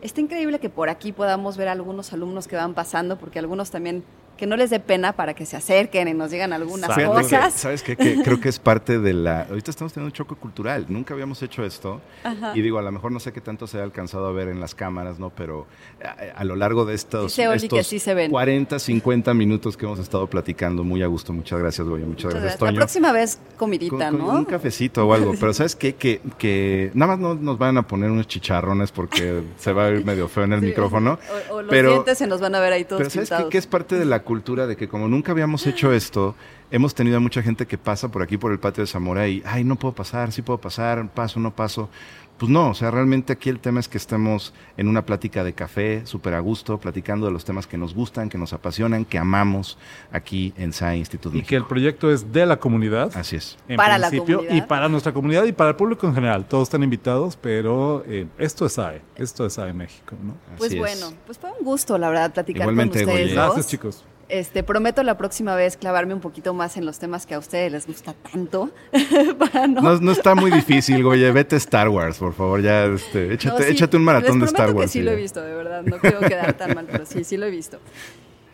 está 0.00 0.20
increíble 0.20 0.58
que 0.60 0.68
por 0.70 0.88
aquí 0.88 1.12
podamos 1.12 1.56
ver 1.56 1.68
algunos 1.68 2.12
alumnos 2.12 2.46
que 2.48 2.56
van 2.56 2.74
pasando, 2.74 3.18
porque 3.18 3.38
algunos 3.40 3.70
también 3.70 4.04
que 4.42 4.46
no 4.48 4.56
les 4.56 4.70
dé 4.70 4.80
pena 4.80 5.12
para 5.12 5.34
que 5.34 5.46
se 5.46 5.56
acerquen 5.56 6.08
y 6.08 6.14
nos 6.14 6.32
digan 6.32 6.52
algunas 6.52 6.90
que, 6.96 7.04
cosas. 7.04 7.54
¿Sabes 7.54 7.80
qué? 7.84 7.94
Que 7.96 8.20
creo 8.24 8.40
que 8.40 8.48
es 8.48 8.58
parte 8.58 8.98
de 8.98 9.12
la... 9.12 9.42
Ahorita 9.42 9.70
estamos 9.70 9.92
teniendo 9.92 10.08
un 10.08 10.12
choque 10.12 10.34
cultural. 10.34 10.86
Nunca 10.88 11.14
habíamos 11.14 11.40
hecho 11.44 11.64
esto. 11.64 12.00
Ajá. 12.24 12.50
Y 12.52 12.60
digo, 12.60 12.80
a 12.80 12.82
lo 12.82 12.90
mejor 12.90 13.12
no 13.12 13.20
sé 13.20 13.32
qué 13.32 13.40
tanto 13.40 13.68
se 13.68 13.78
ha 13.78 13.84
alcanzado 13.84 14.26
a 14.26 14.32
ver 14.32 14.48
en 14.48 14.58
las 14.58 14.74
cámaras, 14.74 15.20
¿no? 15.20 15.30
Pero 15.30 15.68
a, 16.04 16.40
a 16.40 16.42
lo 16.42 16.56
largo 16.56 16.84
de 16.84 16.94
estos, 16.96 17.36
que 17.36 17.44
estos 17.54 17.86
sí 17.86 18.00
se 18.00 18.14
ven. 18.14 18.32
40, 18.32 18.80
50 18.80 19.32
minutos 19.32 19.76
que 19.76 19.86
hemos 19.86 20.00
estado 20.00 20.26
platicando, 20.26 20.82
muy 20.82 21.04
a 21.04 21.06
gusto. 21.06 21.32
Muchas 21.32 21.60
gracias, 21.60 21.86
Goya. 21.86 22.04
Muchas, 22.04 22.24
Muchas 22.34 22.40
gracias, 22.42 22.42
gracias. 22.42 22.60
La 22.62 22.66
Toño. 22.66 22.78
próxima 22.80 23.12
vez 23.12 23.38
comidita, 23.56 24.10
con 24.10 24.18
¿no? 24.18 24.28
Un 24.30 24.44
cafecito 24.44 25.06
o 25.06 25.14
algo. 25.14 25.34
Pero 25.38 25.52
¿sabes 25.54 25.76
qué? 25.76 25.94
Que, 25.94 26.20
que 26.36 26.90
nada 26.94 27.12
más 27.12 27.20
no 27.20 27.36
nos 27.36 27.58
van 27.58 27.78
a 27.78 27.86
poner 27.86 28.10
unos 28.10 28.26
chicharrones 28.26 28.90
porque 28.90 29.44
se 29.56 29.72
va 29.72 29.86
a 29.86 29.90
ver 29.90 30.04
medio 30.04 30.26
feo 30.26 30.42
en 30.42 30.54
el 30.54 30.60
Sí, 30.62 30.66
micrófono. 30.66 31.20
O, 31.48 31.54
o 31.54 31.62
los 31.62 31.70
pero- 31.70 31.90
dientes 31.92 32.18
se 32.18 32.26
nos 32.26 32.40
van 32.40 32.56
a 32.56 32.60
ver 32.60 32.72
ahí 32.72 32.84
todos 32.84 32.98
Pero 32.98 33.24
¿sabes 33.24 33.44
qué? 33.44 33.48
Que 33.48 33.58
es 33.58 33.68
parte 33.68 33.96
de 33.96 34.04
la 34.04 34.18
cultura 34.18 34.31
de 34.40 34.76
que 34.76 34.88
como 34.88 35.08
nunca 35.08 35.32
habíamos 35.32 35.66
hecho 35.66 35.92
esto, 35.92 36.34
hemos 36.70 36.94
tenido 36.94 37.18
a 37.18 37.20
mucha 37.20 37.42
gente 37.42 37.66
que 37.66 37.76
pasa 37.76 38.10
por 38.10 38.22
aquí, 38.22 38.38
por 38.38 38.50
el 38.52 38.58
patio 38.58 38.82
de 38.82 38.86
Zamora 38.86 39.28
y, 39.28 39.42
ay, 39.44 39.62
no 39.62 39.76
puedo 39.76 39.94
pasar, 39.94 40.32
sí 40.32 40.42
puedo 40.42 40.58
pasar, 40.58 41.06
paso, 41.10 41.38
no 41.38 41.54
paso. 41.54 41.90
Pues 42.38 42.50
no, 42.50 42.70
o 42.70 42.74
sea, 42.74 42.90
realmente 42.90 43.32
aquí 43.32 43.50
el 43.50 43.60
tema 43.60 43.78
es 43.78 43.86
que 43.86 43.98
estemos 43.98 44.52
en 44.76 44.88
una 44.88 45.06
plática 45.06 45.44
de 45.44 45.52
café, 45.52 46.04
súper 46.06 46.34
a 46.34 46.40
gusto, 46.40 46.78
platicando 46.78 47.26
de 47.26 47.32
los 47.32 47.44
temas 47.44 47.68
que 47.68 47.78
nos 47.78 47.94
gustan, 47.94 48.28
que 48.28 48.36
nos 48.36 48.52
apasionan, 48.52 49.04
que 49.04 49.16
amamos 49.16 49.78
aquí 50.10 50.52
en 50.56 50.72
SAE 50.72 50.96
Instituto 50.96 51.36
Y 51.36 51.42
que 51.42 51.54
el 51.54 51.64
proyecto 51.66 52.10
es 52.10 52.32
de 52.32 52.44
la 52.46 52.58
comunidad. 52.58 53.12
Así 53.14 53.36
es. 53.36 53.58
en 53.68 53.76
Para 53.76 53.96
la 53.96 54.08
principio, 54.08 54.38
comunidad. 54.38 54.64
Y 54.64 54.66
para 54.66 54.88
nuestra 54.88 55.12
comunidad 55.12 55.44
y 55.44 55.52
para 55.52 55.70
el 55.70 55.76
público 55.76 56.08
en 56.08 56.14
general. 56.14 56.46
Todos 56.46 56.64
están 56.64 56.82
invitados, 56.82 57.36
pero 57.36 58.02
eh, 58.08 58.26
esto 58.38 58.66
es 58.66 58.76
AE. 58.76 59.02
Esto 59.14 59.46
es 59.46 59.56
AE 59.60 59.72
México, 59.72 60.16
¿no? 60.20 60.34
Pues 60.56 60.70
Así 60.70 60.76
es. 60.76 60.80
bueno, 60.80 61.16
pues 61.26 61.38
fue 61.38 61.50
un 61.56 61.64
gusto, 61.64 61.96
la 61.96 62.08
verdad, 62.08 62.32
platicar 62.32 62.62
Igualmente, 62.62 63.04
con 63.04 63.12
ustedes. 63.12 63.34
Gracias, 63.34 63.68
chicos. 63.68 64.04
Este, 64.32 64.62
prometo 64.62 65.02
la 65.02 65.18
próxima 65.18 65.54
vez 65.54 65.76
clavarme 65.76 66.14
un 66.14 66.22
poquito 66.22 66.54
más 66.54 66.78
en 66.78 66.86
los 66.86 66.98
temas 66.98 67.26
que 67.26 67.34
a 67.34 67.38
ustedes 67.38 67.70
les 67.70 67.86
gusta 67.86 68.14
tanto. 68.14 68.70
para 69.38 69.66
no, 69.66 69.82
No, 69.82 70.00
no 70.00 70.10
está 70.10 70.34
muy 70.34 70.50
difícil, 70.50 71.04
güey. 71.04 71.30
Vete 71.30 71.56
a 71.56 71.58
Star 71.58 71.90
Wars, 71.90 72.16
por 72.16 72.32
favor. 72.32 72.62
Ya, 72.62 72.86
este, 72.86 73.34
échate, 73.34 73.58
No, 73.58 73.66
sí, 73.66 73.72
échate 73.72 73.96
un 73.98 74.04
maratón 74.04 74.40
de 74.40 74.46
Star 74.46 74.70
Wars. 74.70 74.86
que 74.86 74.88
sí 74.88 75.02
lo 75.02 75.10
he 75.10 75.16
visto, 75.16 75.42
de 75.42 75.54
verdad. 75.54 75.82
No 75.82 75.98
quiero 75.98 76.20
quedar 76.20 76.54
tan 76.54 76.74
mal, 76.74 76.88
pero 76.90 77.04
sí, 77.04 77.24
sí 77.24 77.36
lo 77.36 77.44
he 77.44 77.50
visto. 77.50 77.78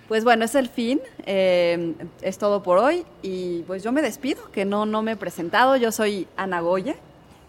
Pues 0.09 0.25
bueno, 0.25 0.45
es 0.47 0.57
el 0.57 0.69
fin. 0.69 1.01
eh, 1.27 1.95
es 2.23 2.39
todo 2.39 2.65
por 2.65 2.79
hoy. 2.79 3.05
Y 3.23 3.63
pues 3.69 3.85
yo 3.85 3.93
me 3.93 4.03
despido, 4.03 4.51
que 4.51 4.65
no, 4.65 4.85
no 4.85 5.03
me 5.03 5.13
he 5.13 5.17
presentado. 5.17 5.77
Yo 5.77 5.93
soy 5.93 6.27
Ana 6.37 6.59
Goya. 6.61 6.97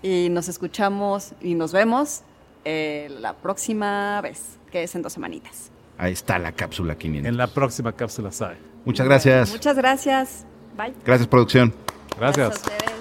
Y 0.04 0.28
nos 0.30 0.50
escuchamos 0.50 1.32
y 1.42 1.56
nos 1.56 1.74
vemos 1.74 2.22
eh, 2.64 3.10
la 3.22 3.34
próxima 3.34 4.22
vez, 4.22 4.60
que 4.72 4.84
es 4.84 4.94
en 4.94 5.02
dos 5.02 5.14
semanitas. 5.14 5.72
Ahí 6.00 6.14
está 6.14 6.40
la 6.40 6.54
cápsula 6.54 6.98
500. 6.98 7.28
En 7.30 7.38
la 7.38 7.48
próxima 7.48 7.92
cápsula 7.92 8.32
SAE. 8.32 8.56
Muchas 8.86 9.06
gracias. 9.06 9.52
Muchas 9.52 9.76
gracias. 9.76 10.46
Bye. 10.78 10.94
Gracias, 11.06 11.28
producción. 11.28 11.74
Gracias. 12.18 12.48
a 12.48 12.50
ustedes. 12.50 12.99